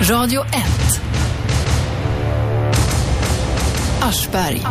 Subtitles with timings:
[0.00, 1.00] Radio 1.
[4.00, 4.62] Aschberg.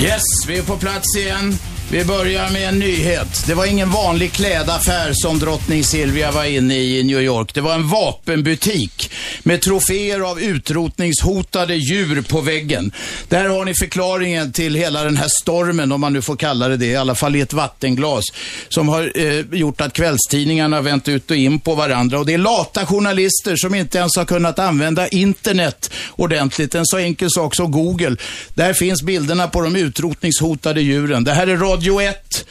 [0.00, 1.58] Yes, vi är på plats igen.
[1.92, 3.44] Vi börjar med en nyhet.
[3.46, 7.54] Det var ingen vanlig klädaffär som drottning Silvia var inne i i New York.
[7.54, 9.12] Det var en vapenbutik
[9.42, 12.92] med troféer av utrotningshotade djur på väggen.
[13.28, 16.76] Där har ni förklaringen till hela den här stormen, om man nu får kalla det
[16.76, 18.24] det, i alla fall i ett vattenglas,
[18.68, 22.18] som har eh, gjort att kvällstidningarna har vänt ut och in på varandra.
[22.18, 26.74] Och det är lata journalister som inte ens har kunnat använda internet ordentligt.
[26.74, 28.16] En så enkel sak som Google.
[28.54, 31.24] Där finns bilderna på de utrotningshotade djuren.
[31.24, 32.46] Det här är Radio Radio 1.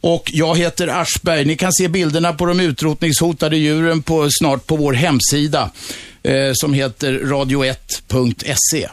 [0.00, 1.44] Och jag heter Aschberg.
[1.44, 5.70] Ni kan se bilderna på de utrotningshotade djuren på, snart på vår hemsida
[6.22, 8.88] eh, som heter radio1.se.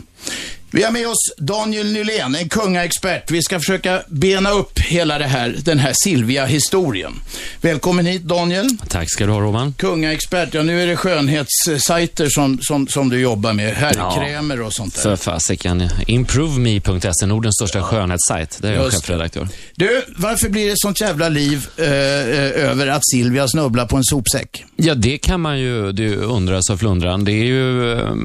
[0.73, 3.31] Vi har med oss Daniel Nylén, en kungaexpert.
[3.31, 7.13] Vi ska försöka bena upp hela det här, den här Silvia-historien.
[7.61, 8.69] Välkommen hit Daniel.
[8.87, 9.73] Tack ska du ha Roman.
[9.73, 13.73] Kungaexpert, ja nu är det skönhetssajter som, som, som du jobbar med.
[13.73, 15.01] Herrkrämer och sånt där.
[15.01, 15.89] För fasiken.
[16.07, 18.61] Improveme.se, Nordens största skönhetssajt.
[18.61, 19.47] Där är jag chefredaktör.
[19.75, 24.03] Du, varför blir det sånt jävla liv eh, eh, över att Silvia snubblar på en
[24.03, 24.65] sopsäck?
[24.75, 27.23] Ja, det kan man ju det undras av flundran.
[27.23, 28.15] Det är ju eh,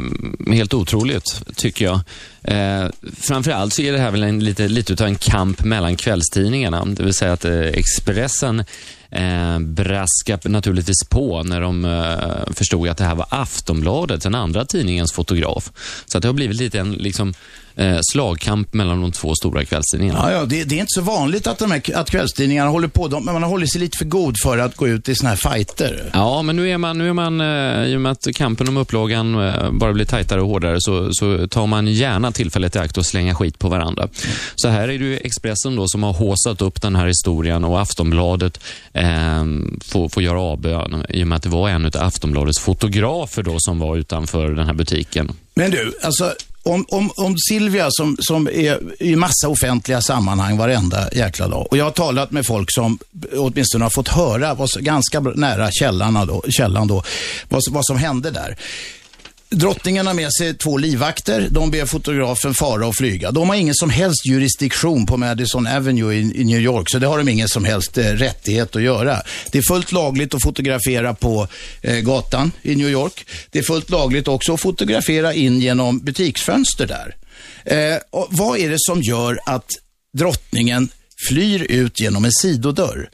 [0.55, 2.00] helt otroligt, tycker jag.
[2.47, 2.89] Eh,
[3.20, 6.84] framförallt så är det här väl en, lite, lite utav en kamp mellan kvällstidningarna.
[6.84, 8.64] Det vill säga att eh, Expressen
[9.11, 14.64] eh, braskade naturligtvis på när de eh, förstod att det här var Aftonbladet, den andra
[14.64, 15.72] tidningens fotograf.
[16.06, 17.34] Så att det har blivit lite en liksom,
[17.77, 20.19] eh, slagkamp mellan de två stora kvällstidningarna.
[20.22, 23.08] Ja, ja det, det är inte så vanligt att, de här, att kvällstidningarna håller på,
[23.08, 25.30] de, men man har hållit sig lite för god för att gå ut i såna
[25.30, 26.10] här fighter.
[26.12, 28.77] Ja, men nu är man, nu är man eh, i och med att kampen om
[28.77, 32.98] upplagan eh, bara blir tajtare och hårdare, så, så tar man gärna tillfället i akt
[32.98, 34.08] och slänga skit på varandra.
[34.56, 37.80] Så här är det ju Expressen då som har håsat upp den här historien och
[37.80, 38.61] Aftonbladet
[38.92, 39.44] eh,
[39.84, 43.56] får, får göra avbön i och med att det var en av Aftonbladets fotografer då
[43.58, 45.33] som var utanför den här butiken.
[45.55, 46.34] Men du, alltså
[46.66, 51.66] om, om, om Silvia som, som är i massa offentliga sammanhang varenda jäkla dag.
[51.70, 52.98] Och jag har talat med folk som
[53.36, 57.02] åtminstone har fått höra, vad, ganska nära källan då, källan då
[57.48, 58.56] vad, vad som hände där.
[59.56, 61.48] Drottningen har med sig två livvakter.
[61.50, 63.30] De ber fotografen fara och flyga.
[63.30, 67.06] De har ingen som helst jurisdiktion på Madison Avenue i, i New York, så det
[67.06, 69.22] har de ingen som helst eh, rättighet att göra.
[69.52, 71.48] Det är fullt lagligt att fotografera på
[71.83, 73.27] eh, gatan i New York.
[73.50, 77.16] Det är fullt lagligt också att fotografera in genom butiksfönster där.
[77.64, 79.70] Eh, och vad är det som gör att
[80.18, 80.89] drottningen
[81.28, 83.11] flyr ut genom en sidodörr?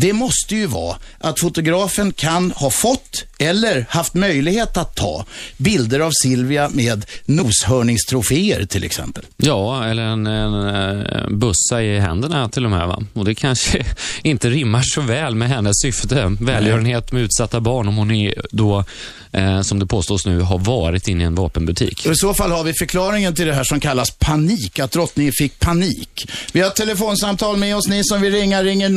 [0.00, 5.24] Det måste ju vara att fotografen kan ha fått eller haft möjlighet att ta
[5.56, 9.24] bilder av Silvia med noshörningstroféer till exempel.
[9.36, 12.88] Ja, eller en, en, eh, bussa i händerna till och med.
[12.88, 13.02] Va?
[13.12, 13.86] Och det kanske
[14.22, 16.36] inte rimmar så väl med hennes syfte.
[16.40, 18.84] Välgörenhet med utsatta barn om hon är då,
[19.32, 22.06] eh, som det påstås nu, har varit inne i en vapenbutik.
[22.06, 25.32] Och I så fall har vi förklaringen till det här som kallas panik, att drottningen
[25.38, 26.30] fick panik.
[26.52, 27.88] Vi har ett telefonsamtal med oss.
[27.88, 28.88] Ni som vill ringa ringer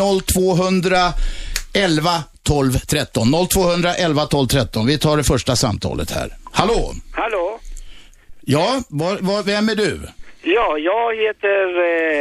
[0.92, 3.28] 0211 12 13.
[3.52, 4.88] 0211 12 13.
[4.88, 6.30] Vi tar det första samtalet här.
[6.52, 6.94] Hallå?
[7.14, 7.60] Hallå?
[8.42, 10.00] Ja, var, var, vem är du?
[10.44, 11.66] Ja, jag heter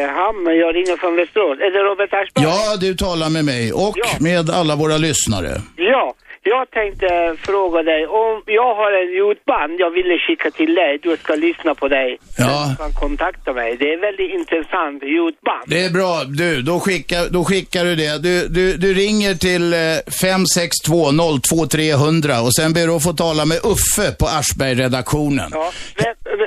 [0.02, 1.58] eh, Ham, jag ringer från Västerås.
[1.60, 2.44] Är det Robert Aschberg?
[2.44, 4.06] Ja, du talar med mig och Ja.
[4.20, 5.62] med alla våra lyssnare.
[5.76, 6.14] Ja,
[6.54, 7.08] jag tänkte
[7.48, 11.74] fråga dig om jag har en ljudband jag ville skicka till dig, du ska lyssna
[11.74, 12.18] på dig.
[12.38, 12.66] Ja.
[12.70, 13.76] Du kan kontakta mig.
[13.80, 15.64] Det är väldigt intressant ljudband.
[15.66, 16.12] Det är bra.
[16.24, 18.22] Du, då skickar, då skickar du det.
[18.22, 19.78] Du, du, du ringer till eh,
[20.22, 25.50] 562 02 300 och sen ber du att få tala med Uffe på Aschberg-redaktionen.
[25.52, 25.72] Ja.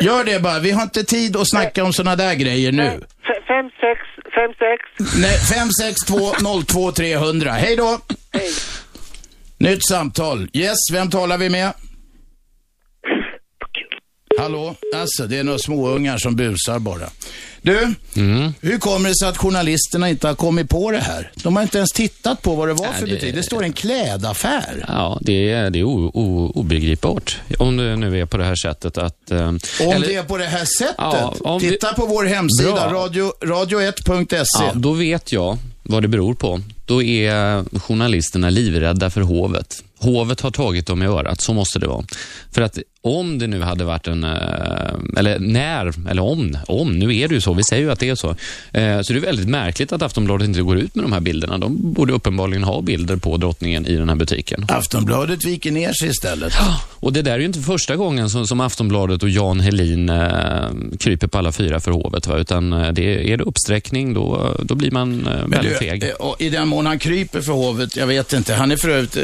[0.02, 0.60] Gör det bara.
[0.60, 2.84] Vi har inte tid att snacka om sådana där grejer nu.
[2.84, 4.00] F- Fem, sex,
[4.36, 4.80] fem, sex.
[5.22, 7.52] Nej, 562 02 300.
[7.52, 8.00] Hej då.
[8.34, 8.50] Hej.
[9.64, 10.48] Nytt samtal.
[10.54, 11.74] Yes, vem talar vi med?
[14.40, 14.76] Hallå?
[14.96, 17.10] Alltså, det är några småungar som busar bara.
[17.62, 17.94] Du,
[18.62, 21.32] hur kommer det sig att journalisterna inte har kommit på det här?
[21.36, 23.36] De har inte ens tittat på vad det var Nej, för det- butik.
[23.36, 24.86] Det står en klädaffär.
[24.88, 27.38] Ja, det är, det är o, o, obegripbart.
[27.60, 29.32] Om det nu är på det här sättet att...
[29.32, 30.96] eh, Om eller- det är på det här sättet.
[31.44, 34.44] Ja, Titta på vår hemsida, radio, radio1.se.
[34.60, 36.62] Ja, då vet jag vad det beror på.
[36.94, 41.88] Då är journalisterna livrädda för hovet hovet har tagit dem i örat, så måste det
[41.88, 42.06] vara.
[42.52, 44.30] För att om det nu hade varit en, eh,
[45.18, 48.10] eller när, eller om, om, nu är det ju så, vi säger ju att det
[48.10, 48.30] är så.
[48.72, 51.58] Eh, så det är väldigt märkligt att Aftonbladet inte går ut med de här bilderna.
[51.58, 54.66] De borde uppenbarligen ha bilder på drottningen i den här butiken.
[54.70, 56.54] Aftonbladet viker ner sig istället.
[57.00, 60.20] Och det där är ju inte första gången som, som Aftonbladet och Jan Helin eh,
[61.00, 62.28] kryper på alla fyra för hovet.
[62.28, 62.38] Va?
[62.38, 66.12] Utan det, är det uppsträckning, då, då blir man väldigt du, feg.
[66.40, 68.54] I den mån han kryper för hovet, jag vet inte.
[68.54, 69.24] Han är för övrigt eh,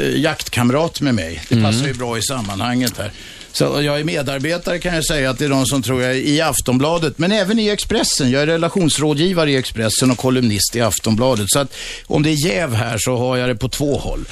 [0.72, 1.42] jaktkamrat med mig.
[1.48, 1.64] Det Mm.
[1.72, 3.12] passar ju bra i sammanhanget här.
[3.52, 6.16] Så jag är medarbetare kan jag säga att det är de som tror jag är
[6.16, 8.30] i Aftonbladet, men även i Expressen.
[8.30, 11.46] Jag är relationsrådgivare i Expressen och kolumnist i Aftonbladet.
[11.48, 11.74] Så att
[12.06, 14.24] om det är jäv här så har jag det på två håll.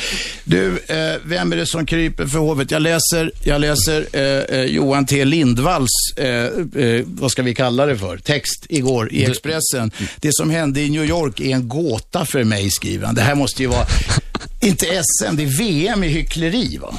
[0.44, 2.70] Du, eh, vem är det som kryper för hovet?
[2.70, 7.87] Jag läser, jag läser eh, eh, Johan T Lindvalls, eh, eh, vad ska vi kalla
[7.87, 9.91] det för, text igår i Expressen.
[10.17, 13.14] Det som hände i New York är en gåta för mig, skriver han.
[13.14, 13.87] Det här måste ju vara,
[14.61, 16.94] inte SM, det är VM i hyckleri va?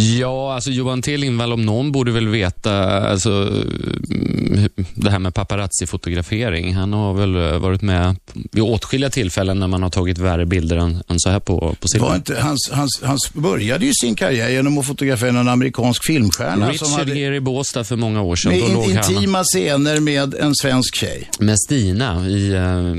[0.00, 5.34] Ja, alltså Johan T Lindvall om någon borde väl veta alltså, mm, det här med
[5.34, 6.74] paparazzi-fotografering.
[6.74, 8.16] Han har väl eh, varit med
[8.52, 11.88] vid åtskilliga tillfällen när man har tagit värre bilder än, än så här på, på
[11.88, 12.08] silver.
[12.08, 16.66] var inte, hans, hans, hans började ju sin karriär genom att fotografera en amerikansk filmstjärna
[16.66, 18.52] som Richard hade Gere i Båstad för många år sedan.
[18.52, 21.30] med in, låg han intima scener med en svensk tjej.
[21.38, 22.94] med Stina i, eh,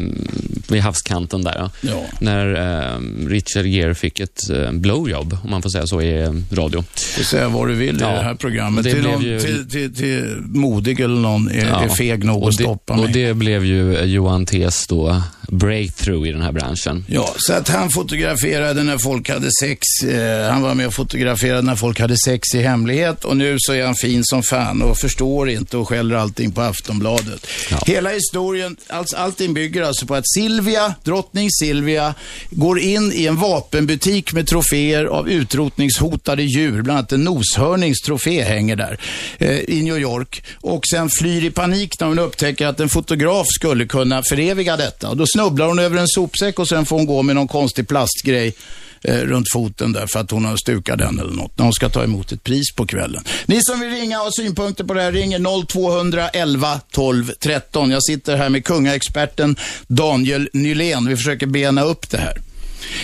[0.67, 1.69] vid havskanten där.
[1.81, 2.03] Ja.
[2.19, 6.33] När eh, Richard Gere fick ett eh, blowjob, om man får säga så, i eh,
[6.51, 6.83] radio.
[7.17, 8.83] Du säga vad du vill Ja, i det här programmet.
[8.83, 12.47] det till, någon, ju- till, till, till modig eller någon är, är feg nog och
[12.47, 13.11] att stoppa Och mig.
[13.13, 17.05] det blev ju Johan T's då breakthrough i den här branschen.
[17.07, 19.81] Ja, så att han fotograferade när folk hade sex.
[20.03, 23.73] Eh, han var med och fotograferade när folk hade sex i hemlighet och nu så
[23.73, 27.47] är han fin som fan och förstår inte och skäller allting på Aftonbladet.
[27.71, 27.79] Ja.
[27.85, 32.13] Hela historien, allt, allting bygger alltså på att Silvia, drottning Silvia,
[32.49, 36.80] går in i en vapenbutik med troféer av utrotningshotade djur.
[36.81, 38.99] Bland annat en noshörningstrofé hänger där
[39.37, 40.43] eh, i New York.
[40.61, 45.09] Och sen flyr i panik när hon upptäcker att en fotograf skulle kunna föreviga detta.
[45.09, 47.87] Och då snubblar hon över en sopsäck och sen får hon gå med någon konstig
[47.87, 48.53] plastgrej
[49.01, 51.89] eh, runt foten där för att hon har stukat den eller något när hon ska
[51.89, 53.23] ta emot ett pris på kvällen.
[53.45, 57.91] Ni som vill ringa och ha synpunkter på det här ringer 0211 12 13.
[57.91, 59.55] Jag sitter här med kungaexperten
[59.87, 61.07] Daniel Nylén.
[61.07, 62.50] Vi försöker bena upp det här.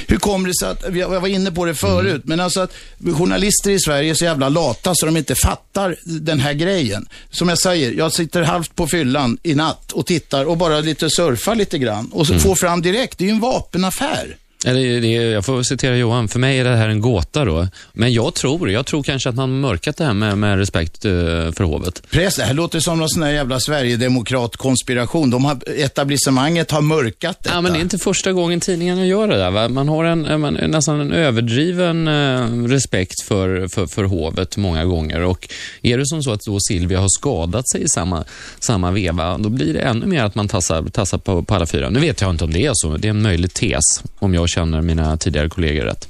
[0.08, 2.74] Hur kommer det sig att, jag var inne på det förut, men alltså att
[3.18, 7.08] journalister i Sverige är så jävla lata så de inte fattar den här grejen.
[7.32, 11.10] Som jag säger, jag sitter halvt på fyllan i natt och tittar och bara lite
[11.10, 14.38] surfar lite grann och så får fram direkt, det är ju en vapenaffär.
[14.66, 17.68] Eller, det, jag får citera Johan, för mig är det här en gåta då.
[17.94, 21.12] Men jag tror, jag tror kanske att man mörkat det här med, med respekt eh,
[21.52, 22.02] för hovet.
[22.10, 25.30] Press, det här låter som någon sån här jävla Sverigedemokrat-konspiration.
[25.30, 27.56] De har, etablissemanget har mörkat detta.
[27.56, 29.52] Ja, men det är inte första gången tidningarna gör det där.
[29.52, 29.70] Va?
[29.70, 35.22] Man har en, man, nästan en överdriven eh, respekt för, för, för hovet många gånger.
[35.22, 35.50] Och
[35.82, 38.24] är det som så att då Silvia har skadat sig i samma,
[38.60, 41.90] samma veva, då blir det ännu mer att man tassar, tassar på, på alla fyra.
[41.90, 42.98] Nu vet jag inte om det är så.
[42.98, 43.84] Det är en möjlig tes,
[44.20, 46.10] om jag känner mina tidigare kollegor rätt.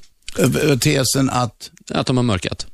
[0.81, 1.71] Tesen att...
[1.91, 2.65] Att de har mörkat.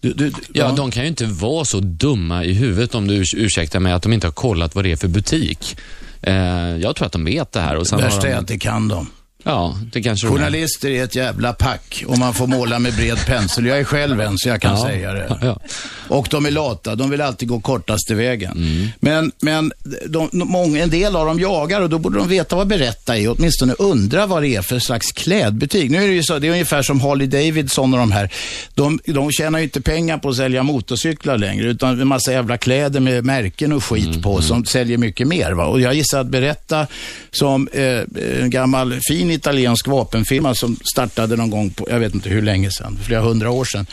[0.00, 3.36] Du, du, Ja, de kan ju inte vara så dumma i huvudet, om du urs-
[3.36, 5.76] ursäktar mig, att de inte har kollat vad det är för butik.
[6.22, 6.34] Eh,
[6.76, 7.76] jag tror att de vet det här.
[7.76, 9.10] Och sen Värsta är de, att det kan de.
[9.46, 10.26] Ja, det kanske.
[10.28, 13.66] Journalister är ett jävla pack och man får måla med bred pensel.
[13.66, 14.82] Jag är själv en så jag kan Ja.
[14.86, 15.38] säga det.
[15.42, 15.60] Ja.
[16.08, 18.52] Och de är lata, de vill alltid gå kortaste vägen.
[18.52, 18.88] Mm.
[19.00, 19.72] Men, men
[20.06, 23.16] de, de, många, en del av dem jagar och då borde de veta vad berätta
[23.18, 25.90] är, åtminstone undra vad det är för slags klädbutik.
[25.90, 28.30] Nu är det ju så, det är ungefär som Harley Davidson och de här.
[28.74, 32.58] De, de tjänar ju inte pengar på att sälja motorcyklar längre, utan en massa jävla
[32.58, 35.52] kläder med märken och skit Mm, på som säljer mycket mer.
[35.52, 35.64] Va?
[35.66, 36.86] Och jag gissar att berätta
[37.30, 38.00] som eh,
[38.42, 42.70] en gammal fin italiensk vapenfirma som startade någon gång på, jag vet inte hur länge
[42.70, 43.86] sedan, flera hundra år sedan,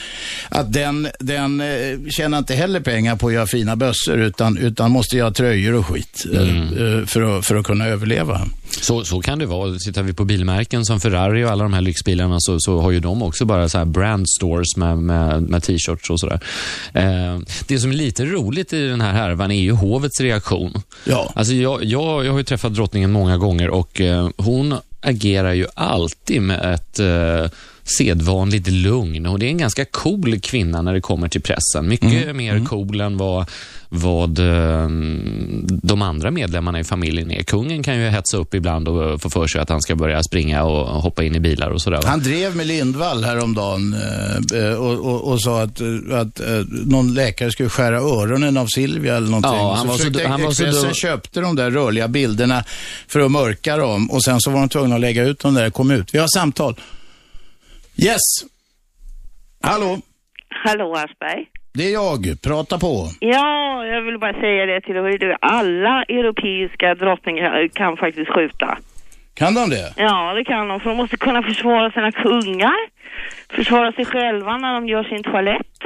[0.49, 4.91] att den, den eh, tjänar inte heller pengar på att göra fina bössor utan, utan
[4.91, 8.41] måste göra tröjor och skit eh, eh, för, att, för att kunna överleva.
[8.81, 9.77] Så, så kan det vara.
[9.85, 12.99] Tittar vi på bilmärken som Ferrari och alla de här lyxbilarna så, så har ju
[12.99, 16.39] de också bara så här brand stores med, med, med t-shirts och sådär.
[16.93, 20.81] Eh, det som är lite roligt i den här härvan är ju hovets reaktion.
[21.05, 21.31] Ja.
[21.35, 25.67] Alltså jag, jag, jag har ju träffat drottningen många gånger och eh, hon agerar ju
[25.73, 27.51] alltid med ett eh,
[27.83, 31.87] sedvanligt lugn och det är en ganska cool kvinna när det kommer till pressen.
[31.87, 33.49] Mycket mer cool än vad,
[33.89, 34.87] vad eh,
[35.67, 37.43] de andra medlemmarna i familjen är.
[37.43, 40.63] Kungen kan ju hetsa upp ibland och få för sig att han ska börja springa
[40.63, 41.99] och hoppa in i bilar och sådär.
[42.05, 43.95] Han drev med Lindvall häromdagen
[44.53, 45.87] eh, eh, och, och, och sa att, eh,
[46.19, 46.47] att eh,
[46.85, 49.51] någon läkare skulle skära öronen av Silvia eller någonting.
[49.53, 52.63] Ja, han så var så du- han var så Expressen köpte de där rörliga bilderna
[53.07, 55.69] för att mörka dem och sen så var de tvungna att lägga ut dem där
[55.69, 56.13] kom ut.
[56.13, 56.75] Vi har samtal.
[57.97, 58.21] Yes.
[59.63, 59.97] Hallå,
[60.49, 61.45] Hallå Aschberg.
[61.73, 62.41] det är jag.
[62.43, 63.09] Prata på.
[63.19, 65.37] Ja, jag vill bara säga det till dig.
[65.41, 68.77] Alla europeiska drottningar kan faktiskt skjuta.
[69.33, 69.93] Kan de det?
[69.97, 70.79] Ja, det kan de.
[70.79, 72.75] För de måste kunna försvara sina kungar.
[73.49, 75.77] Försvara sig själva när de gör sin toalett.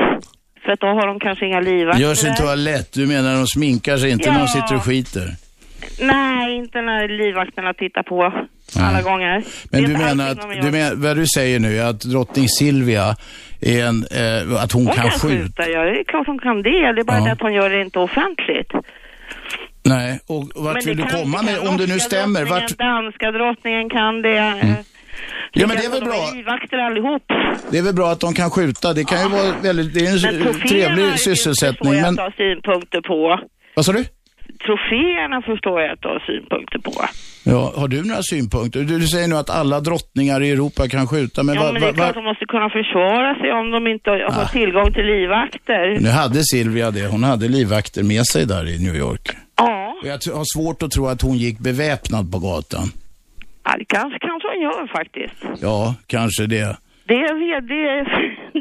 [0.66, 2.02] För att då har de kanske inga livvakter.
[2.04, 2.94] Gör sin toalett.
[2.94, 4.48] Du menar de sminkar sig inte när de Ja.
[4.48, 5.28] sitter och skiter?
[6.02, 9.04] Nej, inte när livvakterna tittar på alla Nej.
[9.04, 9.44] gånger.
[9.72, 13.16] Men du menar att, du menar, vad du säger nu är att drottning Silvia
[13.62, 15.44] är en, eh, att hon, Hon kan kan skjuta?
[15.44, 15.82] skjuta, ja.
[15.82, 16.70] Det är klart hon kan det.
[16.94, 17.26] Det är bara Ja.
[17.26, 18.72] det att hon gör det inte offentligt.
[19.84, 22.46] Nej, och vart Men vill du komma med, om det nu stämmer?
[22.46, 22.94] Vart, Mm.
[22.96, 24.38] Danska drottningen kan det.
[24.38, 24.76] eh,
[25.54, 26.16] Ja, men det är väl de bra.
[26.72, 27.24] är allihop.
[27.72, 30.32] det är väl bra att de kan skjuta, det kan ju vara väldigt, det är
[30.38, 31.78] Men en trevlig sysselsättning.
[31.78, 33.40] förstår jag Men, att du har synpunkter på.
[33.76, 34.06] vad sa du?
[34.66, 36.92] Troféerna förstår jag att du har synpunkter på.
[37.44, 38.80] Ja, har du några synpunkter?
[38.80, 41.82] Du, du säger nu att alla drottningar i Europa kan skjuta, men, Ja, vad- men
[41.82, 44.94] det är vad- klart vad- de måste kunna försvara sig om de inte har tillgång
[44.94, 45.98] till livvakter.
[46.02, 49.26] nu hade Silvia det, hon hade livvakter med sig där i New York.
[49.58, 52.88] Ja, Och jag har svårt att tro att hon gick beväpnad på gatan.
[53.66, 55.62] ja, det kanske, kanske hon gör faktiskt.
[55.62, 56.78] Ja, kanske det.
[57.08, 58.04] Det är, det, är,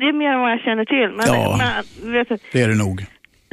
[0.01, 1.17] det är mer än vad jag känner till.
[1.17, 1.61] Men, Ja.
[2.03, 3.05] men vet du, Det är det nog.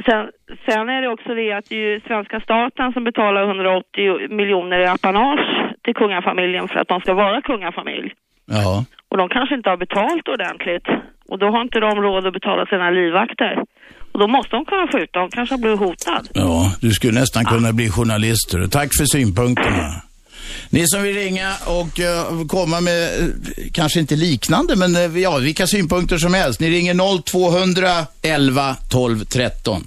[0.06, 0.22] Sen,
[0.66, 4.86] sen är det också det att det är svenska staten som betalar 180 miljoner i
[4.86, 5.48] apanage
[5.84, 8.08] till kungafamiljen för att de ska vara kungafamilj.
[8.46, 8.84] Ja.
[9.10, 10.86] Och de kanske inte har betalt ordentligt.
[11.30, 13.54] Och då har inte de råd att betala sina livvakter.
[14.12, 16.24] Och då måste de kunna skjuta, de kanske har blivit hotad.
[16.34, 18.58] Ja, du skulle nästan kunna bli journalister.
[18.78, 19.88] Tack för synpunkterna.
[20.70, 23.26] Ni som vill ringa och eh, komma med, eh,
[23.72, 26.60] kanske inte liknande, men eh, ja, vilka synpunkter som helst.
[26.60, 29.86] Ni ringer 0211 12 13.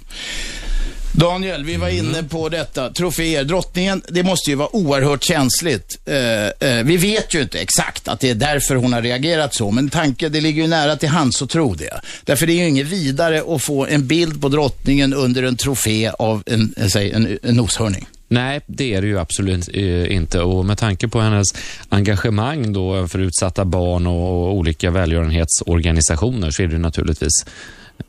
[1.12, 2.90] Daniel, vi var inne på detta.
[2.90, 3.44] Troféer.
[3.44, 5.98] Drottningen, det måste ju vara oerhört känsligt.
[6.04, 9.70] Eh, eh, vi vet ju inte exakt att det är därför hon har reagerat så,
[9.70, 12.00] men tanke, det ligger ju nära till hands att tro det.
[12.24, 16.10] Därför det är ju inget vidare att få en bild på drottningen under en trofé
[16.18, 18.06] av en, säg, en, en noshörning.
[18.28, 20.40] Nej, det är det ju absolut eh, inte.
[20.40, 21.46] Och med tanke på hennes
[21.88, 27.46] engagemang då för utsatta barn och olika välgörenhetsorganisationer så är det naturligtvis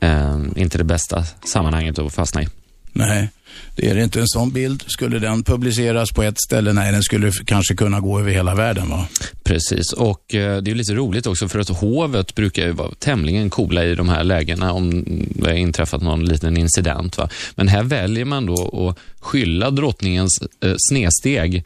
[0.00, 2.48] eh, inte det bästa sammanhanget att fastna i.
[2.92, 3.30] Nej,
[3.76, 4.20] det är det inte.
[4.20, 6.72] En sån bild, skulle den publiceras på ett ställe?
[6.72, 9.08] Nej, den skulle kanske kunna gå över hela världen va?
[9.42, 13.50] Precis, och eh, det är lite roligt också för att hovet brukar ju vara tämligen
[13.50, 15.04] coola i de här lägena om
[15.34, 17.18] det har inträffat någon liten incident.
[17.18, 17.28] Va?
[17.54, 21.62] Men här väljer man då att skylla drottningens eh, snedsteg eh,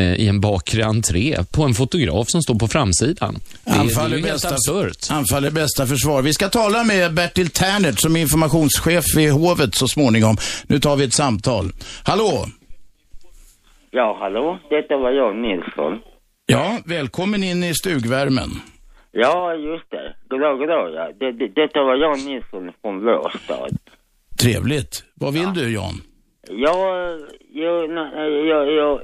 [0.00, 3.34] i en bakre entré på en fotograf som står på framsidan.
[3.64, 5.10] Det, är- det är Anfall ju helt bästa- absurt.
[5.10, 6.22] Anfall är bästa försvar.
[6.22, 10.36] Vi ska tala med Bertil Ternert som är informationschef vid hovet så småningom.
[10.66, 11.72] Nu tar vi ett samtal.
[12.04, 12.46] Hallå?
[13.90, 14.58] Ja, hallå?
[14.70, 15.98] Detta var jag, Nilsson.
[16.46, 18.50] Ja, välkommen in i stugvärmen.
[19.12, 20.14] Ja, just det.
[20.28, 21.10] Goddag, goddag, ja.
[21.20, 23.78] Det, det, detta var Jan Nilsson från vår stad.
[24.40, 25.04] Trevligt.
[25.14, 26.00] Vad vill du Jan?
[26.50, 27.10] Jag,
[27.54, 29.00] jag, nej, jag, jag,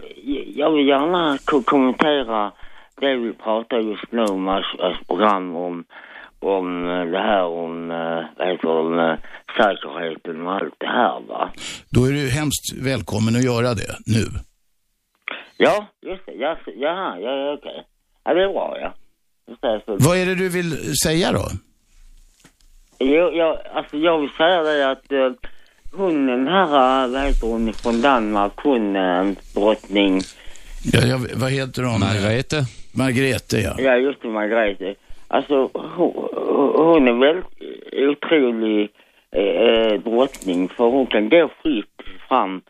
[0.55, 2.53] jag vill gärna ko- kommentera
[3.01, 5.85] det vi pratar just nu om, alltså, program om,
[6.41, 9.19] om eh, det här om, eh, vad heter det, eh,
[9.57, 11.51] säkerheten och allt det här va.
[11.91, 14.25] Då är du hemskt välkommen att göra det nu.
[15.57, 16.33] Ja, just det.
[16.33, 17.85] Ja, ja, ja, okej.
[18.25, 18.93] Ja, det är bra ja.
[19.87, 21.45] Vad är det du vill säga då?
[22.99, 25.13] Jo, jag, alltså jag vill säga det att
[25.93, 30.21] hon den här, eh, vad heter hon från Danmark, hon eh, drottning,
[30.93, 32.01] Ja, jag, vad heter hon?
[32.01, 32.65] Margrethe?
[32.93, 33.75] Margrethe, ja.
[33.79, 34.95] ja just det, Margrethe.
[35.29, 36.13] Alltså hon,
[36.75, 37.47] hon är väldigt
[37.93, 38.91] otrolig
[39.33, 42.61] eh, eh, drottning för hon kan gå fritt fram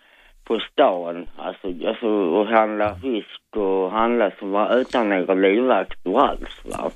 [0.45, 6.61] på stan, alltså, alltså och handla fisk och handla som var utan några livvakter alls
[6.65, 6.91] va.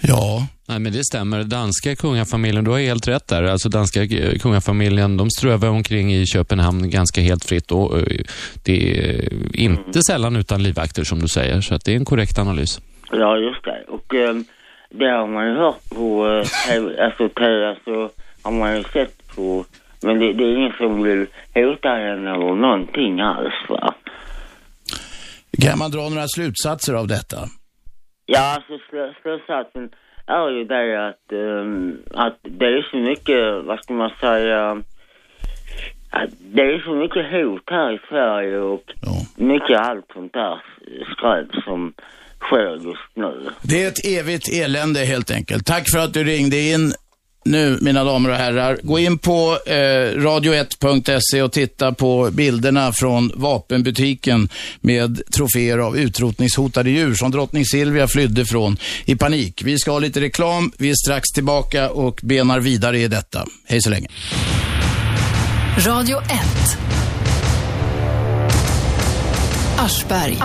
[0.00, 1.44] Ja, Nej, men det stämmer.
[1.44, 3.42] Danska kungafamiljen, du har helt rätt där.
[3.42, 8.04] Alltså danska eh, kungafamiljen, de strövar omkring i Köpenhamn ganska helt fritt och eh,
[8.64, 12.38] det är inte sällan utan livvakter som du säger, så att det är en korrekt
[12.38, 12.80] analys.
[13.12, 13.84] Ja, just det.
[13.88, 14.34] Och eh,
[14.90, 18.10] det har man ju hört på TV, alltså TV, alltså
[18.42, 19.64] har man ju sett på,
[20.02, 23.94] men det, det är ingen som vill hota henne eller någonting alls va.
[25.62, 27.48] kan man dra några slutsatser av detta?
[28.32, 28.78] Ja, alltså
[29.22, 29.90] slutsatsen
[30.26, 34.82] är ju det att, ehm, att det är så mycket, vad ska man säga,
[36.10, 39.12] att det är så mycket hot här i Sverige och Ja.
[39.36, 40.62] mycket allt sånt där
[41.12, 41.92] skräp som
[42.40, 43.50] sker just nu.
[43.62, 45.66] Det är ett evigt elände helt enkelt.
[45.66, 46.92] Tack för att du ringde in
[47.44, 49.72] nu, mina damer och herrar, gå in på eh,
[50.18, 54.48] radio1.se och titta på bilderna från vapenbutiken
[54.80, 59.62] med troféer av utrotningshotade djur som drottning Silvia flydde från i panik.
[59.64, 63.46] Vi ska ha lite reklam, vi är strax tillbaka och benar vidare i detta.
[63.66, 64.08] Hej så länge.
[65.78, 66.26] Radio 1.
[69.78, 70.38] Aschberg.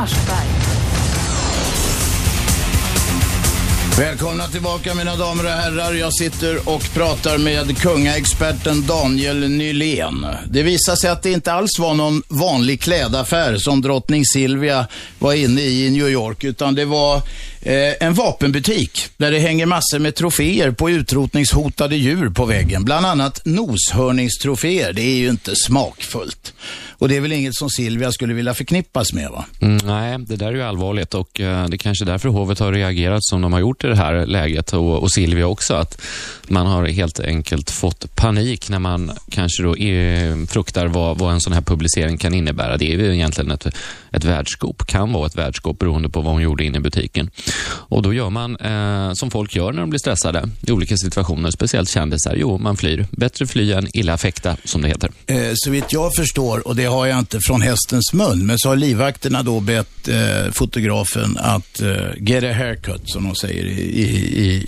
[3.99, 5.93] Välkomna tillbaka mina damer och herrar.
[5.93, 10.27] Jag sitter och pratar med kungaexperten Daniel Nylén.
[10.47, 14.87] Det visar sig att det inte alls var någon vanlig klädaffär som drottning Silvia
[15.19, 17.21] var inne i i New York, utan det var
[17.65, 22.85] Eh, en vapenbutik där det hänger massor med troféer på utrotningshotade djur på väggen.
[22.85, 24.93] Bland annat noshörningstroféer.
[24.93, 26.53] Det är ju inte smakfullt.
[26.97, 29.45] Och det är väl inget som Silvia skulle vilja förknippas med va?
[29.59, 32.73] Mm, nej, det där är ju allvarligt och eh, det är kanske därför hovet har
[32.73, 35.73] reagerat som de har gjort i det här läget och, och Silvia också.
[35.73, 36.01] Att
[36.47, 41.41] man har helt enkelt fått panik när man kanske då är, fruktar vad, vad en
[41.41, 42.77] sån här publicering kan innebära.
[42.77, 43.67] Det är ju egentligen ett,
[44.11, 47.29] ett världsskop, kan vara ett världsskop beroende på vad hon gjorde inne i butiken.
[47.67, 51.51] Och då gör man eh, som folk gör när de blir stressade i olika situationer,
[51.51, 52.35] speciellt kändisar.
[52.37, 53.07] Jo, man flyr.
[53.11, 55.11] Bättre fly än illa fäkta, som det heter.
[55.27, 58.69] Eh, så vitt jag förstår, och det har jag inte från hästens mun, men så
[58.69, 63.81] har livvakterna då bett eh, fotografen att eh, get a haircut, som de säger i,
[63.81, 64.05] i,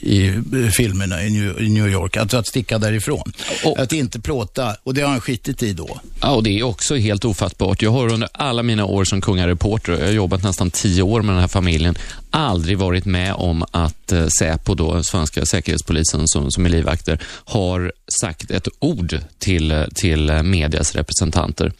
[0.01, 2.17] i, i filmerna i New, i New York.
[2.17, 3.33] Alltså att sticka därifrån.
[3.65, 4.75] Och- Att inte plåta.
[4.83, 5.99] Och det har han skitit i då.
[6.21, 7.81] Ja, och det är också helt ofattbart.
[7.81, 11.35] Jag har under alla mina år som kungareporter, jag har jobbat nästan tio år med
[11.35, 11.95] den här familjen,
[12.29, 17.91] aldrig varit med om att eh, Säpo, då, svenska säkerhetspolisen som, som är livvakter, har
[18.21, 21.71] sagt ett ord till, till medias representanter.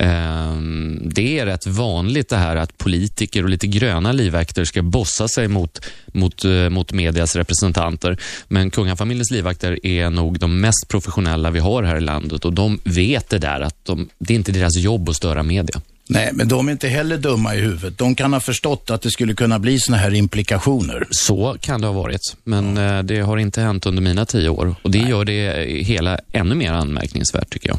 [0.00, 5.28] Ehm, det är rätt vanligt det här att politiker och lite gröna livvakter ska bossa
[5.28, 8.18] sig mot, mot, eh, mot medias representanter.
[8.48, 12.80] Men kungafamiljens livvakter är nog de mest professionella vi har här i landet och de
[12.84, 15.80] vet det där att de, det är inte deras jobb att störa media.
[16.12, 17.98] Nej, men de är inte heller dumma i huvudet.
[17.98, 21.06] De kan ha förstått att det skulle kunna bli såna här implikationer.
[21.10, 24.74] Så kan det ha varit, men eh, det har inte hänt under mina tio år
[24.82, 27.78] och det gör det hela ännu mer anmärkningsvärt tycker jag.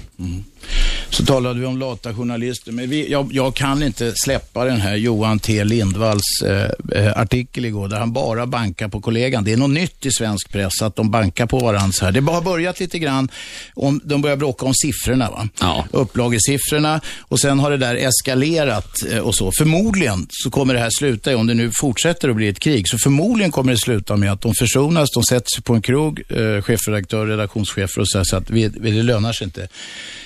[1.09, 4.95] Så talade vi om lata journalister, men vi, jag, jag kan inte släppa den här
[4.95, 9.43] Johan T Lindvalls eh, eh, artikel igår där han bara bankar på kollegan.
[9.43, 12.11] Det är något nytt i svensk press att de bankar på varandra så här.
[12.11, 13.29] Det har börjat lite grann,
[13.73, 15.49] om, de börjar bråka om siffrorna, va?
[15.59, 15.85] Ja.
[15.91, 19.51] upplagesiffrorna och sen har det där eskalerat eh, och så.
[19.57, 22.97] Förmodligen så kommer det här sluta, om det nu fortsätter att bli ett krig, så
[22.97, 26.61] förmodligen kommer det sluta med att de försonas, de sätter sig på en krog, eh,
[26.61, 29.67] chefredaktör, redaktionschefer och säger så att vi, vi, det lönar sig inte.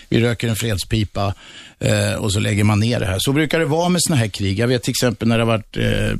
[0.09, 1.33] Vi röker en fredspipa
[1.79, 3.19] eh, och så lägger man ner det här.
[3.19, 4.59] Så brukar det vara med sådana här krig.
[4.59, 6.17] Jag vet till exempel när det har varit, eh,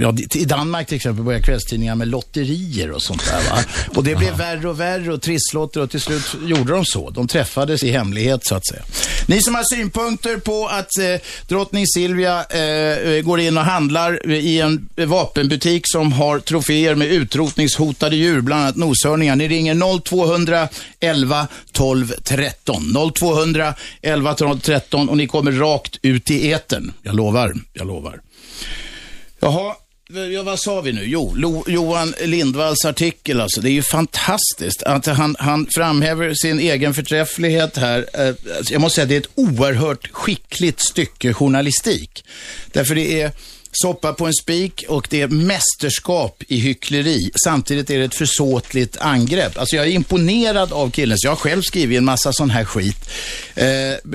[0.00, 3.50] ja, i Danmark till exempel började kvällstidningar med lotterier och sånt där.
[3.50, 3.64] Va?
[3.96, 7.10] Och det blev värre och värre och trisslotter och till slut gjorde de så.
[7.10, 8.82] De träffades i hemlighet så att säga.
[9.26, 14.60] Ni som har synpunkter på att eh, drottning Silvia eh, går in och handlar i
[14.60, 19.36] en vapenbutik som har troféer med utrotningshotade djur, bland annat noshörningar.
[19.36, 20.68] Ni ringer 0200
[21.00, 22.92] 11 12 13.
[23.22, 26.92] 0200 11 12 13 och ni kommer rakt ut i etern.
[27.02, 28.20] Jag lovar, jag lovar.
[29.40, 29.74] Jaha,
[30.32, 31.04] ja, vad sa vi nu?
[31.04, 33.60] Jo, Lo, Johan Lindvalls artikel alltså.
[33.60, 38.06] Det är ju fantastiskt att han, han framhäver sin egen förträfflighet här.
[38.14, 42.24] Eh, alltså, jag måste säga att det är ett oerhört skickligt stycke journalistik.
[42.72, 43.32] Därför det är
[43.72, 47.30] soppa på en spik och det är mästerskap i hyckleri.
[47.44, 49.58] Samtidigt är det ett försåtligt angrepp.
[49.58, 51.18] Alltså jag är imponerad av killen.
[51.18, 53.10] Så jag har själv skrivit en massa sån här skit
[53.54, 53.66] eh,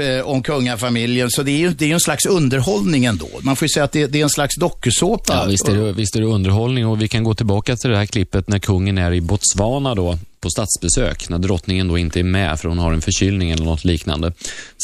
[0.06, 1.32] eh om kungafamiljen.
[1.32, 3.30] Så det är ju det är en slags underhållning ändå.
[3.40, 5.34] Man får ju säga att det, det är en slags dokusåpa.
[5.34, 7.98] Ja, visst, är det, visst är det underhållning och vi kan gå tillbaka till det
[7.98, 12.24] här klippet när kungen är i Botswana då på statsbesök, när drottningen då inte är
[12.24, 14.34] med för hon har en förkylning eller något liknande,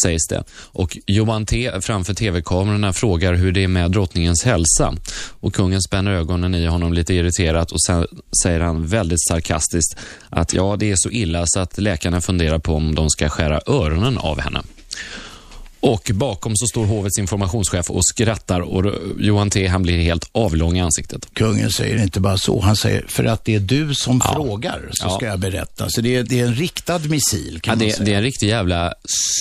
[0.03, 0.43] sägs det.
[0.53, 4.93] Och Johan T framför tv-kamerorna frågar hur det är med drottningens hälsa.
[5.39, 8.07] Och kungen spänner ögonen i honom lite irriterat och sen
[8.43, 9.97] säger han väldigt sarkastiskt
[10.29, 13.61] att ja, det är så illa så att läkarna funderar på om de ska skära
[13.65, 14.63] öronen av henne.
[15.85, 20.77] Och bakom så står hovets informationschef och skrattar och Johan T han blir helt avlång
[20.77, 21.27] i ansiktet.
[21.33, 24.33] Kungen säger inte bara så, han säger för att det är du som Ja.
[24.33, 25.15] frågar så Ja.
[25.15, 25.89] ska jag berätta.
[25.89, 28.05] Så det är, det är en riktad missil kan Ja, man det, säga.
[28.05, 28.93] det är en riktig jävla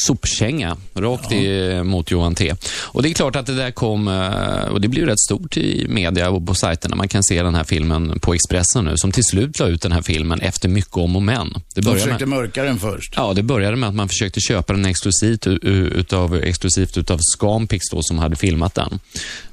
[0.07, 2.55] sopkänga rakt i, mot Johan T.
[2.81, 5.87] Och det är klart att det där kom, eh, och det blev rätt stort i
[5.89, 6.97] media och på sajterna.
[6.97, 9.93] Man kan se den här filmen på Expressen nu, som till slut la ut den
[9.93, 11.55] här filmen efter mycket om och men.
[11.75, 13.13] Det De försökte med, mörka den först.
[13.17, 17.85] ja, det började med att man försökte köpa den exklusivt utav var exklusivt utav Scampix
[17.91, 19.01] då som hade filmat den.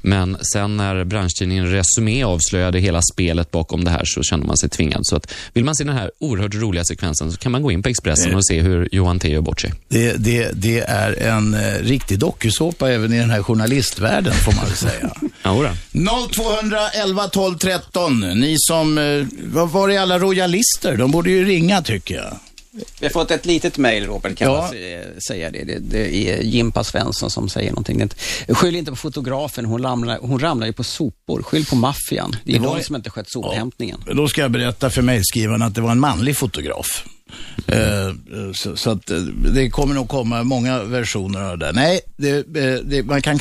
[0.02, 4.70] Men sen när branschtidningen Resumé avslöjade hela spelet bakom det här så kände man sig
[4.70, 5.02] tvingad.
[5.04, 7.84] Så att vill man se den här oerhört roliga sekvensen så kan man gå in
[7.84, 9.74] på Expressen och se hur Johan T gör bort sig.
[9.88, 14.66] Det, det, det är en eh, riktig dokusåpa även i den här journalistvärlden får man
[14.66, 15.14] väl säga.
[15.46, 15.70] Jodå.
[16.34, 18.20] 0211 12 13.
[18.20, 20.98] Ni som, eh, vad var är alla royalister?
[20.98, 22.38] De borde ju ringa tycker jag.
[22.72, 24.74] Vi har fått ett litet mejl, Robert, kan Ja.
[24.76, 25.64] eh, säga det.
[25.64, 25.80] det.
[25.80, 28.02] Det är Jimpa Svensson som säger någonting.
[28.02, 28.16] Inte-
[28.50, 31.44] Skyll inte på fotografen, hon ramlar, hon ramlar ju på sopor.
[31.44, 32.36] Skyll på maffian.
[32.46, 34.04] Det är de som inte skött sophämtningen.
[34.16, 37.06] Då ska jag berätta för mejlskrivarna att det var en manlig fotograf.
[37.68, 38.14] Eh,
[38.56, 39.18] så, så att eh,
[39.54, 41.72] det kommer nog komma många versioner av det.
[41.72, 42.44] Nej, det,
[42.84, 43.40] det, man kan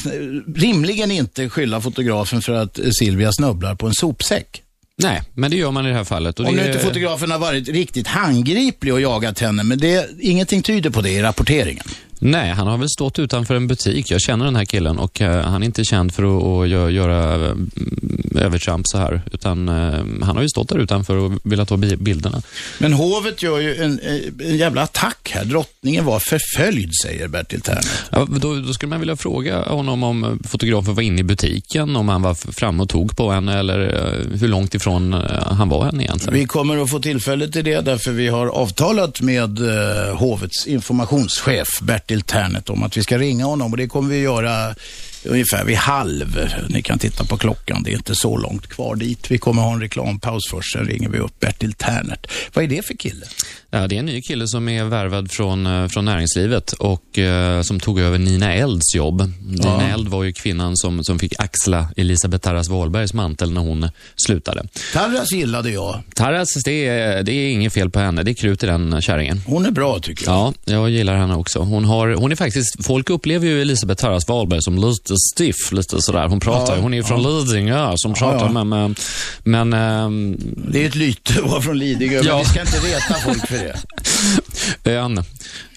[0.57, 4.63] rimligen inte skylla fotografen för att Silvia snubblar på en sopsäck.
[5.03, 6.41] Nej, men det gör man i det här fallet.
[6.41, 10.63] Och Om nu inte fotografen har varit riktigt handgriplig och jagat henne, men det, ingenting
[10.63, 11.85] tyder på det i rapporteringen.
[12.21, 14.11] Nej, han har väl stått utanför en butik.
[14.11, 16.91] Jag känner den här killen och eh, han är inte känd för att, att gö-
[16.91, 17.71] göra mm,
[18.35, 19.23] övertramp så här.
[19.33, 19.75] Utan eh,
[20.27, 22.43] han har ju stått där utanför och velat ta bi- bilderna.
[22.79, 25.45] Men hovet gör ju en, eh, en jävla attack här.
[25.45, 27.85] Drottningen var förföljd, säger Bertil Thärner.
[28.11, 31.97] Ja, då, då skulle man vilja fråga honom om eh, fotografen var inne i butiken,
[31.97, 35.21] om han var framme och tog på henne eller eh, hur långt ifrån eh,
[35.53, 36.35] han var henne egentligen.
[36.35, 41.69] Vi kommer att få tillfälle till det därför vi har avtalat med eh, hovets informationschef
[41.81, 44.75] Bertil Bertil Ternet om att vi ska ringa honom och det kommer vi att göra
[45.25, 46.49] ungefär vid halv.
[46.69, 49.31] Ni kan titta på klockan, det är inte så långt kvar dit.
[49.31, 52.27] Vi kommer ha en reklampaus först, sen ringer vi upp Bertil Ternet.
[52.53, 53.27] Vad är det för kille?
[53.71, 57.63] Ja, det är en ny kille som är värvad från, eh, från näringslivet och eh,
[57.63, 59.33] som tog över Nina Elds jobb.
[59.47, 63.89] Nina Eld var ju kvinnan som, som fick axla Elisabeth Tarras Wahlbergs mantel när hon
[64.17, 64.63] slutade.
[64.93, 66.03] Tarras gillade jag.
[66.15, 68.23] Tarras, det är, det är inget fel på henne.
[68.23, 69.41] Det är krut i den kärringen.
[69.47, 70.55] Hon är bra tycker jag.
[70.65, 71.59] Ja, jag gillar henne också.
[71.59, 76.03] Hon, har, hon är faktiskt, folk upplever ju Elisabeth Tarras Wahlberg som lite stiff, lite
[76.03, 76.29] sådär.
[76.29, 78.53] Hon pratar, Ja, hon är ju från Lidingö som pratar ja.
[78.53, 78.99] med, med,
[79.45, 80.37] men ehm,
[80.73, 82.39] Det är ett lyte att vara från Lidingö, men Ja.
[82.39, 84.91] vi ska inte reta folk för det.
[84.91, 85.25] ön,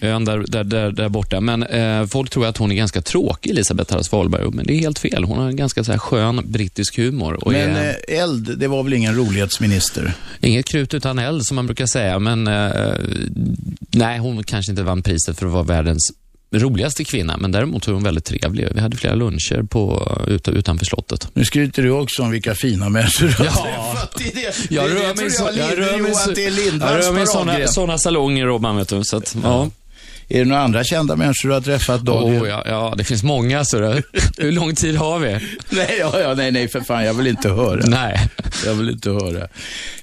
[0.00, 1.40] ön där, där, där, där borta.
[1.40, 4.78] Men eh, folk tror att hon är ganska tråkig, Elisabeth Tarras Wahlberg, men det är
[4.78, 5.24] helt fel.
[5.24, 7.42] Hon har en ganska så här, skön brittisk humor.
[7.46, 10.14] Men är, eh, eld, det var väl ingen rolighetsminister?
[10.40, 12.94] Inget krut utan eld, som man brukar säga, men eh,
[13.90, 16.12] nej, hon kanske inte vann priset för att vara världens
[16.60, 18.68] roligaste kvinna, men däremot var hon väldigt trevlig.
[18.74, 21.28] Vi hade flera luncher på, ut, utanför slottet.
[21.34, 23.52] Nu skryter du också om vilka fina människor du har Ja.
[23.92, 24.14] träffat.
[24.18, 27.68] Det det, Jag det, rör mig, så, jag, jag rör mig, Lindvalls rör i paradgren.
[27.68, 29.04] såna salonger, Robban, vet du.
[29.04, 29.70] Så att, ja.
[30.28, 32.42] Är det några andra kända människor du har träffat dagligen?
[32.42, 33.64] Oh, ja, ja, det finns många.
[33.64, 34.02] Så det.
[34.38, 35.38] Hur lång tid har vi?
[35.70, 37.82] Nej, ja, ja, nej, nej, för fan, jag vill inte höra.
[37.86, 38.20] Nej.
[38.66, 39.48] Jag vill inte höra.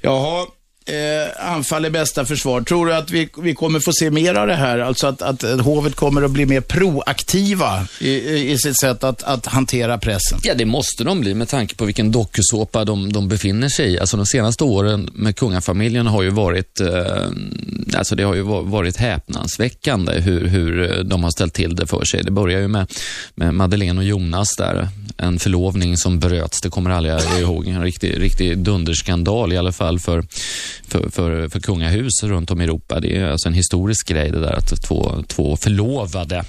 [0.01, 0.45] Jaha,
[0.89, 2.61] eh, anfall är bästa försvar.
[2.61, 4.79] Tror du att vi, vi kommer få se mer av det här?
[4.79, 9.23] Alltså att, att hovet kommer att bli mer proaktiva i, i, i sitt sätt att,
[9.23, 10.39] att hantera pressen?
[10.43, 13.99] Ja, det måste de bli med tanke på vilken dokusåpa de, de befinner sig i.
[13.99, 17.27] Alltså de senaste åren med kungafamiljen har ju varit, eh,
[17.97, 22.23] alltså det har ju varit häpnadsväckande hur, hur de har ställt till det för sig.
[22.23, 22.91] Det börjar ju med,
[23.35, 24.87] med Madeleine och Jonas där.
[25.21, 27.67] En förlovning som bröts, det kommer alla ihåg.
[27.67, 30.23] En riktig, riktig dunderskandal i alla fall för,
[30.87, 32.99] för, för, för kungahus runt om i Europa.
[32.99, 36.43] Det är alltså en historisk grej det där att två, två förlovade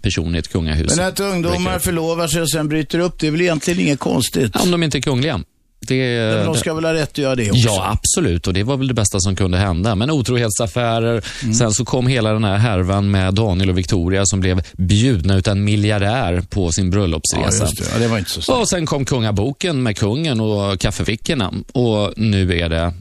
[0.00, 0.96] personer i ett kungahus.
[0.96, 4.50] Men att ungdomar förlovar sig och sen bryter upp, det är väl egentligen inget konstigt?
[4.54, 5.40] Ja, Om de inte är kungliga.
[5.88, 7.62] Det, Men de ska väl ha rätt att göra det också?
[7.68, 8.46] Ja, absolut.
[8.46, 9.94] Och det var väl det bästa som kunde hända.
[9.94, 11.24] Men otrohetsaffärer.
[11.42, 11.54] Mm.
[11.54, 15.64] Sen så kom hela den här härvan med Daniel och Victoria som blev bjudna utan
[15.64, 17.64] miljardär på sin Ja, bröllopsresa.
[17.64, 17.84] just det.
[17.92, 18.60] Ja, det var inte så snabbt.
[18.60, 21.52] och sen kom kungaboken med kungen och kaffefickorna.
[21.72, 22.92] Och nu är det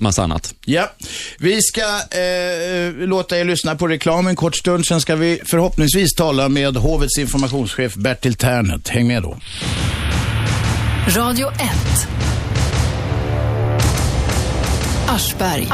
[0.00, 0.54] massa annat.
[0.64, 0.90] Ja,
[1.38, 4.86] vi ska eh, låta er lyssna på reklam en kort stund.
[4.86, 8.88] Sen ska vi förhoppningsvis tala med hovets informationschef Bertil Ternet.
[8.88, 9.36] Häng med då.
[11.08, 12.08] Radio 1.
[15.08, 15.68] Aschberg.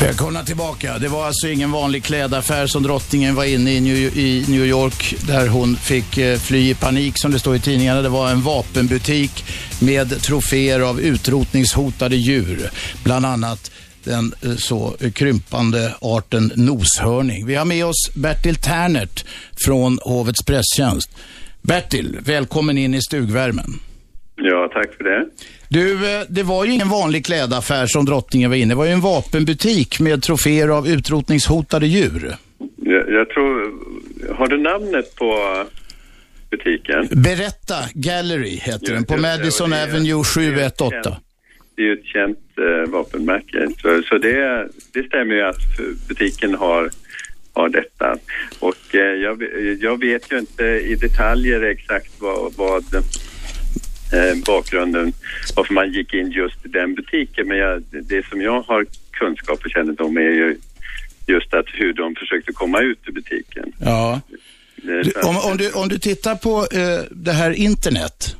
[0.00, 0.98] Välkomna tillbaka.
[0.98, 5.14] Det var alltså ingen vanlig klädaffär som drottningen var inne i New, i New York
[5.26, 8.02] där hon fick eh, fly i panik som det står i tidningarna.
[8.02, 9.44] Det var en vapenbutik
[9.78, 12.70] med troféer av utrotningshotade djur.
[13.04, 13.70] Bland annat
[14.04, 17.46] den eh, så krympande arten noshörning.
[17.46, 19.24] Vi har med oss Bertil Ternert
[19.64, 21.10] från Hovets presstjänst.
[21.62, 23.70] Bertil, välkommen in i stugvärmen.
[24.36, 25.26] Ja, tack för det.
[25.68, 28.74] Du, eh, det var ju ingen vanlig klädaffär som drottningen var inne.
[28.74, 32.36] Det var ju en vapenbutik med troféer av utrotningshotade djur.
[32.76, 33.72] Jag, jag tror...
[34.34, 35.64] Har du namnet på
[36.50, 37.08] butiken?
[37.10, 41.14] Berätta Gallery heter den på Madison Avenue det är 718.
[41.80, 43.68] Det är ju ett känt eh, vapenmärke.
[43.82, 45.62] Så, så det, det stämmer ju att
[46.08, 46.90] butiken har,
[47.52, 48.16] har detta.
[48.58, 49.42] Och eh, jag,
[49.80, 55.12] jag vet ju inte i detaljer exakt vad, vad eh, bakgrunden,
[55.56, 57.48] varför man gick in just i den butiken.
[57.48, 60.56] Men jag, det som jag har kunskap och kännedom är ju
[61.26, 63.72] just att hur de försökte komma ut ur butiken.
[63.78, 64.20] Ja.
[64.76, 68.36] Du, om, om, du, om du tittar på eh, det här internet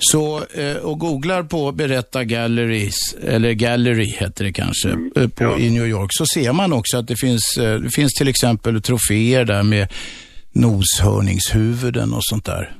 [0.00, 5.58] så, eh, och googlar på Berätta Galleries, eller Gallery heter det kanske, eh, på, ja.
[5.58, 8.82] i New York, så ser man också att det finns, eh, det finns till exempel
[8.82, 9.88] troféer där med
[10.52, 12.72] noshörningshuvuden och sånt där.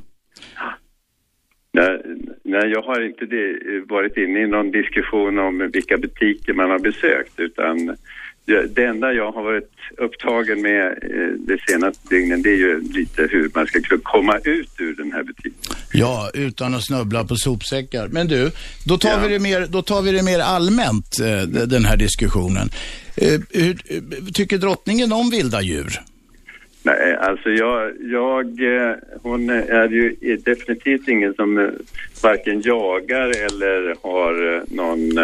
[1.73, 2.03] Nej,
[2.45, 3.25] nej, jag har inte
[3.89, 7.97] varit inne i någon diskussion om vilka butiker man har besökt utan
[8.75, 13.29] det, enda jag har varit upptagen med eh, de senaste dygnen det är ju lite
[13.31, 15.77] hur man ska kunna komma ut ur den här butiken.
[15.93, 18.09] Ja, utan att snubbla på sopsäckar.
[18.09, 18.51] Men du,
[18.87, 19.19] då tar, Ja.
[19.23, 22.69] vi, det mer, då tar vi det mer allmänt, eh, den här diskussionen.
[23.17, 26.01] Eh, hur, tycker drottningen om vilda djur?
[26.83, 28.59] Nej, alltså jag, jag
[29.23, 31.71] hon är ju definitivt ingen som
[32.23, 35.19] varken jagar eller har någon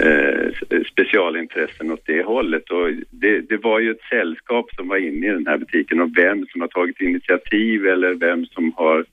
[0.00, 2.70] eh, specialintressen åt det hållet.
[2.70, 6.10] Och det, det var ju ett sällskap som var inne i den här butiken och
[6.16, 9.04] vem som har tagit initiativ eller vem som har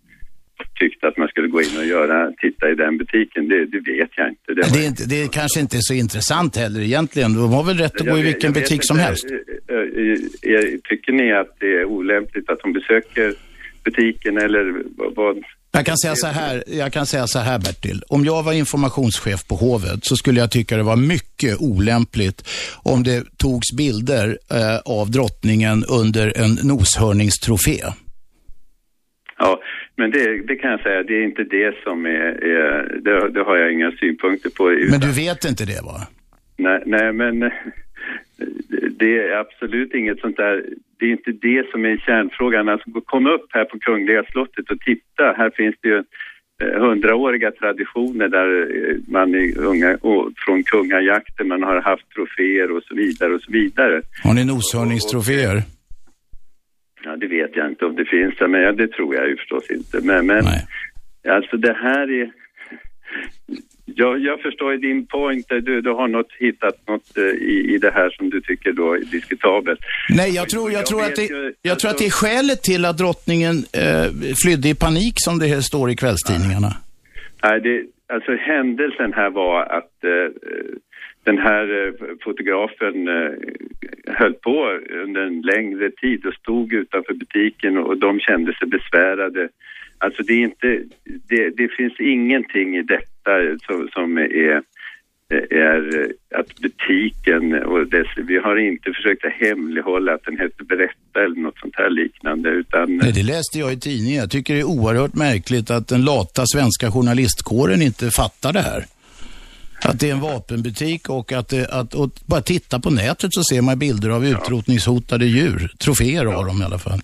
[0.80, 4.10] tyckt att man skulle gå in och göra, titta i den butiken, det, det vet
[4.16, 4.54] jag inte.
[4.54, 7.34] Det, Det, är inte, det är kanske inte så intressant heller egentligen.
[7.34, 9.26] De har väl rätt att gå i Jag vet- vilken jag butik som inte, helst.
[9.68, 9.78] eh,
[10.54, 13.34] eh, Tycker ni att det är olämpligt att de besöker
[13.84, 14.84] butiken eller
[15.16, 15.38] vad?
[15.74, 18.04] Jag kan, säga så här, jag kan säga så här Bertil.
[18.10, 22.48] Om jag var informationschef på hovet så skulle jag tycka det var mycket olämpligt
[22.84, 27.80] om det togs bilder eh, av drottningen under en noshörningstrofé.
[29.38, 29.62] Ja,
[29.98, 33.44] men det, det kan jag säga, det är inte det som är, är det, det
[33.44, 34.64] har jag inga synpunkter på.
[34.64, 36.08] Men utan- du vet inte det va?
[36.58, 37.52] Nej, nej men
[39.00, 40.66] det är absolut inget sånt där.
[41.00, 42.70] Det är inte det som är kärnfrågan.
[42.70, 45.24] Alltså, kom upp här på Kungliga slottet och titta.
[45.38, 46.04] Här finns det ju
[46.64, 52.72] eh, hundraåriga traditioner där eh, man är unga, och från kungajakten, man har haft troféer
[52.72, 54.02] och så vidare och så vidare.
[54.24, 55.58] Har ni noshörningstroféer?
[57.04, 59.72] Ja, det vet jag inte om det finns, men ja, det tror jag ju förstås
[59.72, 60.02] inte.
[60.08, 61.36] Men, men Nej.
[61.36, 62.32] alltså det här är...
[63.96, 65.46] Jag, jag förstår din point.
[65.50, 68.94] Du, du har något, hittat något eh, i, i det här som du tycker då
[68.94, 69.80] är diskutabelt.
[70.10, 72.26] Nej, jag tror, jag Jag tror, att, det, ju, jag tror att det är alltså-
[72.26, 74.08] skälet till att drottningen eh,
[74.44, 76.72] flydde i panik som det står i kvällstidningarna.
[77.44, 80.28] Nej, det, alltså händelsen här var att eh,
[81.24, 83.32] den här eh, fotografen eh,
[84.08, 89.50] höll på under en längre tid och stod utanför butiken och de kände sig besvärade.
[90.04, 90.84] Alltså det är inte,
[91.30, 93.32] det, det finns ingenting i detta
[93.68, 94.64] som, som är
[95.50, 101.24] är att butiken och dess, vi har inte försökt att hemlighålla att den heter Berätta
[101.26, 104.20] eller något sånt här liknande utan Nej, det läste jag i tidningen.
[104.20, 108.86] Jag tycker det är oerhört märkligt att den lata svenska journalistkåren inte fattar det här.
[109.84, 113.44] Att det är en vapenbutik och att, det, att och bara titta på nätet så
[113.44, 115.72] ser man bilder av utrotningshotade djur.
[115.78, 117.02] Troféer har de i alla fall.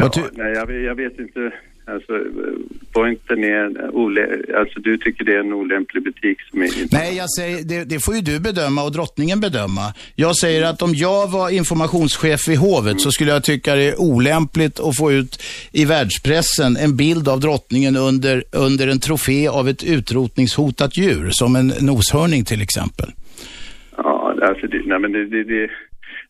[0.00, 1.52] Ja, nej, jag, vet- jag vet inte.
[1.86, 2.12] Alltså,
[2.92, 4.20] pointen är, ole,
[4.58, 6.96] alltså du tycker det är en olämplig butik som är inte...
[6.96, 9.94] Nej, jag säger, det, det får ju du bedöma och drottningen bedöma.
[10.14, 14.00] Jag säger att om jag var informationschef vid hovet så skulle jag tycka det är
[14.00, 19.68] olämpligt att få ut i världspressen en bild av drottningen under, under en trofé av
[19.68, 23.10] ett utrotningshotat djur, som en noshörning till exempel.
[23.96, 25.70] Ja, alltså, det, nej, men det, det, det,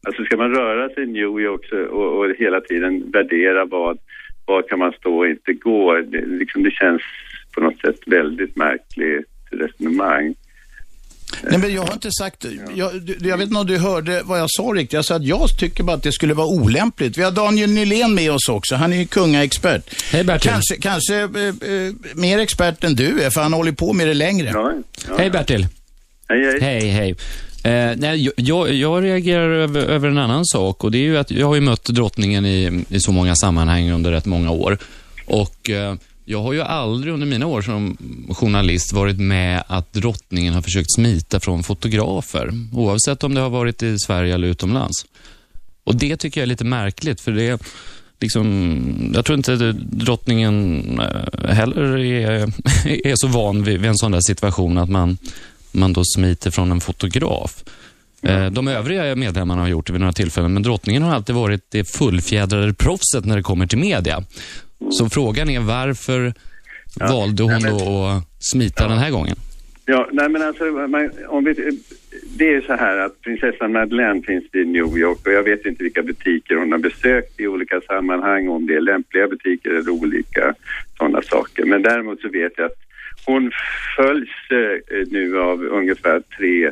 [0.06, 3.98] alltså ska man röra sig i New York så, och, och hela tiden värdera vad,
[4.44, 7.02] vad kan man stå och inte gå, det, liksom, det känns
[7.54, 10.34] på något sätt väldigt märkligt resonemang.
[11.42, 14.46] Nej, men jag har inte sagt, jag, jag vet inte om du hörde vad jag
[14.50, 14.92] sa riktigt.
[14.92, 17.18] Jag sa att jag tycker bara att det skulle vara olämpligt.
[17.18, 18.74] Vi har Daniel Nylén med oss också.
[18.74, 20.02] Han är ju kungaexpert.
[20.12, 20.50] Hej Bertil.
[20.50, 24.14] Kanske, kanske eh, eh, mer expert än du är, för han håller på med det
[24.14, 24.50] längre.
[24.54, 24.72] Ja,
[25.08, 25.14] ja.
[25.18, 25.66] Hej Bertil.
[26.28, 26.60] Hej, hej.
[26.60, 27.16] Hej, hej.
[27.64, 31.30] Eh, nej, jag- jag, reagerar över, över en annan sak och det är ju att
[31.30, 34.78] jag har ju mött drottningen i, i så många sammanhang under rätt många år.
[35.26, 35.94] Och eh,
[36.24, 37.96] jag har ju aldrig under mina år som
[38.30, 43.82] journalist varit med att drottningen har försökt smita från fotografer, oavsett om det har varit
[43.82, 45.06] i Sverige eller utomlands.
[45.84, 47.62] Och det tycker jag är lite märkligt, för det
[48.20, 52.52] liksom, jag tror inte drottningen eh, heller är,
[53.06, 55.18] är så van vid, vid en sån där situation att man,
[55.72, 57.64] man då smiter från en fotograf.
[58.22, 61.64] Eh, De övriga medlemmarna har gjort det vid några tillfällen, men drottningen har alltid varit
[61.70, 64.24] det fullfjädrade proffset när det kommer till media.
[64.90, 66.34] Så frågan är varför
[67.00, 69.36] valde hon då att smita den här gången?
[69.86, 71.54] Ja, nej men alltså, man, om vi,
[72.36, 75.82] det är så här att prinsessan Madeleine finns i New York och jag vet inte
[75.84, 80.54] vilka butiker hon har besökt i olika sammanhang, om det är lämpliga butiker eller olika
[80.98, 81.64] sådana saker.
[81.64, 82.78] Men däremot så vet jag att
[83.26, 83.50] hon
[83.96, 86.70] följs eh, nu av ungefär tre,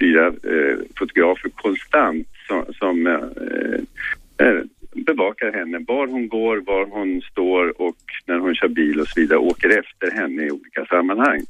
[0.00, 4.60] fyra eh, fotografer konstant som, som eh,
[4.94, 5.84] bevakar henne.
[5.88, 9.78] Var hon går, var hon står och när hon kör bil och så vidare åker
[9.78, 11.40] efter henne i olika sammanhang.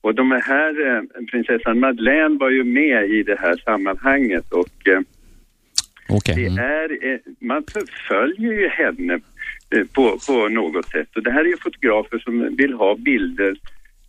[0.00, 5.00] Och de här, eh, prinsessan Madeleine var ju med i det här sammanhanget och eh,
[6.08, 6.34] Okej.
[6.34, 6.58] det Mm.
[6.58, 9.20] är, eh, man förföljer ju henne
[9.74, 11.16] Eh, på, på något sätt.
[11.16, 13.56] Och det här är ju fotografer som vill ha bilder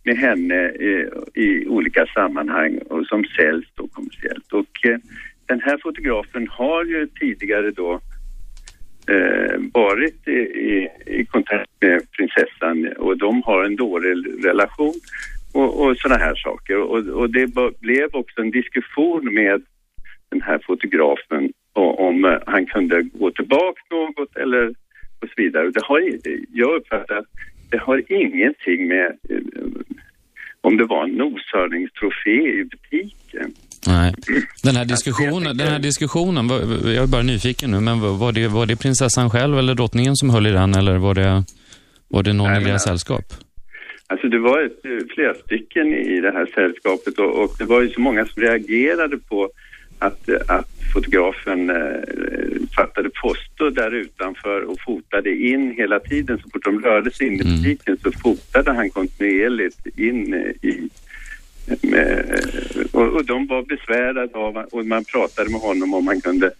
[0.04, 1.06] med henne eh,
[1.44, 4.52] i olika sammanhang och som säljs då kommersiellt.
[4.52, 4.98] Och eh,
[5.46, 8.00] den här fotografen har ju tidigare då
[9.08, 14.94] eh, varit i, i, i kontakt med prinsessan och de har en dålig relation
[15.52, 16.76] och, och sådana här saker.
[16.76, 17.46] Och, och det
[17.80, 19.62] blev också en diskussion med
[20.30, 24.74] den här fotografen om eh, han kunde gå tillbaka något eller
[25.22, 25.70] och så vidare.
[25.70, 26.00] Det har,
[26.52, 27.26] jag uppfattar att
[27.70, 29.36] det har ingenting med eh,
[30.60, 33.54] om det var en noshörningstrofé i butiken.
[33.86, 34.14] Nej.
[34.62, 36.48] Den här diskussionen, den här diskussionen
[36.94, 40.30] jag är bara nyfiken nu, men var det, var det prinsessan själv eller drottningen som
[40.30, 41.44] höll i den eller var det,
[42.08, 43.24] var det någon Nej, i deras sällskap?
[44.06, 47.82] Alltså det var ett, eh, flera stycken i det här sällskapet och, och det var
[47.82, 49.50] ju så många som reagerade på
[50.00, 51.76] att, eh, att fotografen eh,
[52.76, 56.38] fattade poster där utanför och fotade in hela tiden.
[56.38, 60.88] Så fort de rörde sig in i butiken så fotade han kontinuerligt in eh, i
[61.82, 62.24] med,
[62.92, 66.50] och, och de var besvärade av och man pratade med honom om han kunde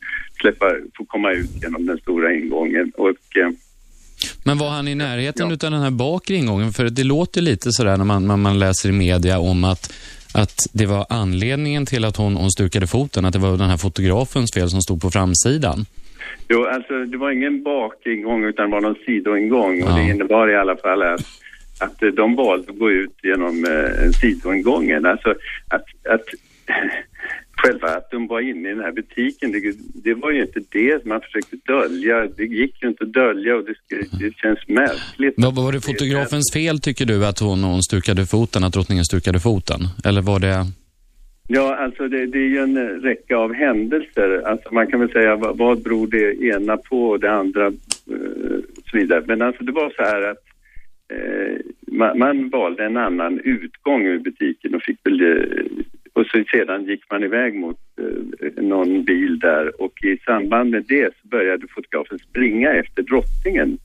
[0.40, 3.50] släppa, få komma ut genom den stora ingången och eh,
[4.44, 6.72] Men var han i närheten utav den här bakre ingången?
[6.72, 9.92] För det låter lite sådär när man, när man läser i media om att,
[10.34, 13.76] att det var anledningen till att hon, hon stukade foten, att det var den här
[13.76, 15.86] fotografens fel som stod på framsidan.
[16.48, 19.94] Jo, alltså det var ingen bakingång utan det var någon sidoingång och Ja.
[19.96, 21.20] det innebar i alla fall att,
[21.78, 25.06] att de valde att gå ut genom eh, sidoingången.
[25.06, 25.34] Alltså
[25.68, 26.24] att, att
[27.62, 31.04] själva att de var inne i den här butiken, det, det var ju inte det
[31.04, 32.26] man försökte dölja.
[32.36, 35.34] Det gick ju inte att dölja och det, det känns märkligt.
[35.36, 39.40] Var, var det fotografens fel, tycker du, att hon, hon stukade foten, att drottningen stukade
[39.40, 39.80] foten?
[40.04, 40.66] Eller var det...
[41.48, 44.42] Ja, alltså det, det är ju en räcka av händelser.
[44.46, 48.58] Alltså man kan väl säga vad, vad beror det ena på och det andra eh,
[48.90, 49.22] så vidare.
[49.26, 50.44] Men alltså det var så här att
[51.12, 51.56] eh,
[51.92, 55.64] man, man valde en annan utgång ur butiken och fick väl eh,
[56.12, 60.84] och så sedan gick man iväg mot eh, någon bil där och i samband med
[60.88, 63.78] det så började fotografen springa efter drottningen.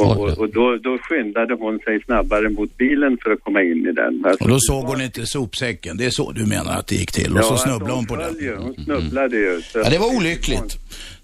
[0.00, 3.86] Och, och, och då, då skyndade hon sig snabbare mot bilen för att komma in
[3.86, 4.24] i den.
[4.24, 5.96] Alltså, Och då såg hon inte sopsäcken.
[5.96, 7.32] Det är så du menar att det gick till.
[7.36, 8.34] Och så alltså, snubblade hon på den.
[8.40, 9.60] ju, Hon snubblade ju.
[9.62, 10.78] Så Ja, det var olyckligt.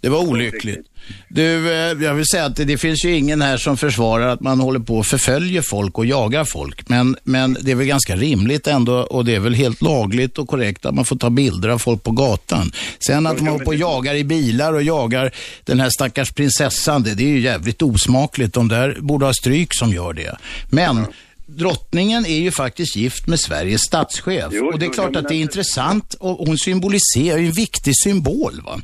[0.09, 0.87] Det var olyckligt.
[1.29, 4.41] Du, eh, jag vill säga att det, det finns ju ingen här som försvarar att
[4.41, 6.89] man håller på och förföljer folk och jagar folk.
[6.89, 10.49] Men, men det är väl ganska rimligt ändå och det är väl helt lagligt och
[10.49, 12.73] korrekt att man får ta bilder av folk på gatan.
[13.07, 17.03] Sen att man håller på och jagar i bilar och jagar den här stackars prinsessan,
[17.03, 18.55] det, det är ju jävligt osmakligt.
[18.55, 20.37] De där borde ha stryk som gör det.
[20.71, 21.07] Men
[21.47, 24.47] drottningen är ju faktiskt gift med Sveriges statschef.
[24.53, 27.39] Jo, och det är jo, klart jo, att det är men- intressant och hon symboliserar
[27.39, 28.61] ju en viktig symbol.
[28.65, 28.81] Va?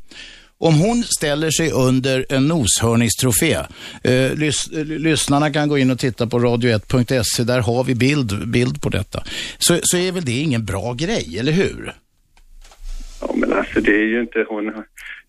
[0.68, 3.54] Om hon ställer sig under en noshörningstrofé,
[4.04, 8.48] eh, lys, eh, lyssnarna kan gå in och titta på radio1.se, där har vi bild,
[8.48, 9.18] bild på detta,
[9.58, 11.92] så, så är väl det ingen bra grej, eller hur?
[13.20, 14.72] Ja, men alltså det är ju inte hon...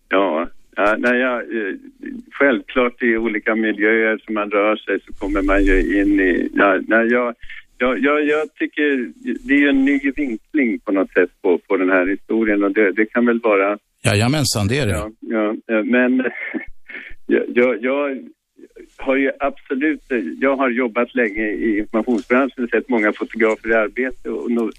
[0.08, 1.74] Ja, ja nej, ja, eh,
[2.32, 6.48] självklart i olika miljöer som man rör sig så kommer man ju in i...
[6.54, 7.34] Ja, nej, jag,
[7.78, 9.10] jag, jag, jag tycker
[9.46, 12.72] det är ju en ny vinkling på något sätt på, på den här historien och
[12.72, 13.78] det, det kan väl vara...
[14.06, 14.92] Jajamensan, det är det.
[14.92, 16.24] Ja, ja, eh, men
[17.26, 18.18] jag, jag, jag
[18.96, 23.74] har ju absolut, eh, jag har jobbat länge i informationsbranschen och sett många fotografer i
[23.74, 24.70] arbete och nog,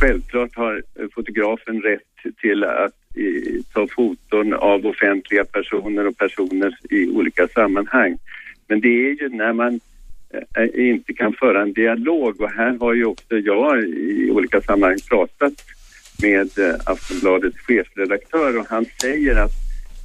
[0.00, 6.78] självklart har eh, fotografen rätt till att i, ta foton av offentliga personer och personer
[6.90, 8.18] i olika sammanhang.
[8.68, 9.80] Men det är ju när man
[10.74, 15.52] inte kan föra en dialog och här har ju också jag i olika sammanhang pratat
[16.22, 19.52] med eh, Aftonbladets chefredaktör och han säger att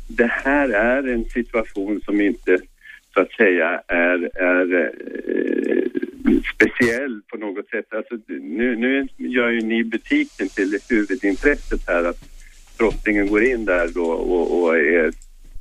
[0.08, 2.60] det här är en situation som inte
[3.14, 5.92] så att säga är, är eh,
[6.56, 7.94] speciell på något sätt.
[7.94, 12.20] Alltså, nu, nu gör ju ni butiken till huvudintresset här att
[12.78, 15.12] drottningen går in där då och, och är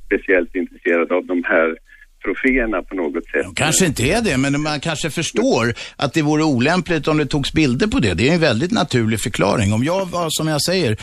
[0.05, 1.77] speciellt intresserad av de här
[2.23, 3.45] troféerna på något sätt.
[3.55, 7.53] Kanske inte är det, men man kanske förstår att det vore olämpligt om det togs
[7.53, 8.13] bilder på det.
[8.13, 9.73] Det är en väldigt naturlig förklaring.
[9.73, 10.97] Om jag var, som jag säger,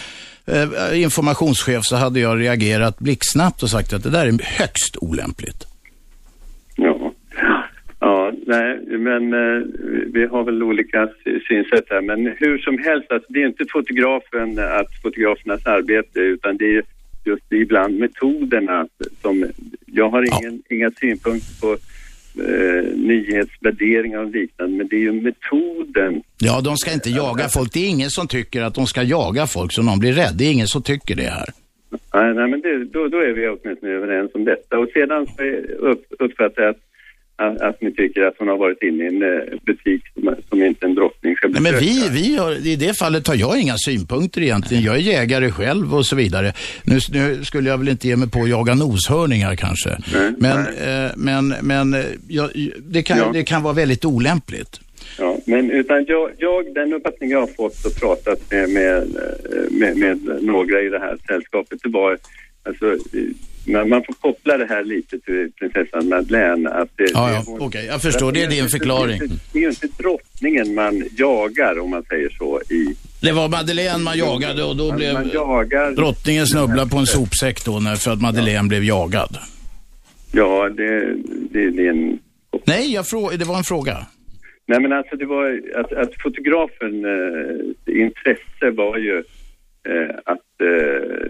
[0.47, 5.64] eh, informationschef så hade jag reagerat blixtsnabbt och sagt att det där är högst olämpligt.
[6.76, 7.12] Ja,
[8.01, 9.62] ja nej, men eh,
[10.12, 12.03] vi har väl olika sy- synsätt här.
[12.03, 16.82] Men hur som helst, alltså, det är inte fotografen, att fotografernas arbete, utan det är
[17.29, 18.87] just ibland metoderna
[19.22, 19.47] som...
[19.87, 21.72] Jag har ingen, inga synpunkter på
[22.43, 26.22] eh, nyhetsvärderingar och liknande, men det är ju metoden.
[26.39, 27.72] Ja, de ska inte jaga folk.
[27.72, 30.35] Det är ingen som tycker att de ska jaga folk så någon blir rädd.
[30.39, 31.49] Det är ingen som tycker det här.
[31.91, 34.79] Nej, nej men det, då, då är vi åtminstone överens om detta.
[34.79, 35.26] Och sedan
[35.79, 36.83] upp, uppfattar jag att,
[37.39, 40.62] att, att ni tycker att hon har varit inne i en eh, butik som, som
[40.64, 42.12] inte en drottning ska Nej, men besöka.
[42.12, 44.82] vi, vi har, i det fallet har jag inga synpunkter egentligen.
[44.84, 46.53] Jag är jägare själv och så vidare.
[46.84, 49.91] Nu, nu skulle jag väl inte ge mig på att jaga noshörningar kanske.
[50.39, 53.30] men, eh, men, men eh, jag, det, kan, Ja.
[53.32, 54.80] det kan vara väldigt olämpligt.
[55.18, 59.70] Ja, men utan jag, jag, den uppfattning jag har fått och pratat med, med, eh,
[59.70, 62.18] med, med några i det här sällskapet, det var
[62.62, 62.97] alltså,
[63.75, 66.71] eh, man, får koppla det här lite till prinsessan Madeleine.
[66.71, 68.33] Att det, Ja, ja, hon- okej, jag förstår.
[68.33, 69.21] Det är din förklaring.
[69.53, 72.95] Det är, ju inte drottningen man jagar om man säger så i...
[73.21, 77.07] Det var Madeleine man jagade och då Man- blev man jagar- drottningen snubbla på en
[77.07, 79.37] sopsäck då när, för att Madeleine blev jagad.
[80.33, 81.14] Ja, det,
[81.51, 82.19] det, det är en...
[82.66, 84.07] Nej, jag frå, det var en fråga.
[84.66, 89.16] Nej men alltså det var att, att fotografen eh, intresse var ju
[89.89, 91.29] eh, att eh,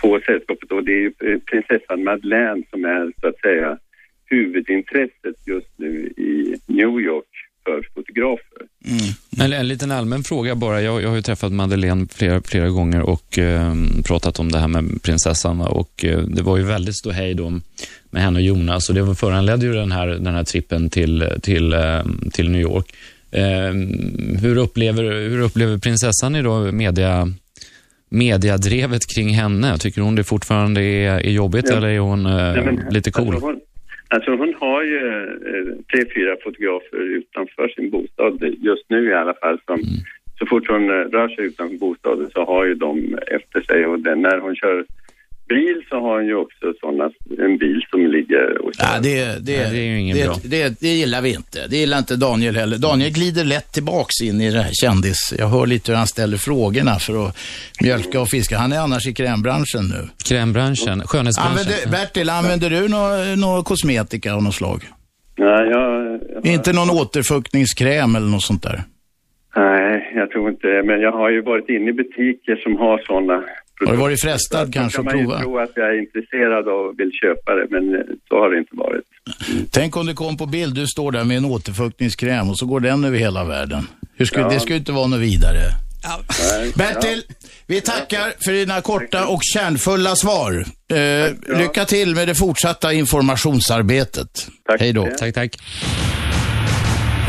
[0.00, 3.78] på sällskapet och det är eh, prinsessan Madeleine som är så att säga
[4.24, 7.24] huvudintresset just nu i New York
[7.64, 8.62] för fotografer.
[8.84, 9.52] Mm.
[9.52, 10.82] En, en liten allmän fråga bara.
[10.82, 13.74] Jag, jag har ju träffat Madeleine flera, flera gånger och eh,
[14.04, 15.60] pratat om det här med prinsessan.
[15.60, 17.60] Och eh, det var ju väldigt ståhej då
[18.10, 21.72] med henne och Jonas och det föranledde ju den här, den här trippen till, till,
[21.72, 22.94] eh, till New York.
[23.30, 23.72] Eh,
[24.40, 27.28] hur, upplever, hur upplever prinsessan idag media,
[28.10, 29.78] mediadrevet kring henne?
[29.78, 31.76] Tycker hon det fortfarande är, är jobbigt Ja.
[31.76, 33.34] eller är hon eh, Nej, men, lite cool?
[33.34, 33.60] Alltså hon,
[34.08, 34.98] alltså hon har ju
[35.50, 39.58] eh, tre, fyra fotografer utanför sin bostad just nu i alla fall.
[39.66, 39.80] Som,
[40.38, 44.00] Så fort hon eh, rör sig utanför bostaden så har ju de efter sig och
[44.00, 44.84] den, när hon kör
[45.54, 47.04] bil så har hon ju också såna,
[47.46, 48.84] en bil som ligger och kör.
[48.84, 50.34] Ja, det, det, Nej, det är ju ingen det, bra.
[50.44, 51.58] Det, det gillar vi inte.
[51.70, 52.78] Det gillar inte Daniel heller.
[52.78, 55.34] Daniel glider lätt tillbaks in i det här kändis.
[55.38, 57.36] Jag hör lite hur han ställer frågorna för att
[57.82, 58.58] mjölka och fiska.
[58.58, 60.08] Han är annars i krämbranschen nu.
[60.28, 61.58] Krämbranschen, skönhetsbranschen.
[61.58, 64.80] Använder, Bertil, använder du någon nå kosmetika av något slag?
[65.38, 68.80] Nej, jag, jag, Inte någon återfuktningskräm eller något sånt där?
[69.56, 70.82] nej, jag tror inte det.
[70.82, 73.44] Men jag har ju varit inne i butiker som har sådana
[73.86, 75.40] Har du varit frestad kanske kan att man prova?
[75.40, 78.58] tro att jag är intresserad av och vill köpa det, men eh, så har det
[78.58, 79.04] inte varit.
[79.70, 82.80] Tänk om det kom på bild, du står där med en återfuktningskräm och så går
[82.80, 83.86] den över hela världen.
[84.16, 84.48] Hur skulle, Ja.
[84.50, 85.60] Det skulle inte vara något vidare.
[86.52, 87.22] Nej, Bertil,
[87.66, 90.64] vi tackar för dina korta och kärnfulla svar.
[90.92, 94.48] Eh, lycka till med det fortsatta informationsarbetet.
[94.68, 94.80] Tack.
[94.80, 95.08] Hej då.
[95.18, 95.56] Tack, tack.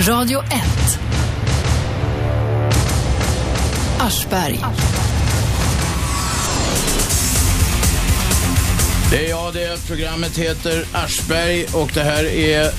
[0.07, 0.99] Radio 1.
[3.99, 4.59] Aschberg.
[9.12, 9.88] Det är jag det.
[9.88, 12.72] Programmet heter Aschberg och det här är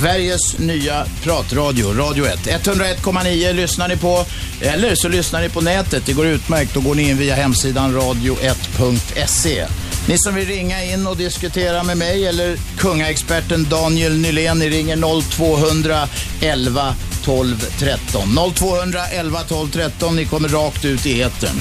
[0.00, 2.38] Sveriges nya pratradio, Radio 1.
[2.46, 4.24] 101,9 lyssnar ni på,
[4.60, 6.06] eller så lyssnar ni på nätet.
[6.06, 6.74] Det går utmärkt.
[6.74, 9.66] Då går ni in via hemsidan radio1.se.
[10.08, 15.22] Ni som vill ringa in och diskutera med mig eller kungaexperten Daniel Nylén, ni ringer
[15.22, 16.08] 0200
[16.40, 18.38] 11 12 13.
[18.54, 20.16] 0200 11 12 13.
[20.16, 21.60] Ni kommer rakt ut i etern.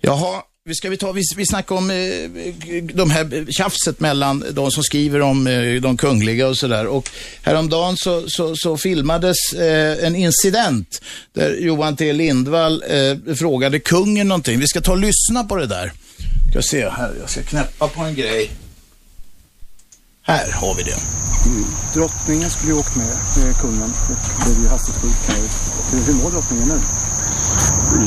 [0.00, 1.96] Jaha, vi ska vi ta, vi, vi snackar om eh,
[2.94, 6.86] de här tjafset mellan de som skriver om eh, de kungliga och sådär.
[6.86, 7.10] Och
[7.42, 11.00] häromdagen så, så, så filmades eh, en incident
[11.32, 14.60] där Johan T Lindvall eh, frågade kungen någonting.
[14.60, 15.92] Vi ska ta och lyssna på det där.
[16.50, 18.50] Ska se här, jag ska knäppa på en grej.
[20.22, 20.96] Här har vi det.
[21.94, 25.36] Drottningen skulle ju åkt med, med kungen och blev ju hastigt sjuk.
[25.92, 26.80] Hur, hur mår drottningen nu?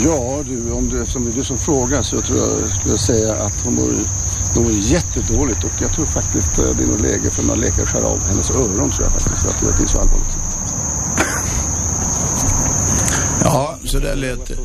[0.03, 2.99] Ja du, om det, eftersom det är du som frågar så tror jag skulle jag
[2.99, 3.93] säga att hon mår,
[4.55, 7.83] hon mår jättedåligt och jag tror faktiskt eh, det är nog läge för några läkare
[7.83, 9.45] att skära av hennes öron tror jag faktiskt.
[9.45, 10.37] Jag tror att det är så allvarligt.
[13.43, 14.55] Ja, så där lät det.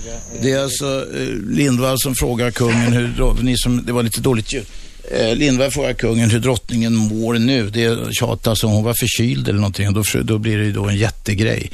[0.42, 4.52] Det är alltså eh, Lindvall som frågar kungen hur, ni som, det var lite dåligt
[4.52, 4.66] ljud.
[5.10, 7.70] Eh, Lindberg frågar kungen hur drottningen mår nu.
[7.70, 9.92] Det tjatas om hon var förkyld eller någonting.
[9.92, 11.70] Då, då blir det ju då en jättegrej.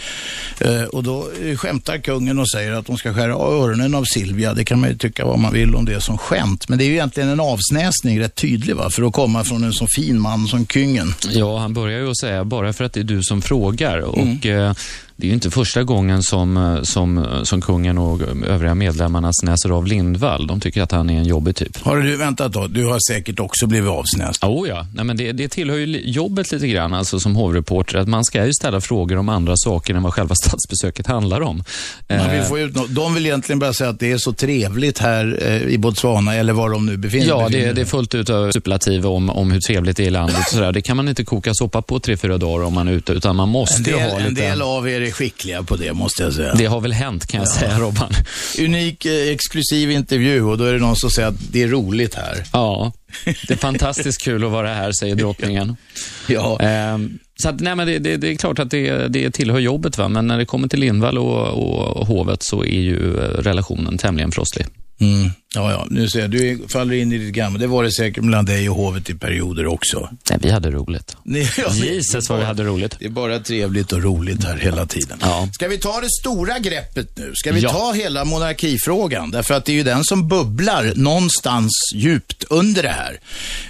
[0.61, 4.05] Eh, och då eh, skämtar kungen och säger att hon ska skära av öronen av
[4.05, 4.55] Silvia.
[4.55, 6.69] Det kan man ju tycka vad man vill om det som skämt.
[6.69, 8.91] Men det är ju egentligen en avsnäsning, rätt tydlig va?
[8.91, 11.15] För att komma från en så fin man som kungen.
[11.31, 13.99] Ja, han börjar ju att säga bara för att det är du som frågar.
[13.99, 14.73] Och eh,
[15.21, 19.71] det är ju inte första gången som, eh, som, som kungen och övriga medlemmarna snäser
[19.71, 20.47] av Lindvall.
[20.47, 21.77] De tycker att han är en jobbig typ.
[21.83, 22.67] Har du väntat då?
[22.67, 24.45] Du har säkert också blivit avsnäst.
[24.45, 28.09] Oh ja, Nej, men det, det tillhör ju jobbet lite grann, alltså som hovreporter, att
[28.09, 31.65] man ska ju ställa frågor om andra saker än vad själva statsbesöket handlar om.
[32.09, 32.95] Man vill Eh, få ut något.
[32.95, 36.53] De vill egentligen bara säga att det är så trevligt här eh, i Botswana eller
[36.53, 39.51] var de nu befinner Ja, befinner det, det är fullt ut av superlativ om, om
[39.51, 40.39] hur trevligt det är i landet.
[40.39, 40.73] och Sådär.
[40.73, 43.37] Det kan man inte koka soppa på tre, fyra dagar om man är ute, utan
[43.37, 44.43] man En måste ju del, ha en lite...
[44.43, 46.55] del av er är skickliga på det, måste jag säga.
[46.55, 48.13] Det har väl hänt, kan jag säga, Robban.
[48.59, 52.15] Unik, eh, exklusiv intervju och då är det någon som säger att det är roligt
[52.15, 52.45] här.
[52.53, 52.93] Ja,
[53.25, 55.77] det är fantastiskt kul att vara här, säger drottningen.
[56.27, 56.61] Ja.
[56.61, 59.99] Ehm, så att, nej, men det, det, det är klart att det, det tillhör jobbet,
[59.99, 60.09] va?
[60.09, 63.99] men när det kommer till Lindvall och, och, och hovet så är ju eh, relationen
[63.99, 64.67] tämligen frostig.
[65.01, 65.31] Mm.
[65.55, 67.59] Ja, ja, nu ser jag, du faller in i ditt gamla.
[67.59, 70.09] Det var det säkert mellan dig och hovet i perioder också.
[70.31, 71.17] Nej, vi hade roligt.
[71.75, 72.97] Jesus vad vi hade roligt.
[72.99, 75.19] Det är bara trevligt och roligt här hela tiden.
[75.21, 75.49] Ja.
[75.53, 77.33] Ska vi ta det stora greppet nu?
[77.35, 77.71] Ska vi Ja.
[77.71, 79.31] ta hela monarkifrågan?
[79.31, 83.21] Därför att det är ju den som bubblar någonstans djupt under det här.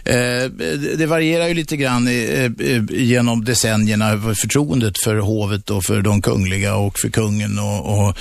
[0.05, 0.51] Eh,
[0.97, 6.03] det- varierar ju lite grann eh, eh, genom decennierna, för förtroendet för hovet och för
[6.03, 8.17] de kungliga och för kungen och, och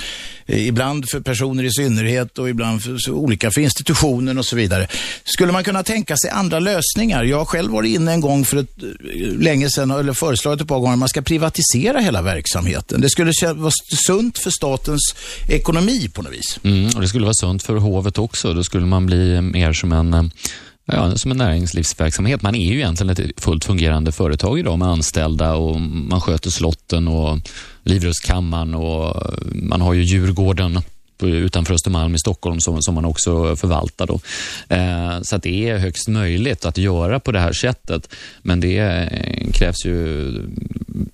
[0.46, 3.12] eh, ibland för personer i synnerhet och ibland för så
[3.50, 4.86] för institutionen och så vidare.
[5.24, 7.24] Skulle man kunna tänka sig andra lösningar?
[7.24, 10.68] Jag har själv varit inne en gång för ett, eh, länge sedan, eller föreslagit ett
[10.68, 13.00] par gånger, att man ska privatisera hela verksamheten.
[13.00, 13.72] Det skulle vara
[14.06, 15.14] sunt för statens
[15.48, 16.58] ekonomi på något vis.
[16.64, 18.54] Mm, och det skulle vara sunt för hovet också.
[18.54, 20.24] Då skulle man bli eh, mer som en eh,
[20.92, 22.42] Ja, som en näringslivsverksamhet.
[22.42, 27.08] Man är ju egentligen ett fullt fungerande företag idag med anställda och man sköter slotten
[27.08, 27.38] och
[27.82, 29.16] Livrustkammaren och
[29.52, 30.80] man har ju Djurgården
[31.22, 34.06] utanför Östermalm i Stockholm som, som man också förvaltar.
[34.06, 34.20] Då.
[34.68, 38.14] Eh, så att det är högst möjligt att göra på det här sättet.
[38.42, 40.32] Men det eh, krävs ju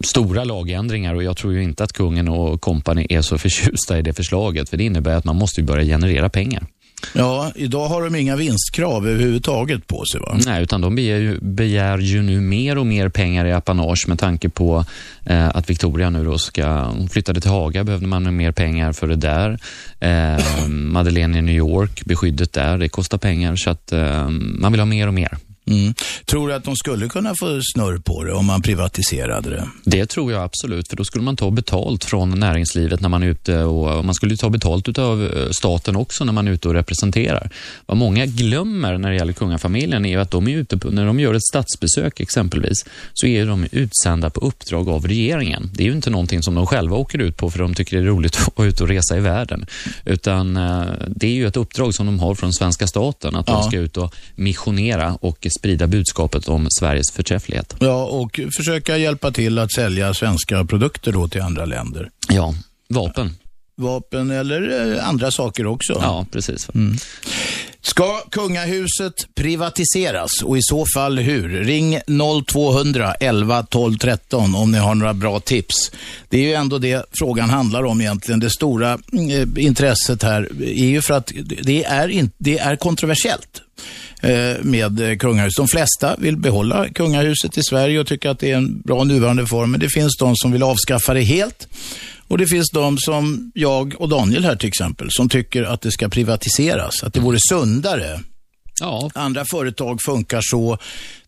[0.00, 4.02] stora lagändringar och jag tror ju inte att kungen och kompani är så förtjusta i
[4.02, 4.68] det förslaget.
[4.68, 6.66] För det innebär att man måste ju börja generera pengar.
[7.12, 10.38] Ja, idag har de inga vinstkrav överhuvudtaget på sig va?
[10.46, 14.18] Nej, utan de begär ju, begär ju nu mer och mer pengar i apanage med
[14.18, 14.84] tanke på
[15.24, 19.06] eh, att Victoria nu då ska, hon flyttade till Haga, behövde man mer pengar för
[19.06, 19.58] det där.
[20.00, 24.80] Eh, Madeleine i New York, beskyddet där, det kostar pengar så att eh, man vill
[24.80, 25.38] ha mer och mer.
[25.66, 25.94] Mm.
[26.24, 29.68] Tror du att de skulle kunna få snurr på det om man privatiserade det?
[29.84, 33.26] Det tror jag absolut, för då skulle man ta betalt från näringslivet när man är
[33.26, 37.50] ute och man skulle ta betalt av staten också när man är ute och representerar.
[37.86, 41.20] Vad många glömmer när det gäller kungafamiljen är att de är ute på, när de
[41.20, 45.70] gör ett statsbesök exempelvis, så är de utsända på uppdrag av regeringen.
[45.74, 48.02] Det är ju inte någonting som de själva åker ut på för de tycker det
[48.02, 49.66] är roligt att vara ute och resa i världen,
[50.04, 53.52] utan eh, det är ju ett uppdrag som de har från svenska staten, att Ja.
[53.52, 57.76] de ska ut och missionera och sprida budskapet om Sveriges förträfflighet.
[57.80, 62.10] Ja, och försöka hjälpa till att sälja svenska produkter då till andra länder.
[62.28, 62.54] Ja,
[62.88, 63.36] vapen.
[63.76, 65.92] Vapen eller eh, andra saker också.
[66.02, 66.68] Ja, precis.
[67.80, 71.48] Ska kungahuset privatiseras och i så fall hur?
[71.48, 71.98] Ring
[72.52, 75.92] 0200 11 12 13 om ni har några bra tips.
[76.28, 78.40] Det är ju ändå det frågan handlar om egentligen.
[78.40, 81.32] Det stora eh, intresset här är ju för att
[81.62, 83.62] det är, in, det är kontroversiellt
[84.62, 85.56] med eh, kungahuset.
[85.56, 89.46] De flesta vill behålla kungahuset i Sverige och tycker att det är en bra nuvarande
[89.46, 89.70] form.
[89.70, 91.68] Men det finns de som vill avskaffa det helt.
[92.28, 95.92] Och det finns de som jag och Daniel här till exempel, som tycker att det
[95.92, 97.02] ska privatiseras.
[97.02, 98.20] Att det vore sundare.
[98.80, 99.10] Ja.
[99.14, 100.78] Andra företag funkar så.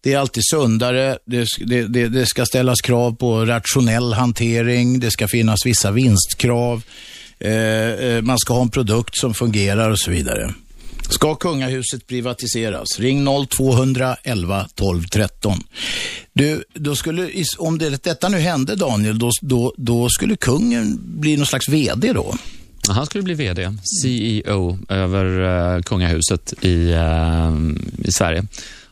[0.01, 1.19] Det är alltid sundare.
[1.25, 5.01] Det, det, det, det ska ställas krav på rationell hantering.
[5.01, 6.83] Det ska finnas vissa vinstkrav.
[7.41, 10.55] Eh, eh, man ska ha en produkt som fungerar och så vidare.
[11.09, 13.01] Ska kungahuset privatiseras?
[13.01, 15.61] Ring 0200 11 12 13.
[16.33, 21.37] Du, då skulle, om det, detta nu hände Daniel, då, då, då skulle kungen bli
[21.37, 22.35] någon slags VD då?
[22.89, 25.25] Han skulle bli VD, CEO över
[25.77, 28.45] uh, kungahuset i, uh, i Sverige.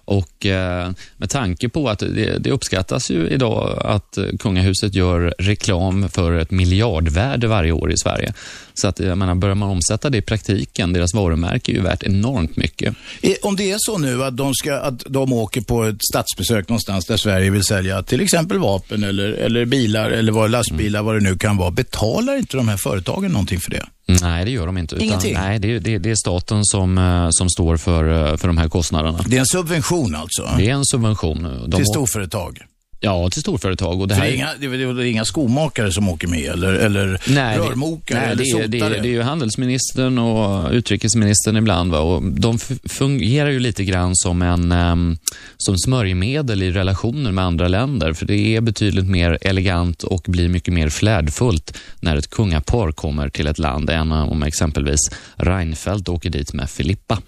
[0.07, 6.09] Och eh, med tanke på att det, det uppskattas ju idag att kungahuset gör reklam
[6.09, 8.33] för ett miljardvärde varje år i Sverige.
[8.79, 12.03] Så att, jag menar, börjar man omsätta det i praktiken, deras varumärke är ju värt
[12.03, 12.95] enormt mycket.
[13.43, 17.07] Om det är så nu att de, ska, att de åker på ett statsbesök någonstans
[17.07, 21.21] där Sverige vill sälja till exempel vapen eller, eller bilar eller vad, lastbilar, vad det
[21.21, 21.71] nu kan vara.
[21.71, 23.85] Betalar inte de här företagen någonting för det?
[24.23, 24.95] Nej, det gör de inte.
[24.95, 25.35] Utan, Ingenting?
[25.35, 28.59] Nej, det, är- det, det är staten som, eh, som står för, eh, för de
[28.59, 29.19] här kostnaderna.
[29.29, 30.49] Det är en subvention alltså?
[30.59, 31.43] Det är en subvention.
[31.69, 32.59] De, Till storföretag?
[33.01, 34.01] Ja, till storföretag.
[34.01, 36.51] Och det här det, är inga, det, är, det är inga skomakare som åker med
[36.51, 40.19] eller, eller Nej, det- rörmokare nej, eller det, är, det, är, det är ju handelsministern
[40.19, 41.93] och utrikesministern ibland.
[41.93, 41.99] Va?
[42.01, 45.19] Och de fungerar ju lite grann som, en, ehm,
[45.57, 48.13] som smörjmedel i relationer med andra länder.
[48.13, 53.29] För det är betydligt mer elegant och blir mycket mer flärdfullt när ett kungapar kommer
[53.29, 55.01] till ett land än om exempelvis
[55.37, 57.19] Reinfeldt åker dit med Filippa.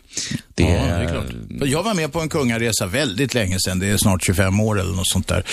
[0.54, 1.68] Det, Ja, det är klart.
[1.68, 4.92] Jag var med på en kungaresa väldigt länge sedan, det är snart 25 år eller
[4.92, 5.44] något sånt där.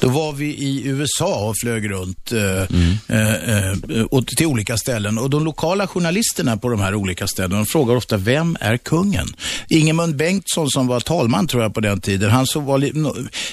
[0.00, 2.40] Då var vi i USA och flög runt eh,
[2.74, 2.96] Mm.
[3.08, 5.18] eh, eh, till olika ställen.
[5.18, 9.26] Och de lokala journalisterna på de här olika ställena frågar ofta, vem är kungen?
[9.68, 12.90] Ingemund Bengtsson som var talman tror jag på den tiden, han såg, var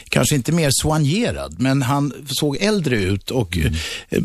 [0.09, 3.73] kanske inte mer soignerad, men han såg äldre ut och Mm.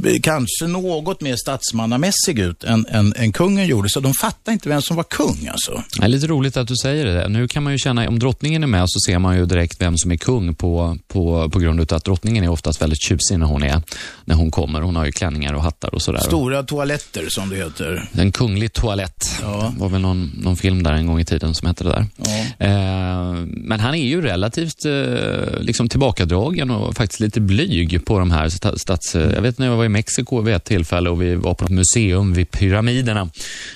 [0.04, 3.88] eh, kanske något mer statsmannamässig ut än, än, än kungen gjorde.
[3.88, 5.82] Så de fattade inte vem som var kung alltså.
[6.00, 7.28] Är lite roligt att du säger det.
[7.28, 9.96] Nu kan man ju känna, om drottningen är med så ser man ju direkt vem
[9.96, 13.46] som är kung på, på, på grund av att drottningen är oftast väldigt tjusig när
[13.46, 13.82] hon är,
[14.24, 14.80] när hon kommer.
[14.80, 16.20] Hon har ju klänningar och hattar och sådär.
[16.20, 18.08] Stora toaletter som det heter.
[18.12, 19.38] En kunglig toalett.
[19.42, 19.72] Ja.
[19.74, 22.06] Det var väl någon, någon film där en gång i tiden som hette det där.
[22.16, 22.66] Ja.
[22.66, 28.30] Eh, men han är ju relativt eh, liksom tillbakadragen och faktiskt lite blyg på de
[28.30, 29.14] här sta- stats...
[29.14, 31.70] Jag vet när jag var i Mexiko vid ett tillfälle och vi var på ett
[31.70, 33.30] museum vid pyramiderna.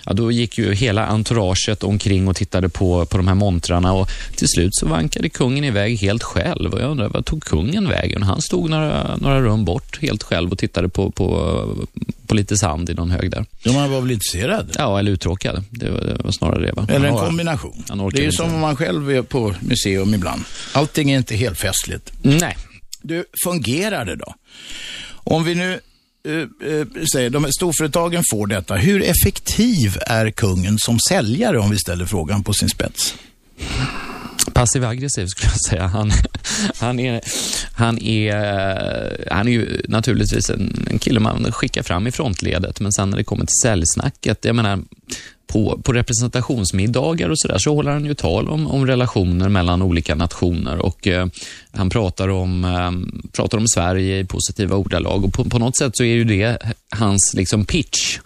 [0.07, 4.09] Ja, då gick ju hela entouraget omkring och tittade på, på de här montrarna och
[4.37, 6.75] till slut så vankade kungen iväg helt själv.
[6.75, 8.23] Och jag undrar, vad tog kungen vägen?
[8.23, 11.29] Han stod några, några rum bort helt själv och tittade på, på,
[12.27, 13.47] på lite sand i någon hög där.
[13.63, 14.71] Ja, man var väl intresserad?
[14.79, 15.65] Ja, eller uttråkad.
[15.71, 16.73] Det var, det var snarare det.
[16.73, 16.87] Va?
[16.91, 17.85] Eller en kombination.
[18.13, 20.45] Det är ju som om man själv är på museum ibland.
[20.73, 22.13] Allting är inte helt festligt.
[22.23, 22.57] Nej.
[23.03, 24.35] Du, fungerar det då?
[25.11, 25.81] Om vi nu
[26.25, 26.33] Eh,
[26.71, 28.75] eh, säger, de storföretagen får detta.
[28.75, 33.15] Hur effektiv är kungen som säljare om vi ställer frågan på sin spets?
[34.53, 35.87] Passiv aggressiv skulle jag säga.
[35.87, 36.13] Han,
[36.79, 37.21] han, är,
[37.73, 42.93] han, är, han är ju naturligtvis en, en kille man skickar fram i frontledet, men
[42.93, 44.79] sen när det kommer till säljsnacket, jag menar,
[45.53, 50.15] på, på representationsmiddagar och sådär så håller han ju tal om, om relationer mellan olika
[50.15, 51.27] nationer och eh,
[51.73, 55.97] han pratar om, eh, pratar om Sverige i positiva ordalag och på, på något sätt
[55.97, 56.59] så är ju det
[56.97, 58.19] hans liksom pitch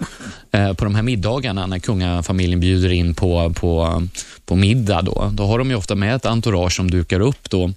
[0.53, 4.03] eh, på de här middagarna när kungafamiljen bjuder in på, på,
[4.45, 5.31] på middag då.
[5.33, 7.73] Då har de ju ofta med ett entourage som dukar upp då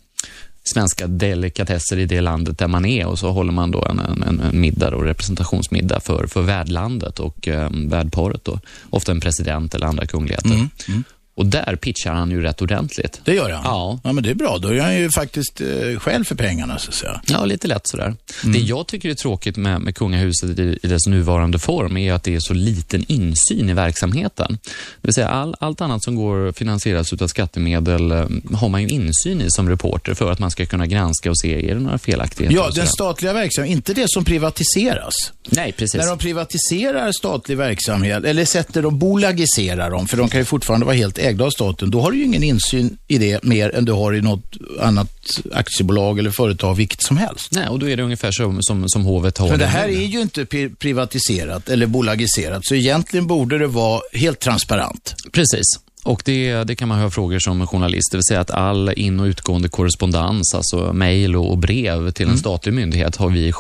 [0.74, 4.40] svenska delikatesser i det landet där man är och så håller man då en, en,
[4.40, 8.44] en middag, och representationsmiddag för, för värdlandet och eh, värdparet.
[8.44, 8.60] Då.
[8.90, 10.50] Ofta en president eller andra kungligheter.
[10.50, 11.04] Mm, mm.
[11.38, 13.22] Och där pitchar han ju rätt ordentligt.
[13.24, 13.62] Det gör han?
[13.64, 14.00] Ja.
[14.04, 14.58] Ja, men det är bra.
[14.58, 17.22] Då är han ju faktiskt eh, själv för pengarna, så att säga.
[17.26, 18.16] Ja, lite lätt sådär.
[18.44, 18.54] Mm.
[18.54, 22.24] Det jag tycker är tråkigt med, med kungahuset i, i dess nuvarande form är att
[22.24, 24.58] det är så liten insyn i verksamheten.
[24.64, 28.88] Det vill säga all, allt annat som går finansieras utav skattemedel eh, har man ju
[28.88, 31.98] insyn i som reporter för att man ska kunna granska och se, är det några
[31.98, 32.56] felaktigheter?
[32.56, 35.14] Ja, den statliga verksamheten, inte det som privatiseras.
[35.50, 35.96] Nej, precis.
[36.02, 40.86] När de privatiserar statlig verksamhet, eller sätter de bolagiserar dem, för de kan ju fortfarande
[40.86, 43.86] vara helt ägda av staten, då har du ju ingen insyn i det mer än
[43.86, 45.12] du har i något annat
[45.54, 47.52] aktiebolag eller företag, vilket som helst.
[47.52, 50.06] Nej, och då är det ungefär som, som, som hovet har Men det här är
[50.06, 55.16] ju inte pri- privatiserat eller bolagiserat, så egentligen borde det vara helt transparent.
[55.32, 55.66] Precis.
[56.08, 59.20] Och det, det kan man ha frågor som journalist, det vill säga att all in
[59.20, 63.54] och utgående korrespondens, alltså mejl och, brev till en statlig myndighet har vi,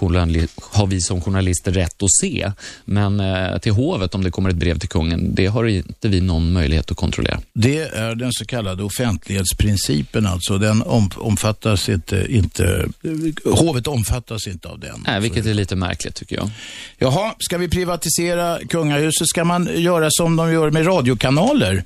[0.71, 2.51] har vi som journalister rätt att se.
[2.85, 6.21] Men eh, till hovet, om det kommer ett brev till kungen, det har inte vi
[6.21, 7.39] någon möjlighet att kontrollera.
[7.53, 10.57] Det är den så kallade offentlighetsprincipen alltså.
[10.57, 12.85] Den om, omfattas inte, inte,
[13.45, 15.03] hovet omfattas inte av den.
[15.07, 16.49] Nej, vilket är lite märkligt tycker jag.
[16.97, 21.83] Jaha, ska vi privatisera kungahuset ska man göra som de gör med radiokanaler.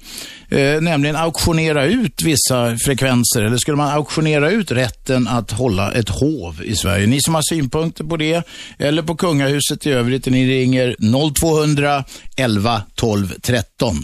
[0.51, 3.41] Eh, nämligen auktionera ut vissa frekvenser.
[3.41, 7.07] Eller skulle man auktionera ut rätten att hålla ett hov i Sverige?
[7.07, 8.47] Ni som har synpunkter på det
[8.79, 10.95] eller på kungahuset i övrigt, ni ringer
[11.39, 12.03] 0200
[12.37, 14.03] 11 12 13.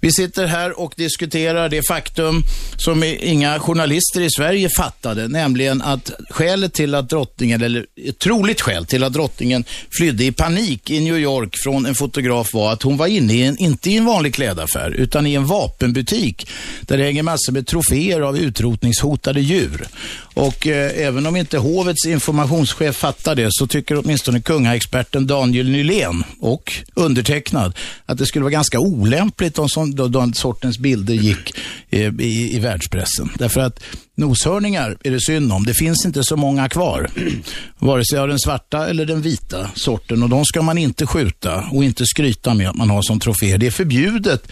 [0.00, 2.42] Vi sitter här och diskuterar det faktum
[2.76, 8.60] som inga journalister i Sverige fattade, nämligen att skälet till att drottningen, eller ett troligt
[8.60, 9.64] skäl till att drottningen
[9.98, 13.42] flydde i panik i New York från en fotograf var att hon var inne i
[13.42, 15.46] en, inte i en vanlig klädaffär, utan i en
[15.84, 19.86] vapenbutik där det hänger massor med troféer av utrotningshotade djur.
[20.34, 26.24] Och eh, även om inte hovets informationschef fattar det så tycker åtminstone kungaexperten Daniel Nylén
[26.40, 27.74] och undertecknad
[28.06, 31.54] att det skulle vara ganska olämpligt om sån, då, den sortens bilder gick
[31.90, 33.30] eh, i, i världspressen.
[33.38, 33.80] Därför att
[34.16, 35.64] Noshörningar är det synd om.
[35.64, 37.10] Det finns inte så många kvar.
[37.78, 40.22] Vare sig av den svarta eller den vita sorten.
[40.22, 43.56] Och de ska man inte skjuta och inte skryta med att man har som trofé.
[43.56, 44.48] Det är förbjudet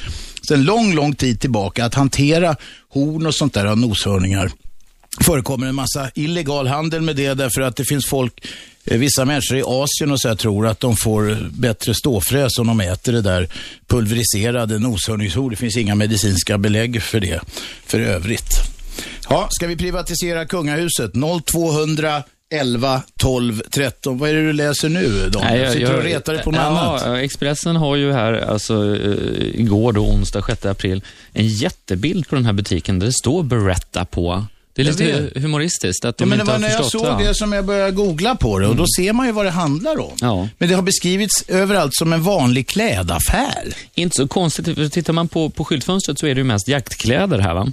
[0.49, 2.57] sedan lång, lång tid tillbaka att hantera
[2.89, 4.51] horn och sånt där av noshörningar
[5.21, 8.47] förekommer en massa illegal handel med det därför att det finns folk,
[8.85, 12.81] eh, vissa människor i Asien och så tror att de får bättre ståfräs om de
[12.81, 13.49] äter det där
[13.87, 15.51] pulveriserade noshörningshorn.
[15.51, 17.41] Det finns inga medicinska belägg för det
[17.87, 18.53] för övrigt.
[19.29, 21.13] Ja, ska vi privatisera kungahuset?
[21.47, 24.19] 0200 11, 12, 13.
[24.19, 25.73] Vad är det du läser nu, Daniel?
[25.73, 27.19] Sitter du och retar dig på något ja, annat?
[27.19, 31.03] Expressen har ju här, alltså eh, igår då, onsdag 6 april,
[31.33, 34.47] en jättebild på den här butiken där det står Beretta på.
[34.75, 35.43] Det är lite vet.
[35.43, 37.19] humoristiskt att de Ja, men det inte var har när jag såg va?
[37.19, 40.01] det som jag började googla på det och då ser man ju vad det handlar
[40.01, 40.13] om.
[40.21, 40.49] Ja.
[40.59, 43.75] Men det har beskrivits överallt som en vanlig klädaffär.
[43.95, 47.39] Inte så konstigt, för tittar man på, på skyltfönstret så är det ju mest jaktkläder
[47.39, 47.73] här va?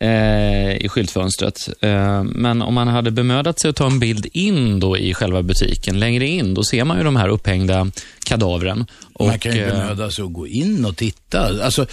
[0.00, 1.68] Eh, i skyltfönstret.
[1.80, 5.42] Eh, men om man hade bemödat sig att ta en bild in då i själva
[5.42, 7.90] butiken, längre in, då ser man ju de här upphängda
[8.24, 8.86] kadavren.
[9.20, 11.64] man kan ju eh, bemöda sig att gå in och titta.
[11.64, 11.86] Alltså,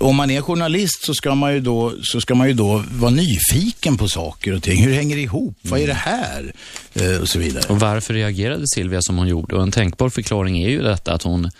[0.00, 3.10] Om man är journalist så ska, man ju då, så ska man ju då vara
[3.10, 4.84] nyfiken på saker och ting.
[4.84, 5.58] Hur hänger det ihop?
[5.62, 6.52] Vad är det här?
[6.94, 7.64] Eh, och så vidare.
[7.68, 9.56] Och varför reagerade Silvia som hon gjorde?
[9.56, 11.50] Och en tänkbar förklaring är ju detta att hon,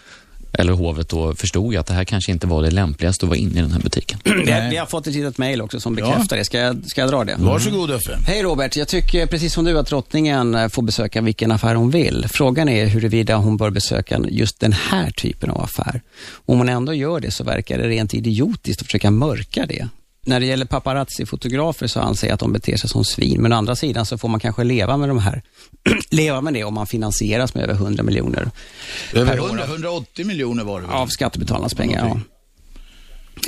[0.58, 3.58] eller hovet då, förstod att det här kanske inte var det lämpligaste att vara inne
[3.58, 4.18] i den här butiken.
[4.24, 6.44] Vi, vi har fått ett litet mejl också som bekräftar det.
[6.44, 7.36] Ska jag, ska jag dra det?
[7.38, 8.18] Varsågod Uffe.
[8.26, 11.90] Hej Robert, jag tycker precis som du att drottningen eh, får besöka vilken affär hon
[11.90, 12.26] vill.
[12.28, 16.02] Frågan är huruvida hon bör besöka just den här typen av affär.
[16.46, 19.88] Om hon ändå gör det så verkar det rent idiotiskt att försöka mörka det.
[20.26, 23.56] När det gäller paparazzi-fotografer så anser jag att de beter sig som svin, men å
[23.56, 25.42] andra sidan så får man kanske leva med de här,
[26.10, 28.50] leva med det om man finansieras med över 100 miljoner
[29.12, 30.96] Över per år 100, 180 miljoner var det väl?
[30.96, 32.08] av skattebetalarnas pengar.
[32.08, 32.20] Ja.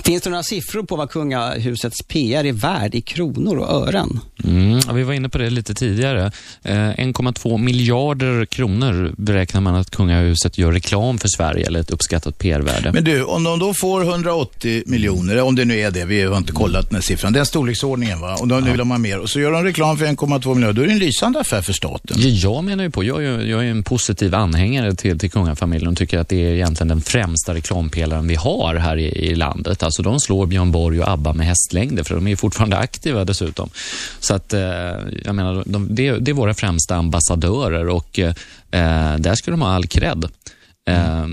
[0.05, 4.21] Finns det några siffror på vad kungahusets PR är värd i kronor och ören?
[4.45, 6.25] Mm, vi var inne på det lite tidigare.
[6.63, 12.39] Eh, 1,2 miljarder kronor beräknar man att kungahuset gör reklam för Sverige, eller ett uppskattat
[12.39, 12.93] PR-värde.
[12.93, 16.37] Men du, om de då får 180 miljoner, om det nu är det, vi har
[16.39, 19.19] inte kollat den här siffran, den storleksordningen va, och då nu vill de ha mer,
[19.19, 21.73] och så gör de reklam för 1,2 miljarder, då är det en lysande affär för
[21.73, 22.17] staten.
[22.21, 25.31] Ja, jag menar ju på, jag är, ju- jag är en positiv anhängare till, till
[25.31, 29.35] kungafamiljen och tycker att det är egentligen den främsta reklampelaren vi har här i, i
[29.35, 29.83] landet.
[29.87, 33.25] Alltså de slår Björn Borg och ABBA med hästlängder för de är ju fortfarande aktiva
[33.25, 33.71] dessutom.
[34.21, 34.61] Så att, eh,
[35.25, 38.35] jag menar, de, det, det är våra främsta ambassadörer och eh,
[39.19, 40.25] där ska de ha all cred.
[40.89, 41.27] Eh,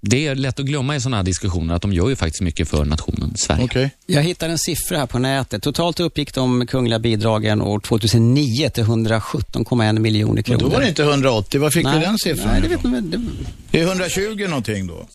[0.00, 2.68] det är lätt att glömma i sådana här diskussioner att de gör ju faktiskt mycket
[2.68, 3.64] för nationen Sverige.
[3.64, 3.90] Okej.
[4.06, 5.62] Jag hittade en siffra här på nätet.
[5.62, 10.60] Totalt uppgick de kungliga bidragen år 2009 till 117,1 miljoner Men kronor.
[10.60, 12.82] då var det inte 180, var fick Nej, du den siffran Nej, det vet
[13.70, 15.06] Det är 120 någonting då?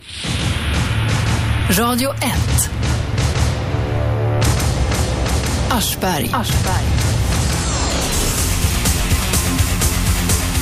[1.79, 2.69] Radio 1.
[5.69, 6.29] Aschberg.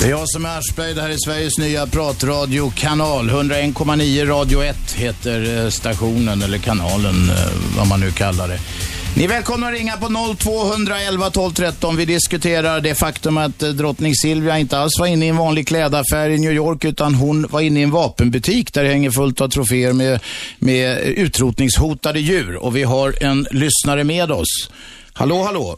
[0.00, 3.30] Det är jag som är Aschberg, det här är Sveriges nya pratradiokanal.
[3.30, 8.58] 101,9 Radio 1 heter eh, stationen, eller kanalen, eh, vad man nu kallar det.
[9.16, 10.08] Ni är välkomna att ringa på
[10.38, 11.96] 0211 12 13.
[11.96, 15.68] Vi diskuterar det faktum att eh, drottning Silvia inte alls var inne i en vanlig
[15.68, 19.40] klädaffär i New York, utan hon var inne i en vapenbutik där det hänger fullt
[19.40, 20.20] av troféer med,
[20.58, 22.56] med utrotningshotade djur.
[22.56, 24.70] Och vi har en lyssnare med oss.
[25.12, 25.76] Hallå, hallå.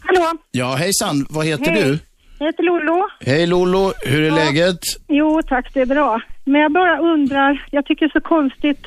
[0.00, 1.26] Hallå, Ja, hejsan.
[1.30, 1.82] Vad heter Hej.
[1.82, 1.98] du?
[2.38, 3.08] jag heter Lollo.
[3.20, 4.34] Hej Lolo, hur är Ja.
[4.34, 4.78] läget?
[5.08, 6.20] Jo tack, det är bra.
[6.44, 8.84] Men jag bara undrar, jag tycker det är så konstigt.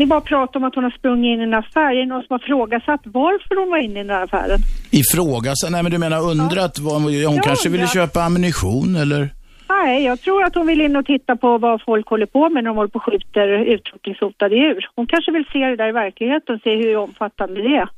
[0.00, 1.92] Ni bara pratar om att hon har sprungit in i en affär.
[1.92, 4.58] Är det någon som har frågasatt varför hon var inne i den här affären?
[4.90, 5.70] Ifrågasatt?
[5.70, 6.78] Nej men du menar undrat?
[6.78, 7.94] Vad, hon Jag kanske ville undrar.
[8.06, 9.28] köpa ammunition eller?
[9.68, 12.64] Nej, jag tror att hon vill in och titta på vad folk håller på med
[12.64, 14.88] när de håller på och skjuter utrotningshotade djur.
[14.96, 17.88] Hon kanske vill se det där i verkligheten och se hur omfattande det är.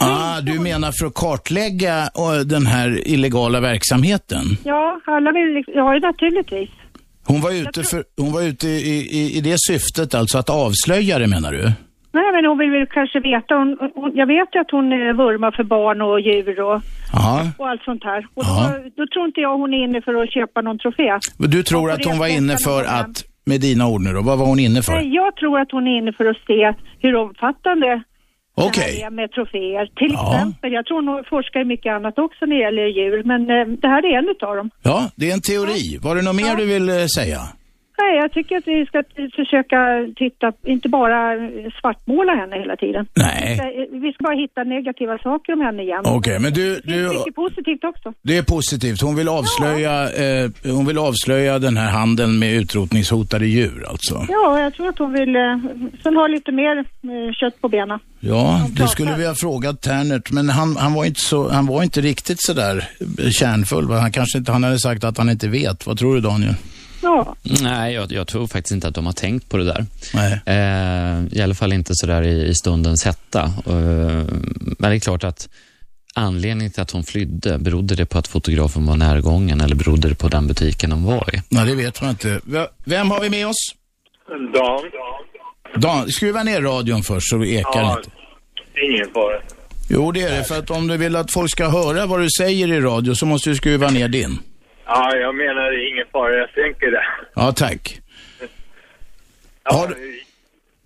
[0.00, 4.44] Ah, du menar för att kartlägga eh, den här illegala verksamheten?
[4.64, 6.70] Ja, alla vill, liksom- ja naturligtvis.
[7.26, 11.18] Hon var ute, för, hon var ute i, i, i det syftet, alltså att avslöja
[11.18, 11.72] det menar du?
[12.12, 13.54] Nej, men hon vill väl kanske veta.
[13.54, 16.80] Hon, hon, jag vet ju att hon eh, vurmar för barn och djur och,
[17.58, 18.26] och allt sånt här.
[18.34, 21.18] Och då, då tror inte jag hon är inne för att köpa någon trofé.
[21.38, 24.46] Du tror att hon var inne för att, med dina ord nu då, vad var
[24.46, 24.92] hon inne för?
[24.92, 28.02] Nej, jag tror att hon är inne för att se hur omfattande
[28.68, 28.84] Okej.
[28.96, 29.86] det här är med troféer.
[30.00, 30.34] Till Ja.
[30.34, 33.88] exempel, jag tror hon forskar mycket annat också när det gäller djur, men eh, det
[33.88, 34.70] här är en utav dem.
[34.82, 35.98] Ja, det är en teori.
[36.02, 37.06] Var det något mer du vill eh,
[38.00, 39.02] Nej, jag tycker att vi ska
[39.36, 39.78] försöka
[40.16, 41.18] titta, inte bara
[41.80, 43.06] svartmåla henne hela tiden.
[43.14, 43.60] Nej.
[43.92, 46.02] Vi ska, bara hitta negativa saker om henne igen.
[46.04, 48.12] Okej, men du, Det är du, mycket positivt också.
[48.22, 49.00] det är positivt.
[49.02, 54.26] Hon vill avslöja, eh, hon vill avslöja den här handeln med utrotningshotade djur alltså.
[54.28, 55.42] Ja, jag tror att hon vill, eh,
[56.02, 57.98] sen ha lite mer eh, kött på benen.
[58.20, 61.82] Ja, det skulle vi ha frågat Ternert, men han, han, var inte så, han var
[61.82, 62.88] inte riktigt så där
[63.30, 63.90] kärnfull.
[63.90, 65.86] Han kanske inte, han hade sagt att han inte vet.
[65.86, 66.54] Vad tror du Daniel?
[67.02, 67.36] Ja.
[67.62, 69.86] Nej, jag, jag tror faktiskt inte att de har tänkt på det där.
[70.14, 70.40] Nej.
[70.46, 73.42] Eh, I alla fall inte så där i, i stundens hetta.
[73.66, 74.24] Eh,
[74.78, 75.48] men det är klart att
[76.14, 80.14] anledningen till att hon flydde, berodde det på att fotografen var närgången eller berodde det
[80.14, 81.42] på den butiken hon var i?
[81.48, 82.40] Nej, det vet man inte.
[82.44, 83.74] V- Vem har vi med oss?
[84.54, 84.80] Dan.
[85.82, 88.10] Dan, skruva ner radion först så det ekar Ja, lite.
[88.92, 89.40] ingen fara.
[89.88, 90.44] Jo, det är det.
[90.44, 93.26] För att om du vill att folk ska höra vad du säger i radio så
[93.26, 94.38] måste du skruva ner din.
[94.92, 96.34] Ja, jag menar ingen fara.
[96.36, 97.04] Jag sänker det.
[97.34, 98.00] Ja, tack.
[99.64, 99.88] Ja,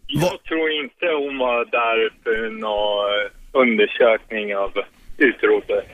[0.07, 3.31] Jag tror inte hon var där för någon
[3.63, 4.71] undersökning av
[5.19, 5.85] utrotade.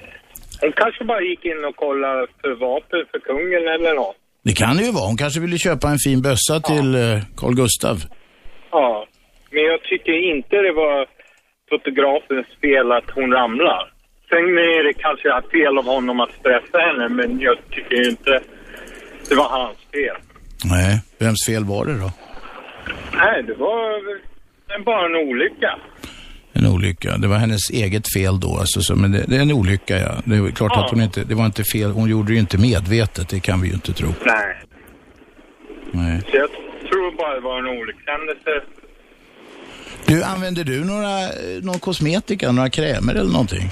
[0.60, 4.16] Hon kanske bara gick in och kollade för vapen för kungen eller något.
[4.42, 5.06] Det kan det ju vara.
[5.06, 7.96] Hon kanske ville köpa en fin bössa till eh, Carl Gustav.
[8.70, 9.06] Ja,
[9.50, 11.06] men jag tycker inte det var
[11.70, 13.89] fotografens fel att hon ramlar.
[14.30, 18.40] Sen är det kanske fel av honom att stressa henne, men jag tycker inte
[19.28, 20.16] det var hans fel.
[20.64, 22.12] Nej, vems fel var det då?
[23.14, 24.00] Nej, det var
[24.84, 25.78] bara en olycka.
[26.52, 27.16] En olycka.
[27.16, 28.56] Det var hennes eget fel då.
[28.58, 30.14] Alltså, så, men det, det är en olycka, ja.
[30.24, 30.84] Det är klart Ja.
[30.84, 31.90] att hon inte, det var inte fel.
[31.90, 33.28] Hon gjorde det ju inte medvetet.
[33.28, 34.08] Det kan vi ju inte tro.
[34.26, 34.56] Nej.
[35.92, 36.20] Nej.
[36.30, 36.50] Så jag
[36.90, 38.50] tror bara det var en olyckshändelse.
[40.06, 41.16] Du, använder du några,
[41.62, 43.70] någon kosmetika, några krämer eller någonting?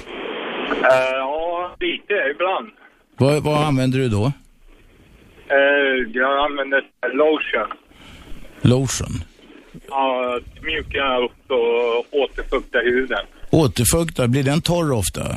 [0.83, 2.69] Eh, ja, lite ibland.
[3.17, 4.25] Vad, vad använder du då?
[5.51, 6.81] Uh, jag använder
[7.13, 7.77] lotion.
[8.61, 9.23] Lotion?
[9.89, 13.25] Ja, att mjuka upp och återfukta huden.
[13.49, 15.35] Återfukta, blir den torr ofta?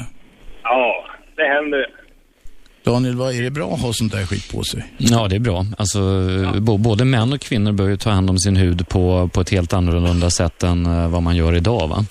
[0.62, 1.04] Ja,
[1.36, 1.86] det händer.
[2.84, 4.84] Daniel, vad är det bra att ha sånt där skit på sig?
[4.98, 5.64] Ja, det är bra.
[5.78, 6.00] Alltså,
[6.60, 9.50] bo- Både män och kvinnor bör ju ta hand om sin hud på, på ett
[9.50, 11.88] helt annorlunda sätt än eh, vad man gör idag.
[11.88, 12.04] Va?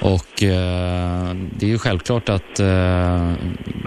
[0.00, 3.32] Och eh, Det är ju självklart att eh,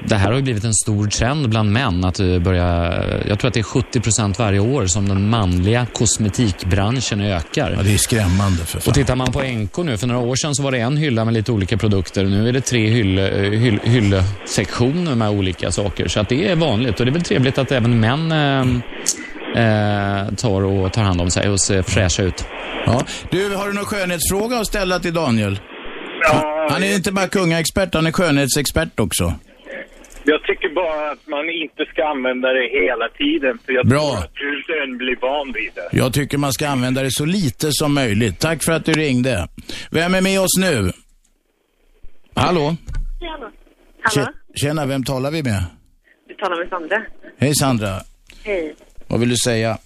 [0.05, 2.03] det här har ju blivit en stor trend bland män.
[2.05, 2.93] att eh, börja,
[3.28, 7.74] Jag tror att det är 70 procent varje år som den manliga kosmetikbranschen ökar.
[7.78, 8.89] Ja, det är skrämmande för fan.
[8.89, 11.26] Och tittar man på NK nu, för några år sedan så var det en hylla
[11.26, 12.24] med lite olika produkter.
[12.24, 13.51] Nu är det tre hylle, eh,
[13.84, 14.22] hyll,
[15.16, 16.08] med olika saker.
[16.08, 18.62] Så att det är vanligt och det är väl trevligt att även män eh,
[19.55, 22.45] eh, tar och tar hand om sig och ser fräscha ut.
[22.86, 23.01] Ja.
[23.32, 25.60] Du, har du någon skönhetsfråga att ställa till Daniel?
[26.24, 29.34] Han, han är inte bara kungaexpert, han är skönhetsexpert också.
[30.24, 33.59] Jag tycker bara att man inte ska använda det hela tiden.
[33.65, 33.99] För jag Bra.
[34.11, 35.97] tror att huden blir van vid det.
[35.97, 38.39] Jag tycker man ska använda det så lite som möjligt.
[38.39, 39.47] Tack för att du ringde.
[39.91, 40.91] Vem är med oss nu?
[42.36, 42.76] Hallå?
[44.01, 44.26] Hallå?
[44.28, 45.63] Tje- Tjena, vem talar vi med?
[46.28, 47.01] Du talar med Sandra.
[47.38, 47.99] Hej Sandra.
[48.43, 48.76] Hej.
[49.07, 49.78] Vad vill du säga?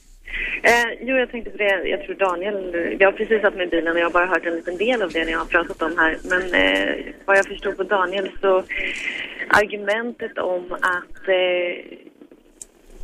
[0.63, 1.87] Eh, jo, jag tänkte på det.
[1.87, 2.95] Jag tror Daniel...
[2.99, 5.01] Jag har precis satt mig i bilen och jag har bara hört en liten del
[5.01, 6.17] av det ni har pratat om här.
[6.23, 8.63] Men eh, vad jag förstod på Daniel så...
[9.47, 11.97] Argumentet om att eh,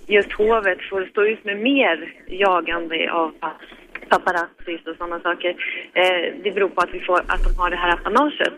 [0.08, 3.32] just hovet får stå ut med mer jagande av
[4.10, 5.50] paparazzis och sådana saker.
[5.94, 8.54] Eh, det beror på att, vi får, att de har det här apanaget.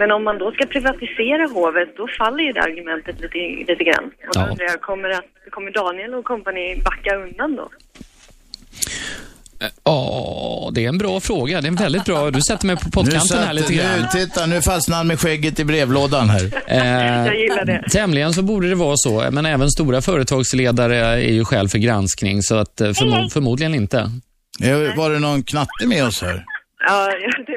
[0.00, 3.38] Men om man då ska privatisera hovet, då faller ju det argumentet lite,
[3.70, 4.04] lite grann.
[4.28, 4.46] Och då Ja.
[4.50, 7.68] undrar jag, kommer, att, kommer Daniel och kompani backa undan då?
[9.84, 11.60] Ja, det är en bra fråga.
[11.60, 12.30] Det är en väldigt bra...
[12.30, 14.00] Du sätter mig på pottkanten här lite grann.
[14.00, 16.44] Nu, titta, nu fastnar han med skägget i brevlådan här.
[16.66, 17.84] Eh, Jag gillar det.
[17.92, 22.42] Tämligen så borde det vara så, men även stora företagsledare är ju skäl för granskning,
[22.42, 23.98] så att eh, förmo- förmodligen inte.
[24.62, 26.44] Eh, Var det någon knatte med oss här?
[26.86, 27.08] Ja,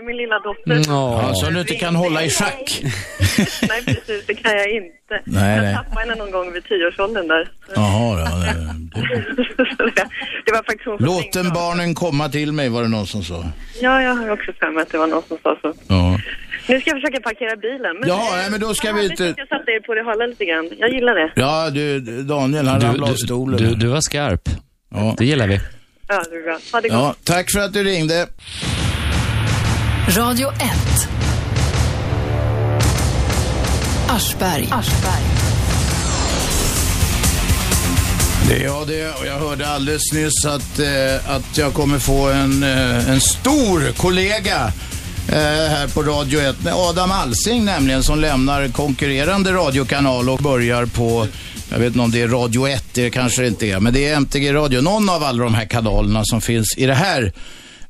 [0.06, 0.91] min lilla dotter.
[0.93, 2.82] Ja, som du inte kan hålla i schack.
[3.70, 4.26] Nej, precis.
[4.28, 5.22] Det kan jag inte.
[5.26, 5.76] Nej, jag nej.
[5.76, 7.51] tappade henne någon gång vid tioårsåldern där.
[7.76, 8.36] Jaha, ja.
[8.36, 9.93] det-
[10.45, 13.24] det var faktiskt hon som Låt den barnen komma till mig, var det någon som
[13.24, 13.45] sa.
[13.82, 15.74] Ja, jag har också för mig att det var någon som sa så.
[15.88, 16.20] Ja.
[16.68, 17.97] Nu ska jag försöka parkera bilen.
[17.99, 19.93] Men Ja, nej, men då ska vad vi härligt inte- att Jag satte er på
[19.93, 20.70] det hålla lite grann.
[20.78, 21.32] Jag gillar det.
[21.36, 23.58] Ja, du, Daniel, han Du, ramlade av du, stolen.
[23.64, 24.41] du, du var skarp.
[24.95, 25.16] Ja.
[25.18, 25.60] Det gillar vi.
[26.08, 26.58] Ja, det är bra.
[26.74, 26.97] Ha det gott.
[26.97, 28.28] Ja, tack för att du ringde.
[30.08, 30.58] Radio 1.
[34.10, 34.70] Aschberg.
[38.47, 42.30] Det är jag det och jag hörde alldeles nyss att, eh, att jag kommer få
[42.30, 44.72] en, eh, en stor kollega
[45.28, 45.36] eh,
[45.70, 46.56] här på Radio 1.
[46.74, 51.28] Adam Alsing nämligen som lämnar konkurrerande radiokanal och börjar på
[51.70, 54.08] Jag vet inte om det är Radio 1, det kanske det inte är, men det
[54.08, 54.82] är MTG Radio.
[54.82, 57.34] Någon av alla de här kanalerna som finns i det här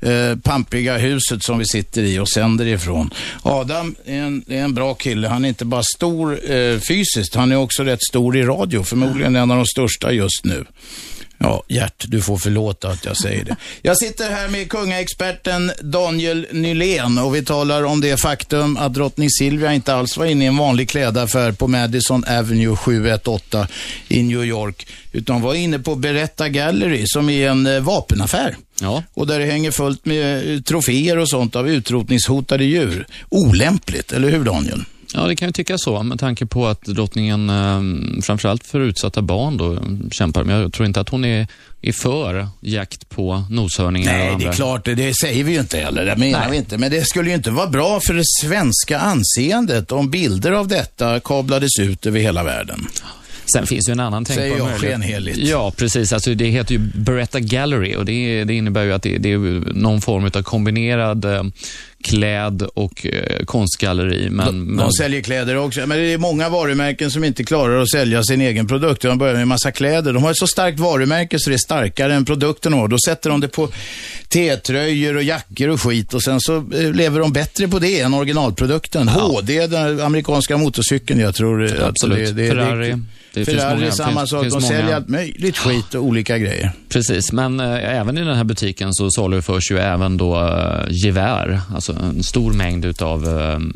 [0.06, 3.14] eh, pampiga huset som vi sitter i och sänder ifrån.
[3.42, 5.28] Adam är en, är en bra kille.
[5.28, 8.84] Han är inte bara stor eh, fysiskt, han är också rätt stor i radio.
[8.84, 10.66] Förmodligen en av de största just nu.
[11.44, 13.56] Ja, Gert, du får förlåta att jag säger det.
[13.82, 19.30] Jag sitter här med kungaexperten Daniel Nylén och vi talar om det faktum att drottning
[19.30, 23.68] Silvia inte alls var inne i en vanlig klädaffär på Madison Avenue 718
[24.08, 28.56] i New York, utan var inne på Beretta Gallery som är en eh, vapenaffär.
[28.82, 29.04] Ja.
[29.14, 33.08] Och där det hänger fullt med eh, troféer och sånt av utrotningshotade djur.
[33.30, 34.84] Olämpligt, eller hur Daniel?
[35.14, 37.82] Ja, det kan ju tycka så med tanke på att drottningen, eh,
[38.22, 39.78] framförallt för utsatta barn, då,
[40.12, 40.44] kämpar.
[40.44, 41.48] Men jag tror inte att hon är,
[41.82, 44.12] är för jakt på noshörningar.
[44.14, 44.48] och Nej, andra.
[44.48, 46.06] det är klart, det, säger vi ju inte heller.
[46.06, 46.52] Det menar Nej.
[46.52, 46.78] vi inte.
[46.78, 51.20] Men det skulle ju inte vara bra för det svenska anseendet om bilder av detta
[51.20, 52.88] kablades ut över hela världen.
[53.54, 54.92] Sen finns ju en annan tänkbar Säger jag möjlighet.
[54.92, 55.38] skenheligt.
[55.38, 56.14] Ja, precis.
[56.14, 59.38] Alltså, det heter ju Beretta Gallery och det, det innebär ju att det, det är
[59.74, 61.44] någon form av kombinerad eh,
[62.04, 64.30] kläd och eh, konstgalleri.
[64.30, 65.80] Men, De, men, de säljer kläder också.
[65.80, 69.02] Men det är många varumärken som inte klarar att sälja sin egen produkt.
[69.02, 70.14] De börjar med en massa kläder.
[70.14, 72.88] De har ett så starkt varumärke så det är starkare än produkten har.
[72.88, 73.70] Då sätter de det på
[74.30, 78.14] T-tröjor och jackor och skit och sen så eh, lever de bättre på det än
[78.14, 79.08] originalprodukten.
[79.08, 82.30] HD, den amerikanska motorcykeln, jag tror eh, Absolut.
[82.30, 82.90] att det, det, Ferrari.
[82.90, 83.00] Det,
[83.40, 84.42] Det Ferrari, många- samma finns- sak.
[84.44, 86.72] finns de många- säljer allt möjligt skit och olika grejer.
[86.90, 91.62] Precis, men eh, även i den här butiken så saluförs ju även då eh, gevär,
[91.76, 93.72] alltså en stor mängd utav um,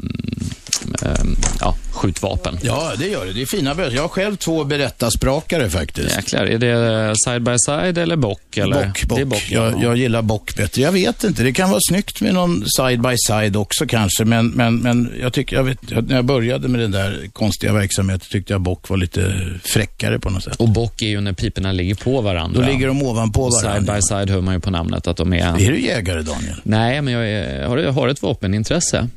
[1.02, 2.60] um, ja, skjutvapen.
[2.62, 3.34] Ja, det gör det.
[3.34, 3.96] Det är fina böter.
[3.96, 6.16] Jag har själv två berättasprakare faktiskt.
[6.16, 8.58] Jäklar, är det side by side eller bock?
[8.58, 8.86] Eller?
[8.86, 9.18] Bock, bock.
[9.18, 9.72] Det är bock, ja.
[9.72, 10.82] jag, jag gillar bock bättre.
[10.82, 14.48] Jag vet inte, det kan vara snyggt med någon side by side också kanske, men,
[14.48, 18.54] men, men jag tycker, jag vet, när jag började med den där konstiga verksamheten tyckte
[18.54, 19.34] jag bock var lite
[19.64, 20.56] fräckare på något sätt.
[20.56, 22.62] Och bock är ju när piporna ligger på varandra.
[22.62, 23.94] Då ligger de ovanpå Och varandra.
[23.94, 25.38] Side by side hör man ju på namnet att de är...
[25.38, 26.56] Är du jägare Daniel?
[26.64, 29.08] Nej, men jag, är, jag, har, jag har ett vapenintresse.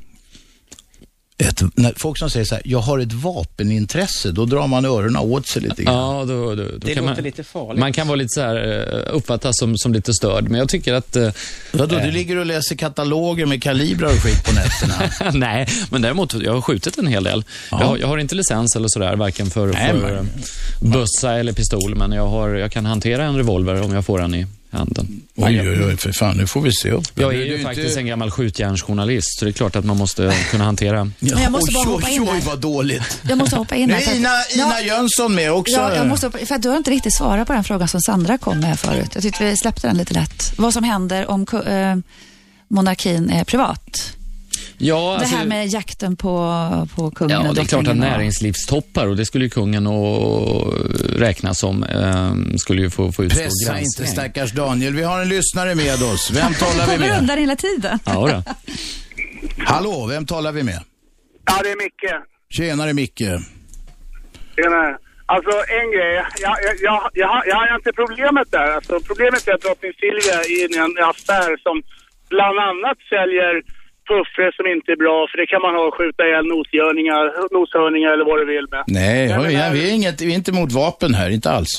[1.41, 5.17] Ett, när folk som säger så här, jag har ett vapenintresse, då drar man öronen
[5.17, 5.95] åt sig lite grann.
[5.95, 7.81] Ja, då, då, då Det kan låter man, lite farligt.
[7.81, 8.57] man kan vara lite så här,
[9.09, 11.17] eh, uppfattas som, som lite störd, men jag tycker att...
[11.17, 11.31] eh,
[11.73, 15.31] Vadå, du ligger och läser kataloger med kalibrar och skit på nätterna?
[15.39, 17.45] Nej, men däremot, jag har skjutit en hel del.
[17.71, 20.23] Jag, har, jag har inte licens eller sådär, varken för, Nej, för eh,
[20.81, 24.35] bössa eller pistol, men jag, har, jag kan hantera en revolver om jag får den
[24.35, 25.23] i handen.
[25.37, 27.05] Oj, oj, oj, för fan, nu får vi se upp.
[27.15, 29.97] Jag är ju du faktiskt inte- en gammal skjutjärnsjournalist, så det är klart att man
[29.97, 30.97] måste kunna hantera.
[31.19, 32.41] Ja, Men jag måste bara oj, hoppa oj, in oj, här.
[32.41, 33.19] vad dåligt.
[33.29, 35.77] Jag måste hoppa in Nu är Ina, Ina Ja, Jönsson med också.
[35.77, 38.01] Ja, jag måste, hoppa- för att du har inte riktigt svarat på den frågan som
[38.01, 39.11] Sandra kom med förut.
[39.15, 40.53] Jag tyckte vi släppte den lite lätt.
[40.57, 41.97] Vad som händer om eh,
[42.69, 44.13] monarkin är privat.
[44.83, 47.89] Ja, det alltså- här med jakten på, på kungen Ja, och det är klart att
[47.89, 50.75] och- näringslivstoppar, och det skulle ju kungen att
[51.17, 54.95] räkna som, eh, skulle ju få, få utstå Pressa inte stackars Daniel.
[54.95, 56.31] Vi har en lyssnare med oss.
[56.31, 57.19] Vem talar vi kommer med?
[57.21, 57.99] undan hela tiden.
[58.05, 58.13] Ja,
[58.45, 58.55] då.
[59.65, 60.81] Hallå, vem talar vi med?
[61.47, 62.11] Ja, det är Micke.
[62.51, 63.19] Tjenare Micke.
[64.57, 64.99] Tjena.
[65.27, 65.51] Alltså
[65.81, 66.13] en grej,
[66.45, 68.69] jag, jag, jag, jag, har- jag har inte problemet där.
[68.77, 71.77] Alltså, problemet är att drottning Silvia är inne i en affär som
[72.35, 73.55] bland annat säljer
[74.11, 78.27] puffror som inte är bra, för det kan man ha och skjuta ihjäl noshörningar eller
[78.31, 78.83] vad du vill med.
[79.01, 81.51] Nej, Ja, men ja, här- vi, är inget, vi är inte mot vapen här, inte
[81.59, 81.73] alls.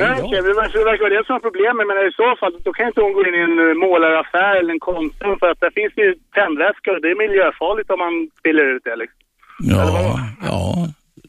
[0.00, 2.52] Nej, okej, det verkar det verkar vara det som är problemet, men i så fall
[2.66, 5.60] då kan inte hon gå in i en eh, målaraffär eller en Konsum för att
[5.64, 9.20] där finns ju tändvätska och det är miljöfarligt om man spiller ut det liksom.
[9.74, 10.18] Ja,
[10.50, 10.60] ja,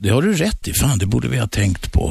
[0.01, 0.71] det har du rätt i.
[0.81, 2.05] Fan, det borde vi ha tänkt på.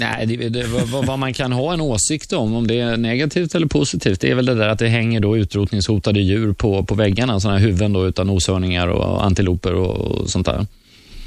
[0.00, 3.54] Nej, det, det, vad, vad man kan ha en åsikt om, om det är negativt
[3.54, 6.94] eller positivt, det är väl det där att det hänger då utrotningshotade djur på, på
[6.94, 10.60] väggarna, sådana här huvuden då utan noshörningar och antiloper och, och sånt där.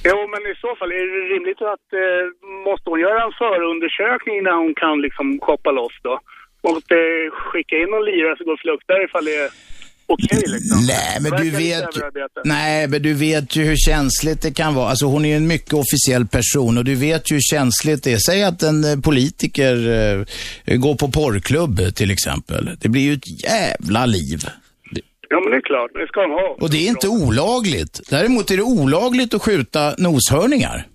[0.03, 2.25] Jo, men i så fall är det rimligt att eh,
[2.67, 6.19] måste hon göra en förundersökning innan hon kan liksom shoppa loss då?
[6.67, 6.95] Måste
[7.31, 9.49] skicka in någon lirare som går och fluktar ifall det är
[10.09, 10.85] okej liksom?
[10.87, 11.85] Nej, men du vet,
[12.43, 14.89] nej, men du vet ju hur känsligt det kan vara.
[14.89, 18.13] Alltså hon är ju en mycket officiell person och du vet ju hur känsligt det
[18.13, 18.17] är.
[18.17, 19.75] Säg att en eh, politiker
[20.65, 22.69] eh, går på porrklubb till exempel.
[22.79, 24.39] Det blir ju ett jävla liv.
[25.29, 25.91] Ja, men det är klart.
[25.93, 26.57] Det ska de ha.
[26.59, 28.01] Och det är inte olagligt.
[28.09, 30.87] Däremot är det olagligt att skjuta noshörningar.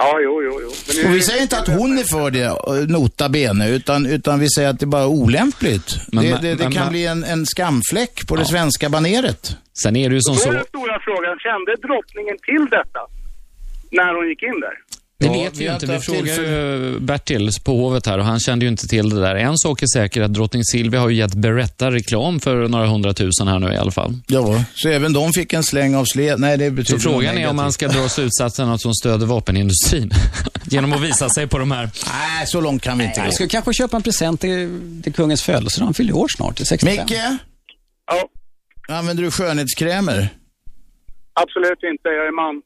[0.00, 0.70] Ja, jo, jo, jo.
[0.86, 4.06] Men nu- Och vi säger inte att hon är för det, eh, nota bene, utan,
[4.06, 5.96] utan vi säger att det bara är olämpligt.
[6.12, 8.88] Men- det, men- det, det men- kan men- bli en, en skamfläck på det svenska
[8.88, 9.56] baneret.
[9.82, 10.52] Sen är det ju som Då är så...
[10.52, 13.00] den stora frågan, kände drottningen till detta?
[13.90, 14.76] När hon gick in där?
[15.28, 15.86] Det Ja, vet vi vi ju inte.
[15.86, 19.20] Vi frågar tillfälle- ju Bertil på Hovet här och han kände ju inte till det
[19.20, 19.34] där.
[19.34, 23.48] En sak är säker att drottning Silvia har ju gett Beretta reklam för några hundratusen
[23.48, 24.14] här nu i alla fall.
[24.26, 26.40] Ja, så även de fick en släng av sled.
[26.40, 30.10] Nej, det betyder Så frågan är om man ska dra slutsatsen att hon stöder vapenindustrin
[30.64, 31.90] genom att visa sig på de här...
[32.06, 33.26] Nej, så långt kan vi inte gå.
[33.26, 35.84] Jag ska kanske köpa en present till, till kungens födelsedag.
[35.86, 37.04] Han fyller år snart, till 65.
[37.06, 37.18] Micke?
[38.06, 38.28] Ja.
[38.98, 40.28] Använder du skönhetskrämer?
[41.40, 42.62] Absolut inte, jag är man.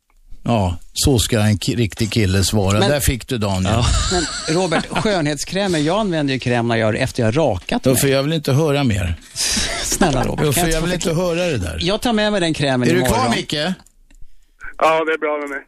[0.48, 2.78] Ja, så ska en riktig kille svara.
[2.78, 3.74] Men- Där fick du Daniel.
[4.12, 8.00] Men Robert, skönhetskrämer, jag använder ju kräm när jag efter jag har rakat Ja, mig.
[8.00, 9.14] för jag vill inte höra mer.
[9.84, 10.46] Snälla Robert.
[10.46, 11.78] Ja, kan för jag jag få vill inte höra det där.
[11.80, 13.14] Jag tar med mig den krämen Är du imorgon.
[13.18, 13.52] kvar Micke?
[14.78, 15.58] Ja, det är bra med mig.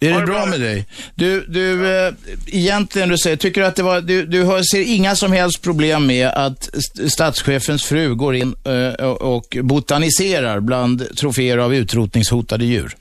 [0.00, 0.86] Är det bra med dig?
[1.14, 2.12] Du, du eh,
[2.46, 5.62] egentligen du säger, tycker du att det var, du, du har, ser inga som helst
[5.62, 11.74] problem med att st- statschefens fru går in eh, och och botaniserar bland troféer av
[11.74, 12.96] utrotningshotade djur?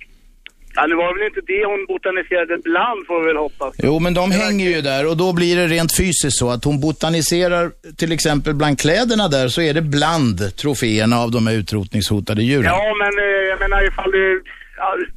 [0.78, 3.76] Ja, det var väl inte det hon botaniserade bland, får vi väl hoppas.
[3.84, 6.80] Jo, men de hänger ju där och då blir det rent fysiskt så att hon
[6.80, 12.42] botaniserar till exempel bland kläderna där så är det bland troféerna av de här utrotningshotade
[12.44, 12.66] djuren.
[12.66, 14.44] Ja, men eh, jag menar ifall du...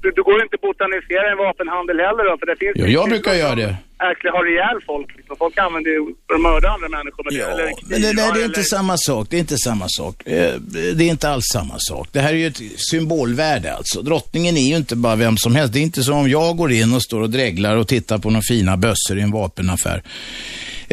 [0.03, 3.09] Du, du går inte botanisera i en vapenhandel heller då, för det finns Jo, jag
[3.09, 3.77] brukar göra det.
[4.01, 5.09] Verkligen har ihjäl folk.
[5.17, 5.37] Liksom.
[5.37, 7.53] Folk använder ju för att mörda andra människor med det.
[7.53, 9.27] Eller Men det, det, det är eller- inte samma sak.
[9.31, 10.27] Det är inte samma sak.
[10.27, 10.55] Eh,
[10.95, 12.09] Det är inte alls samma sak.
[12.13, 14.03] Det här är ju ett symbolvärde alltså.
[14.03, 15.73] Drottningen är ju inte bara vem som helst.
[15.73, 18.31] Det är inte som om jag går in och står och dreglar och tittar på
[18.31, 20.03] några fina bössor i en vapenaffär.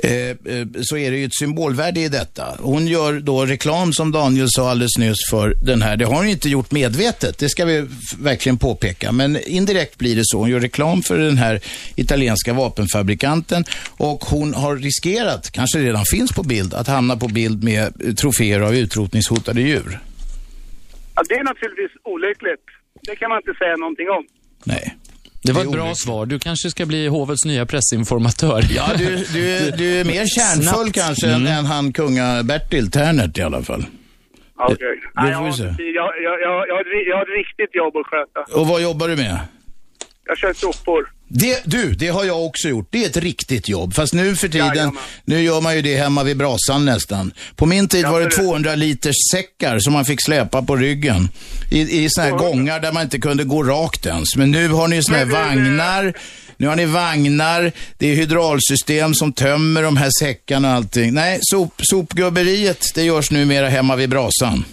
[0.03, 0.35] Eh, eh,
[0.81, 2.45] så är det ju ett symbolvärde i detta.
[2.59, 5.97] Hon gör då reklam, som Daniel sa alldeles nyss, för den här.
[5.97, 7.85] Det har hon inte gjort medvetet, det ska vi
[8.19, 9.11] verkligen påpeka.
[9.11, 10.37] Men indirekt blir det så.
[10.39, 11.61] Hon gör reklam för den här
[11.95, 12.53] italienska
[12.97, 13.63] vapenfabrikanten
[13.97, 18.61] och hon har riskerat, kanske redan finns på bild, att hamna på bild med troféer
[18.61, 19.99] av utrotningshotade djur.
[21.15, 22.65] Ja, det är naturligtvis olyckligt.
[23.01, 24.23] Det kan man inte säga någonting om.
[24.63, 24.95] Nej.
[25.43, 26.25] Det var ett bra svar.
[26.25, 28.61] Du kanske ska bli hovets nya pressinformatör.
[28.75, 30.93] Ja, du, du, du är mer kärnfull Snabbt.
[30.93, 33.85] kanske än, än han kunga Bertil Ternert i alla fall.
[34.59, 34.77] Okej.
[34.77, 35.43] Det Nej, jag,
[35.95, 36.69] jag, jag,
[37.07, 38.59] jag har ett riktigt jobb att sköta.
[38.59, 39.39] Och vad jobbar du med?
[40.25, 41.16] Jag kör sopor.
[41.29, 42.87] Det, du, det har jag också gjort.
[42.89, 43.93] Det är ett riktigt jobb.
[43.93, 44.97] Fast nu för tiden, Jajamän.
[45.25, 47.31] nu gör man ju det hemma vid brasan nästan.
[47.55, 51.29] På min tid var det 200 liters säckar som man fick släpa på ryggen.
[51.71, 54.35] I, i såna här gångar där man inte kunde gå rakt ens.
[54.35, 56.13] Men nu har ni såna här vagnar.
[56.57, 61.13] Nu har ni vagnar, det är hydraulsystem som tömmer de här säckarna och allting.
[61.13, 64.65] Nej, sop, sopgubberiet, det görs numera hemma vid brasan.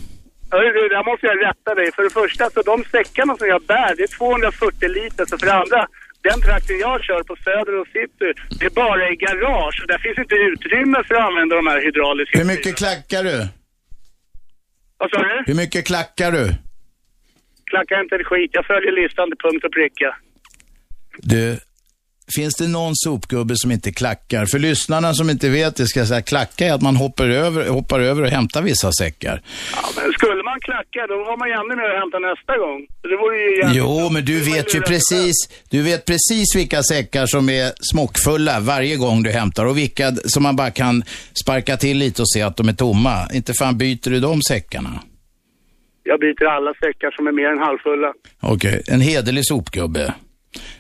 [0.51, 1.93] Hörru, där måste jag rätta dig.
[1.93, 5.25] För det första, så de säckarna som jag bär, det är 240 liter.
[5.27, 5.87] Så för det andra,
[6.29, 9.85] den trakten jag kör på Söder och City, det är bara i garage.
[9.89, 12.39] Där finns inte utrymme för att använda de här hydrauliska...
[12.39, 13.37] Hur mycket klackar du?
[14.99, 15.43] Vad sa du?
[15.47, 16.45] Hur mycket klackar du?
[17.71, 18.51] Klackar inte ett skit.
[18.53, 20.17] Jag följer listan till punkt och pricka.
[21.19, 21.59] Du,
[22.37, 24.47] finns det någon sopgubbe som inte klackar?
[24.47, 27.69] För lyssnarna som inte vet det ska jag säga, klacka är att man hoppar över,
[27.69, 29.43] hoppar över och hämtar vissa säckar.
[29.73, 32.87] Ja, men skulle man klacka, då har man ju ännu mer att hämta nästa gång.
[33.03, 35.35] Det vore ju jävligt Jo, men du vet ju precis,
[35.71, 40.43] du vet precis vilka säckar som är smockfulla varje gång du hämtar och vilka som
[40.43, 41.03] man bara kan
[41.45, 43.29] sparka till lite och se att de är tomma.
[43.35, 45.03] Inte fan byter du de säckarna.
[46.03, 48.13] Jag byter alla säckar som är mer än halvfulla.
[48.41, 50.15] Okej, en hederlig sopgubbe.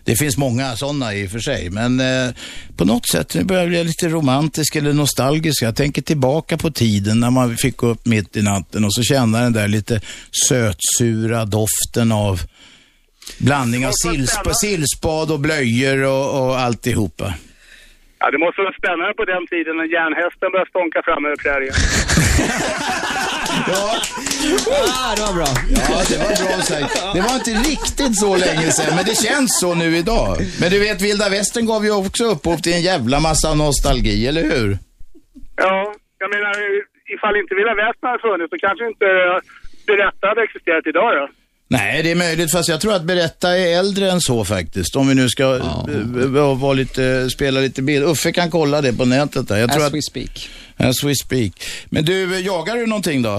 [0.04, 2.34] Det finns många sådana i och för sig, men eh,
[2.76, 5.62] på något sätt nu börjar jag bli lite romantisk eller nostalgisk.
[5.62, 9.02] Jag tänker tillbaka på tiden när man fick gå upp mitt i natten och så
[9.02, 10.00] känna den där lite
[10.48, 12.42] sötsura doften av
[13.38, 17.34] blandning av sillsp sillspad och blöjor och, och alltihopa.
[18.24, 21.74] Ja, det måste vara spännande på den tiden när järnhästen började stånka fram över prärien.
[23.72, 23.86] Ja.
[24.96, 25.50] Ah, det var bra.
[25.90, 26.94] Ja, det var bra sagt.
[27.14, 30.36] Det var inte riktigt så länge sedan, men det känns så nu idag.
[30.60, 34.44] Men du vet, vilda västern gav ju också upphov till en jävla massa nostalgi, eller
[34.52, 34.68] hur?
[35.56, 36.54] Ja, jag menar,
[37.14, 39.06] ifall inte Vilda Västern hade funnits så kanske inte
[39.86, 41.24] Berätta hade existerat idag då.
[41.68, 44.96] Nej, det är möjligt, fast jag tror att Berätta är äldre än så faktiskt.
[44.96, 46.54] Om vi nu ska ja.
[46.54, 48.04] vara lite, spela lite bild.
[48.04, 49.56] Uffe kan kolla det på nätet där.
[49.56, 50.48] Jag tror As att, we speak.
[50.76, 51.52] As we speak.
[51.90, 53.30] Men du, jagar du någonting då?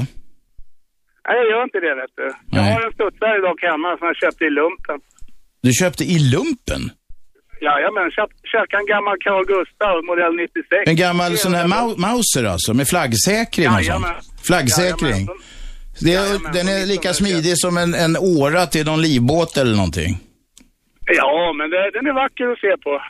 [1.28, 2.23] Nej, jag gör inte det vet du.
[2.57, 2.73] Jag Nej.
[2.73, 4.97] har en studsare dock hemma som jag köpte i lumpen.
[5.61, 6.82] Du köpte i lumpen?
[7.61, 10.89] Jajamän, köp, köpte en gammal Carl Gustaf, modell 96.
[10.91, 14.05] En gammal sån här mau- Mauser alltså, med flaggsäkring och sånt?
[14.49, 15.28] Jajamän.
[15.99, 20.17] Det är, den är lika smidig som en, en åra till någon livbåt eller någonting.
[21.05, 23.01] Ja, men det, den är vacker att se på.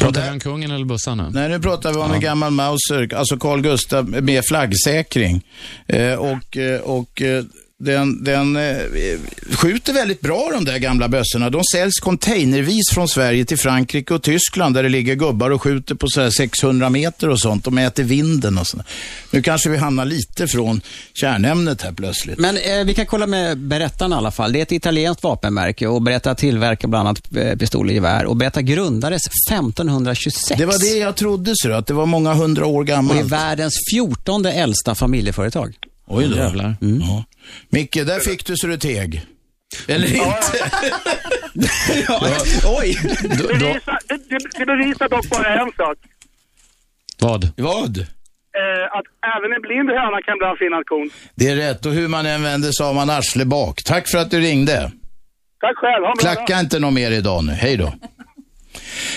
[0.00, 1.30] Pratar vi om kungen eller bussar nu?
[1.32, 5.42] Nej, nu pratar vi om en gammal Mauser, alltså Carl Gustaf med flaggsäkring.
[5.86, 7.44] Eh, och, eh, och eh,
[7.82, 8.76] den, den eh,
[9.52, 11.50] skjuter väldigt bra de där gamla bössorna.
[11.50, 15.94] De säljs containervis från Sverige till Frankrike och Tyskland där det ligger gubbar och skjuter
[15.94, 17.64] på så här 600 meter och sånt.
[17.64, 18.82] De mäter vinden och sånt.
[19.30, 20.80] Nu kanske vi hamnar lite från
[21.14, 22.38] kärnämnet här plötsligt.
[22.38, 24.52] Men eh, vi kan kolla med Berättarna i alla fall.
[24.52, 28.24] Det är ett italienskt vapenmärke och Berätta tillverkar bland annat eh, pistoler och gevär.
[28.24, 30.58] Och Berätta grundades 1526.
[30.58, 33.20] Det var det jag trodde, så att det var många hundra år Och gammalt.
[33.20, 35.74] är världens fjortonde äldsta familjeföretag.
[36.12, 36.36] Oj då.
[36.36, 36.76] Jävlar.
[36.80, 37.24] Ja.
[37.68, 39.22] Micke, där fick du så du teg.
[39.88, 40.24] Eller inte?
[42.78, 42.98] Oj!
[43.22, 45.98] Det bevisar, det, det, det bevisar dock bara en sak.
[47.20, 47.48] Vad?
[47.56, 47.98] Vad?
[47.98, 48.04] Eh,
[48.98, 49.04] att
[49.36, 51.10] även en blind höna kan ibland finna ett korn.
[51.34, 51.86] Det är rätt.
[51.86, 53.82] Och hur man än vänder så har man arsle bak.
[53.84, 54.92] Tack för att du ringde.
[55.60, 56.04] Tack själv.
[56.04, 56.46] Ha en bra dag.
[56.46, 57.52] Klacka inte något mer idag nu.
[57.52, 57.92] Hej då.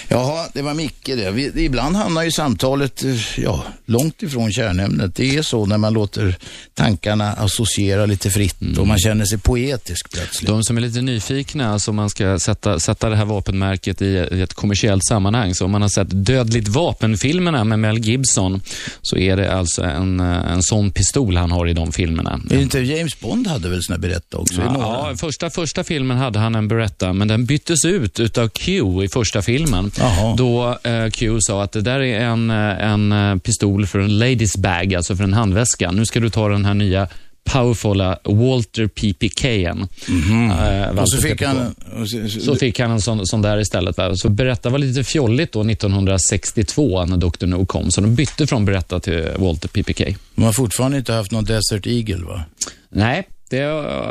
[0.08, 1.32] Jaha, det var Micke det.
[1.32, 5.16] Vi, ibland hamnar ju samtalet eh, ja, långt ifrån kärnämnet.
[5.16, 6.38] Det är så när man låter
[6.74, 10.50] tankarna associera lite fritt och man känner sig poetisk plötsligt.
[10.50, 14.18] De som är lite nyfikna, alltså om man ska sätta, sätta det här vapenmärket i,
[14.18, 18.62] ett kommersiellt sammanhang, så om man har sett Dödligt vapen-filmerna med Mel Gibson,
[19.02, 22.41] så är det alltså en, eh, en sån pistol han har i de filmerna.
[22.50, 24.62] Är inte James Bond hade väl såna berätta också?
[24.62, 24.78] i några?
[24.78, 29.08] Ja, första, första filmen hade han en Beretta, men den byttes ut utav Q i
[29.08, 29.62] första filmen.
[29.99, 30.35] Jaha.
[30.38, 34.18] Då eh, Q sa att det där är en, eh, en eh, pistol för en
[34.19, 35.91] ladies bag, alltså för en handväska.
[35.91, 37.07] Nu ska du ta den här nya
[37.45, 39.81] powerfulla Walter PPK'n.
[40.07, 40.99] Eh, Mhm.
[40.99, 41.45] Och så fick PPK.
[41.48, 41.76] han...
[42.07, 43.98] så- så- fick han en sån, sån där istället.
[43.98, 44.15] Va?
[44.15, 47.45] Så Beretta var lite fjolligt då 1962 när Dr.
[47.45, 50.15] No kom, så de bytte från Beretta till Walter PPK.
[50.35, 52.41] De har fortfarande inte haft någon Desert Eagle va?
[52.90, 53.64] Nej, det,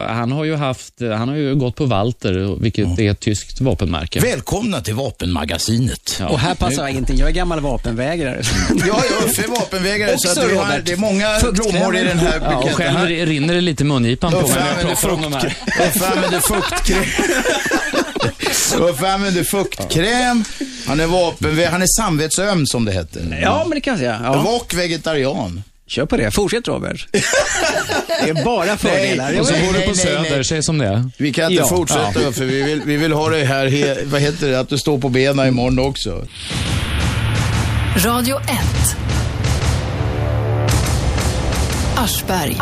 [0.09, 4.21] han har ju haft, han har ju gått på Walter, vilket är ett tyskt vapenmärke.
[4.21, 6.23] Välkomna till Vapenmagasinet.
[6.29, 7.19] Och här passar ingenting.
[7.19, 8.43] Jag är gammal vapenvägrare.
[8.87, 12.05] Ja, jag är för vapenvägrare så Också, att vi har, det är många blommor i
[12.05, 12.77] den här Ja, och buketten.
[12.77, 15.41] själv Här- rinner det lite i mungipan på mig när jag pratar om de här.
[15.41, 17.05] fukt- Uffe använder fuktkräm.
[18.89, 20.45] Uffe använder fuktkräm.
[20.87, 23.39] Han är vapenvä- Han är samvetsöm som det heter.
[23.43, 24.21] Ja, men det kan jag säga.
[24.25, 24.57] Ja.
[24.57, 25.63] Och vegetarian.
[25.87, 26.31] Kör på det.
[26.31, 27.07] Fortsätt Robert.
[27.13, 29.41] Det är bara fördelar.
[29.41, 30.45] Och så bor du på nej, Söder, nej.
[30.45, 31.11] säg som det är.
[31.19, 31.69] Vi kan inte Ja.
[31.69, 32.29] fortsätta Ja.
[32.29, 32.45] Uffe.
[32.45, 35.09] Vi vill, vi vill ha det här, he, vad heter det, att du står på
[35.09, 36.27] benen imorgon också.
[37.97, 38.47] Radio 1.
[41.97, 42.57] Aschberg.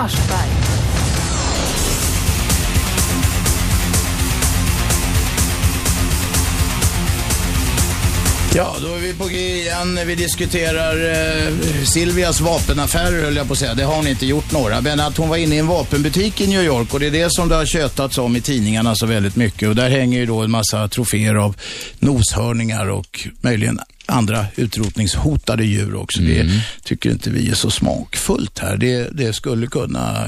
[8.54, 9.98] Ja, då är vi på G igen.
[10.06, 11.54] Vi diskuterar eh,
[11.84, 13.74] Silvias vapenaffärer höll jag på att säga.
[13.74, 14.80] Det har hon inte gjort några.
[14.80, 17.32] Men att hon var inne i en vapenbutik i New York och det är det
[17.32, 19.68] som det har tjötats om i tidningarna så väldigt mycket.
[19.68, 21.56] Och där hänger ju då en massa troféer av
[21.98, 26.20] noshörningar och möjligen andra utrotningshotade djur också.
[26.20, 28.76] Det tycker inte vi är så smakfullt här.
[28.76, 30.26] Det, det skulle kunna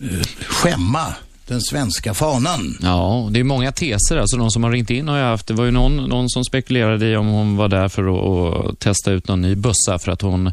[0.00, 1.14] eh, skämma
[1.52, 2.78] den svenska fanan.
[2.82, 4.16] Ja, det är många teser.
[4.16, 5.46] Alltså de som har ringt in har jag haft.
[5.46, 8.78] Det var ju någon, någon som spekulerade i om hon var där för att, att
[8.78, 10.52] testa ut någon ny bössa för att hon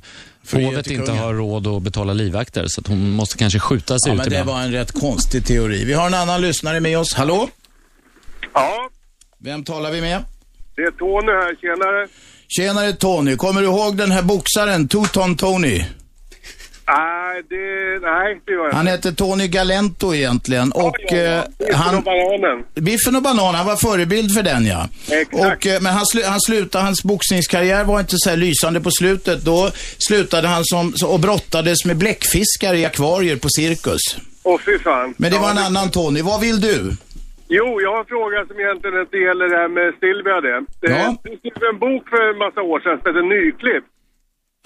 [0.53, 2.65] hovet inte har råd att betala livvakter.
[2.67, 4.49] Så att hon måste kanske skjuta sig Ja, ut men det ibland.
[4.57, 5.85] var en rätt konstig teori.
[5.85, 7.13] Vi har en annan lyssnare med oss.
[7.13, 7.49] Hallå?
[8.53, 8.89] Ja,
[9.41, 10.23] Vem talar vi med?
[10.75, 11.55] det är Tony här.
[11.61, 12.07] Tjenare.
[12.47, 13.35] Tjenare Tony.
[13.35, 15.83] Kommer du ihåg den här boxaren, Two-Ton Tony?
[16.97, 18.91] Nej, det, nej, det gör jag Han inte.
[18.91, 20.71] hette Tony Galento egentligen.
[20.71, 21.37] Och ja, ja.
[21.37, 21.95] eh, Biffen han...
[21.97, 22.63] och bananen.
[22.75, 24.87] Biffen och banan, han var förebild för den ja.
[25.11, 25.33] Exakt.
[25.33, 28.91] Och, eh, men han, slu, han slutade, hans boxningskarriär var inte så här lysande på
[28.91, 29.45] slutet.
[29.45, 29.69] Då
[30.07, 34.01] slutade han som, och brottades med bläckfiskar i akvarier på cirkus.
[34.43, 35.13] Åh fy fan.
[35.17, 36.21] Men det Ja, var en annan Tony.
[36.21, 36.91] Vad vill du?
[37.47, 40.57] Jo, jag har en fråga som egentligen inte gäller det här med Silvia det.
[40.81, 41.15] det Ja.
[41.23, 43.85] Du skrev en bok för en massa år sedan som heter Nyklipp.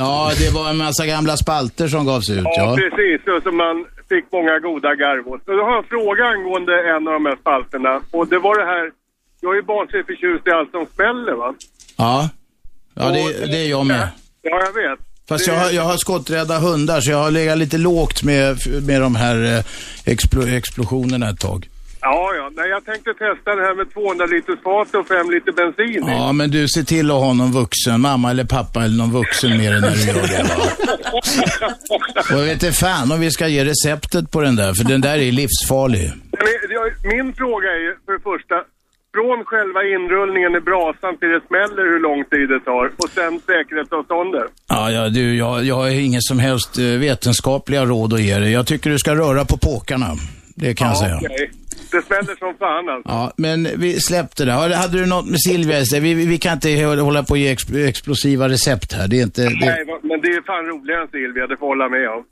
[0.03, 2.43] Ja, det var en massa gamla spalter som gavs ut.
[2.43, 2.75] Ja, Ja.
[2.75, 3.21] precis.
[3.37, 5.45] Och som man fick många goda garv åt.
[5.45, 8.01] Då har jag en fråga angående en av de här spalterna.
[8.11, 8.91] Och det var det här,
[9.41, 11.53] jag är ju barnsligt förtjust i allt som smäller va?
[11.97, 12.29] Ja,
[12.93, 14.07] ja det, det är jag med.
[14.41, 14.99] Ja, jag vet.
[15.29, 18.57] Fast jag har, jag har skotträdda hundar så jag har legat lite lågt med,
[18.87, 19.63] med de här eh,
[20.13, 21.67] explo, explosionerna ett tag.
[22.01, 22.32] Ja.
[22.55, 26.03] Nej, jag tänkte testa det här med 200 liters fat och 5 liter bensin.
[26.07, 29.57] Ja, men du ser till att ha någon vuxen, mamma eller pappa eller någon vuxen
[29.57, 30.43] med dig när du gör det.
[30.49, 30.63] Va?
[32.31, 35.01] Och jag vet inte fan om vi ska ge receptet på den där, för den
[35.01, 36.11] där är livsfarlig.
[36.31, 38.55] Men jag- Min fråga är ju för det första,
[39.15, 43.39] från själva inrullningen i brasan till det smäller hur lång tid det tar och sen
[43.45, 44.43] säkerhetsavståndet.
[44.69, 48.51] Ja, ja du, jag, jag har inget som helst eh, vetenskapliga råd att ge dig.
[48.51, 50.07] Jag tycker du ska röra på påkarna.
[50.55, 51.19] Det kan jag säga.
[51.23, 51.51] Okej.
[51.93, 53.11] Det smäller som fan alltså.
[53.11, 54.51] Ja, men vi släppte det.
[54.51, 55.99] Hade du något med Silvia i sig?
[55.99, 59.07] vi, vi, kan inte hålla på och ge ex, explosiva recept här.
[59.07, 59.41] Det är inte...
[59.41, 62.23] Det, Nej, men det är fan roligare än Silvia, det får jag hålla med om.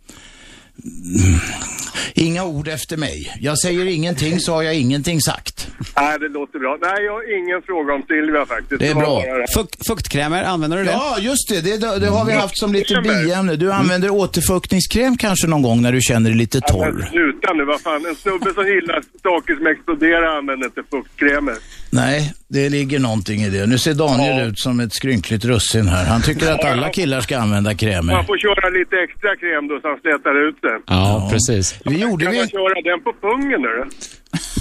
[2.14, 3.38] Inga ord efter mig.
[3.40, 5.68] Jag säger ingenting så har jag ingenting sagt.
[5.96, 6.78] Nej, det låter bra.
[6.82, 8.80] Nej, jag har ingen fråga om Silvia faktiskt.
[8.80, 9.22] Det är bra.
[9.22, 9.54] det.
[9.54, 10.92] Fukt, fuktkrämer, använder du det?
[10.92, 11.62] Ja, just det.
[11.62, 13.56] Det, det har vi haft som lite biämne.
[13.56, 17.08] Du använder återfuktningskräm kanske någon gång när du känner dig lite torr.
[17.12, 18.06] sluta nu, vad fan.
[18.06, 21.56] En snubbe som gillar saker som exploderar använder inte fuktkrämer.
[21.90, 23.68] Nej, det ligger någonting i det.
[23.68, 26.06] Nu ser Daniel ut som ett skrynkligt russin här.
[26.06, 28.14] Han tycker att alla killar ska använda krämer.
[28.14, 30.82] Man får köra lite extra kräm då så han slätar ut det.
[30.86, 31.80] Ja, precis.
[31.86, 32.40] Vi gjorde kan vi...
[32.40, 33.84] man köra den på pungen nu?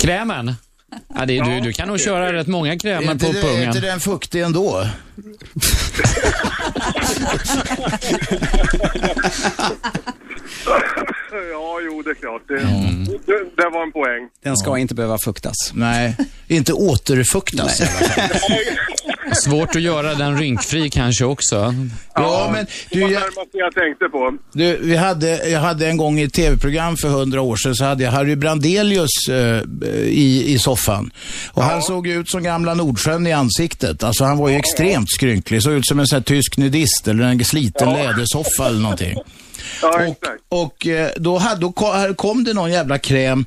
[0.01, 0.53] Krämen?
[1.15, 3.43] Ja, det är, du, du kan nog köra rätt många Är krämer på det, är
[3.43, 3.63] pungen.
[3.63, 4.87] inte den fuktig ändå?
[11.53, 12.43] ja, jo, det är klart.
[12.49, 12.55] Det,
[13.27, 14.29] det, det var en poäng.
[14.45, 15.55] Den ska inte behöva fuktas.
[15.73, 16.17] Nej,
[16.49, 18.29] inte återfuktas i alla fall.
[19.35, 21.75] Svårt att göra den rynkfri kanske också.
[22.15, 24.37] Ja, men Det du, var jag, det jag tänkte på.
[24.53, 27.85] du, vi hade, jag hade en gång i ett tv-program för hundra år sedan så
[27.85, 29.63] hade jag Harry Brandelius eh,
[30.07, 31.11] i, i soffan.
[31.53, 34.03] Och han såg ut som gamla Nordsjön i ansiktet.
[34.05, 35.63] Alltså han var ju extremt skrynklig.
[35.63, 39.19] Såg ut som en sån här tysk nudist eller en sliten lädersoffa eller någonting.
[39.83, 40.43] Ja, exakt.
[40.49, 41.73] Och eh, då, hade, då
[42.17, 43.45] kom det någon jävla kräm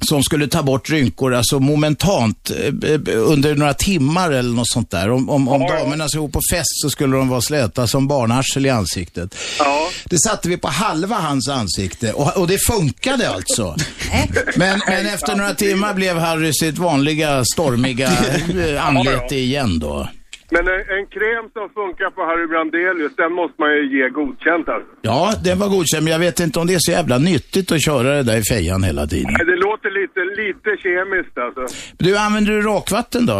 [0.00, 4.90] som skulle ta bort rynkor, alltså momentant, eh, eh, under några timmar eller något sånt
[4.90, 5.10] där.
[5.10, 8.66] Om, om, om damerna skulle gå på fest så skulle de vara släta som barnarsel
[8.66, 9.34] i ansiktet.
[9.58, 9.88] Ja.
[10.04, 13.76] Det satte vi på halva hans ansikte och, och det funkade alltså.
[14.56, 18.10] Men, men efter några timmar blev Harry sitt vanliga stormiga
[18.80, 20.08] anlete igen då.
[20.54, 24.68] Men en, en kräm som funkar på Harry Brandelius, den måste man ju ge godkänt
[24.68, 24.90] alltså.
[25.10, 27.84] Ja, den var godkänd, men jag vet inte om det är så jävla nyttigt att
[27.84, 29.32] köra det där i fejan hela tiden.
[29.38, 31.64] Nej, Det låter lite, lite kemiskt alltså.
[32.04, 33.38] Du, använder du rakvatten då?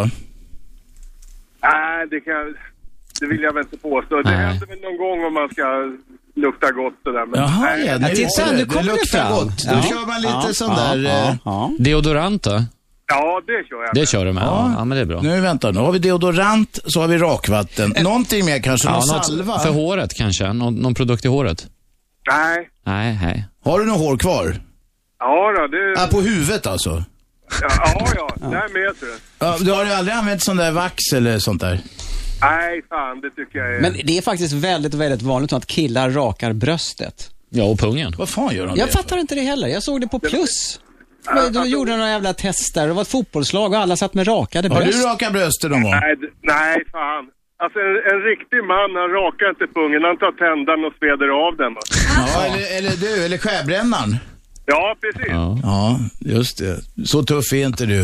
[1.63, 2.55] Nej, det kan
[3.21, 4.17] det vill jag väl inte påstå.
[4.23, 4.37] Det Nej.
[4.47, 5.93] händer väl någon gång om man ska
[6.35, 7.27] lukta gott sådär.
[7.27, 9.33] Men Jaha, nej, ja, titta, det, nu kommer det luktar fram.
[9.33, 9.65] gott.
[9.69, 9.83] Då Ja.
[9.83, 11.03] kör man lite Ja, sån ja, där...
[11.03, 11.71] ja, eh, ja.
[11.79, 12.63] Deodorant då?
[13.07, 13.95] Ja, det kör jag.
[13.95, 14.43] Det kör du med?
[14.43, 15.21] Ja, ja men det är bra.
[15.23, 17.95] Nu vänta, nu har vi deodorant, så har vi rakvatten.
[18.03, 18.89] Någonting mer kanske?
[18.89, 19.59] Ja, någon något salva?
[19.59, 20.53] för håret kanske?
[20.53, 21.67] Någon, någon produkt i håret?
[22.31, 22.69] Nej.
[22.87, 23.45] Nej, nej.
[23.65, 24.61] Har du något hår kvar?
[25.19, 25.95] Ja, då, det...
[25.97, 27.05] Ja, på huvudet alltså?
[27.61, 27.69] Ja,
[28.17, 28.49] ja, ja.
[28.49, 29.49] där med tror jag.
[29.49, 31.81] Ja, du har ju aldrig använt sån där vax eller sånt där?
[32.41, 33.81] Nej, fan, det tycker jag är...
[33.81, 37.31] Men det är faktiskt väldigt, väldigt vanligt att killar rakar bröstet.
[37.49, 38.15] Ja, och pungen.
[38.19, 39.69] Vad fan gör de Jag det fattar inte det heller.
[39.69, 40.81] Jag såg det på Plus.
[41.53, 42.87] De gjorde några jävla tester.
[42.87, 45.03] Det var ett fotbollslag och alla satt med rakade Har bröst.
[45.03, 45.91] du rakat bröstet någon gång?
[45.93, 47.25] Nej, d- nej, fan.
[47.65, 50.03] Alltså en, en riktig man, han rakar inte pungen.
[50.09, 51.75] Han tar tändaren och sveder av den.
[51.75, 51.81] va.
[52.19, 54.17] Ja, eller, eller du, eller skärbrännaren?
[54.67, 55.31] Ja, precis.
[55.33, 55.59] Ja.
[55.63, 56.77] Ja, just det.
[57.07, 58.03] Så tuff är inte du.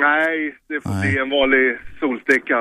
[0.00, 1.66] Nej, det får bli en vanlig
[2.00, 2.56] solsticka.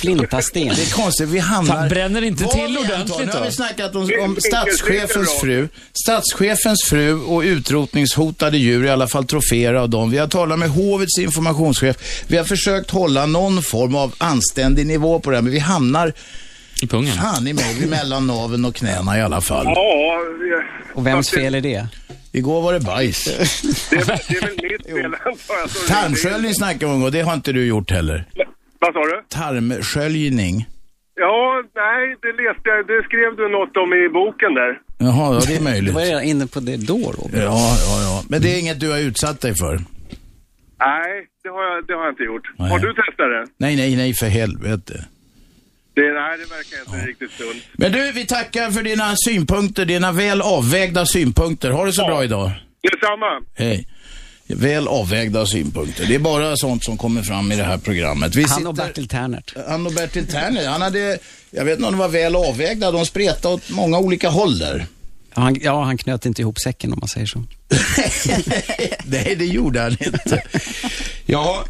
[0.00, 0.68] Flintasten.
[0.76, 1.74] Det är konstigt, vi hamnar...
[1.74, 3.44] Fan, bränner inte Vad till ordentligt Nu har då?
[3.44, 5.68] vi snackat om, om statschefens fru.
[6.04, 10.10] Statschefens fru och utrotningshotade djur, i alla fall troféer av dem.
[10.10, 11.96] Vi har talat med hovets informationschef.
[12.28, 16.12] Vi har försökt hålla någon form av anständig nivå på det här, men vi hamnar
[16.82, 17.16] I pungen?
[17.16, 19.64] fan i mig mellan naveln och knäna i alla fall.
[19.66, 20.18] Ja,
[20.94, 21.86] Och vems fel är det?
[22.32, 23.24] Igår var det bajs.
[23.90, 25.70] det är, väl- det är väl mitt fel antar jag.
[25.88, 28.24] Tarmsköljning snackade om och det har inte du gjort heller.
[28.78, 29.22] Vad sa du?
[29.28, 30.66] Tarmsköljning.
[31.14, 32.86] Ja, nej, det läste jag.
[32.86, 34.80] Det skrev du något om i boken där.
[34.98, 35.94] Jaha, ja, det är Du möjligt.
[35.98, 37.42] var redan inne på det då, Robert.
[37.42, 38.22] Ja, ja, ja.
[38.28, 39.74] Men det är inget du har utsatt dig för?
[40.78, 42.42] Nej, det har jag, det har jag inte gjort.
[42.58, 42.70] Nej.
[42.70, 43.46] Har du testat det?
[43.58, 45.04] Nej, nej, nej, för helvete.
[45.96, 47.62] Det nej, det verkar inte riktigt sunt.
[47.72, 51.70] Men du, vi tackar för dina synpunkter, dina väl avvägda synpunkter.
[51.70, 52.50] Ha det så bra idag.
[52.82, 53.42] Detsamma.
[53.54, 53.88] Hej.
[54.46, 56.06] Väl avvägda synpunkter.
[56.06, 58.34] Det är bara sånt som kommer fram i det här programmet.
[58.34, 59.54] Vi Han och Bertil Ternert.
[59.68, 61.18] Han och Bertil Terner, han hade,
[61.50, 64.86] jag vet inte om det var väl avvägda, de spretade åt många olika håll där.
[65.36, 67.38] Ja, Han, ja, han knöt inte ihop säcken om man säger så.
[69.04, 70.42] Nej, det gjorde han inte.
[71.26, 71.64] Ja,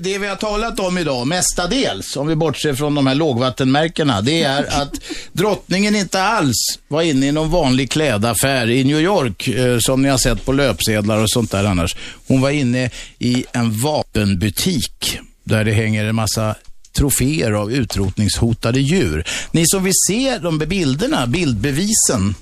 [0.00, 4.42] det vi har talat om idag, mestadels, om vi bortser från de här lågvattenmärkena, det
[4.42, 4.92] är att
[5.32, 6.56] drottningen inte alls
[6.88, 10.52] var inne i någon vanlig klädaffär i New York, eh, som ni har sett på
[10.52, 11.96] löpsedlar och sånt där annars.
[12.26, 16.54] Hon var inne i en vapenbutik, där det hänger en massa
[16.96, 19.24] troféer av utrotningshotade djur.
[19.50, 22.34] Ni som vill se de bilderna, bildbevisen,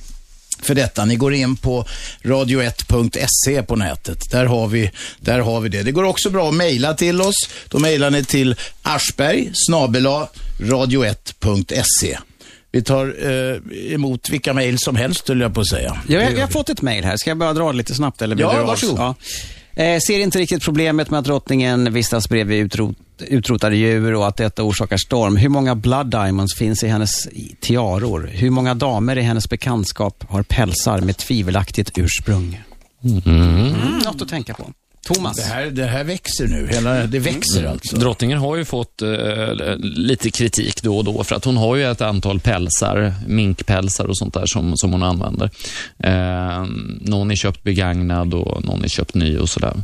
[0.67, 1.05] för detta.
[1.05, 1.87] Ni går in på
[2.23, 4.31] radio1.se på nätet.
[4.31, 5.83] Där har, vi, där har vi det.
[5.83, 7.49] Det går också bra att mejla till oss.
[7.69, 10.29] Då mejlar ni till aschberg snabela
[10.59, 12.19] radio1.se.
[12.73, 16.03] Vi tar eh, emot vilka mejl som helst, höll jag på att säga.
[16.09, 17.17] Ja, jag, jag har fått ett mejl här.
[17.17, 18.23] Ska jag bara dra det lite snabbt?
[18.23, 18.99] Eller Ja, varsågod.
[18.99, 19.15] Ja.
[19.77, 24.37] Eh, ser inte riktigt problemet med att drottningen vistas bredvid utrot, utrotade djur och att
[24.37, 25.37] detta orsakar storm.
[25.37, 27.29] Hur många blood diamonds finns i hennes
[27.61, 28.31] tiaror?
[28.33, 32.63] Hur många damer i hennes bekantskap har pälsar med tvivelaktigt ursprung?
[33.27, 33.99] Mm.
[34.05, 34.71] Något att tänka på.
[35.05, 35.37] Thomas?
[35.37, 36.69] Det här, det här växer nu.
[36.71, 37.73] Hela, det växer Mm.
[37.73, 37.97] alltså.
[37.97, 39.09] Drottningen har ju fått eh,
[39.81, 44.19] lite kritik då och då för att hon har ju ett antal pälsar, minkpälsar och
[44.19, 45.51] sånt där som, som hon använder.
[45.99, 46.67] Eh,
[47.01, 49.75] någon är köpt begagnad och någon är köpt ny och sådär.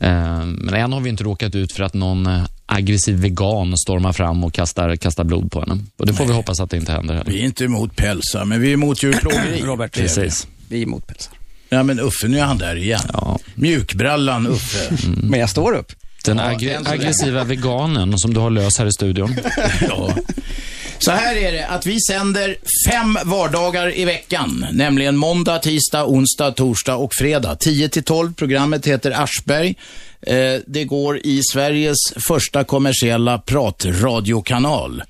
[0.00, 4.12] Eh, men än har vi inte råkat ut för att någon eh, aggressiv vegan stormar
[4.12, 5.78] fram och kastar, kastar blod på henne.
[5.96, 7.30] Och det får vi hoppas att det inte händer heller.
[7.30, 9.60] Vi är inte emot pälsar, men vi är emot djurplågeri.
[9.64, 10.46] Robert, Precis.
[10.68, 11.32] Vi är emot pälsar.
[11.76, 13.00] Ja, men Uffe, nu är han där igen.
[13.54, 14.96] Mjukbrallan Uffe.
[15.22, 15.92] Men jag står upp.
[16.24, 16.80] Den Ja, länge.
[16.84, 19.36] aggressiva veganen som du har lös här i studion.
[19.88, 20.14] ja.
[20.98, 22.56] Så här är det, att vi sänder
[22.90, 27.56] fem vardagar i veckan, nämligen måndag, tisdag, onsdag, torsdag och fredag.
[27.56, 28.34] 10 till 12.
[28.34, 29.74] Programmet heter Aschberg.
[30.20, 31.96] Eh, det går i Sveriges
[32.28, 35.02] första kommersiella pratradiokanal.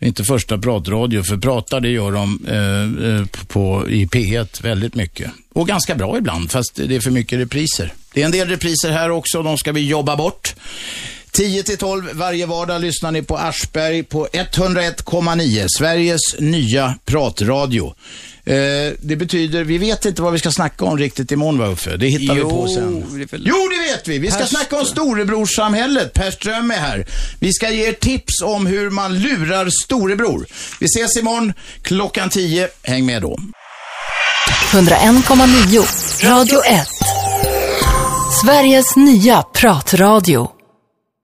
[0.00, 5.30] Inte första pratradio, för pratar det gör de eh, eh på, i P1 väldigt mycket.
[5.52, 7.92] Och ganska bra ibland, fast det är för mycket repriser.
[8.14, 10.54] Det är en del repriser här också, de ska vi jobba bort.
[11.32, 17.94] 10 till 12 varje vardag lyssnar ni på Aschberg på 101,9, Sveriges nya pratradio.
[18.44, 18.54] Eh,
[19.00, 21.96] det betyder, vi vet inte vad vi ska snacka om riktigt imorgon va Uffe?
[21.96, 23.04] Det hittar vi på sen.
[23.30, 24.18] det Jo, det vet vi.
[24.18, 26.12] Vi ska Per snacka om storebrorssamhället.
[26.12, 27.06] Per Ström är här.
[27.40, 30.46] Vi ska ge er tips om hur man lurar storebror.
[30.80, 31.52] Vi ses imorgon
[31.82, 32.68] klockan 10.
[32.82, 33.38] Häng med då.
[34.72, 36.88] 101,9 Radio 1.
[38.42, 40.61] Sveriges nya pratradio.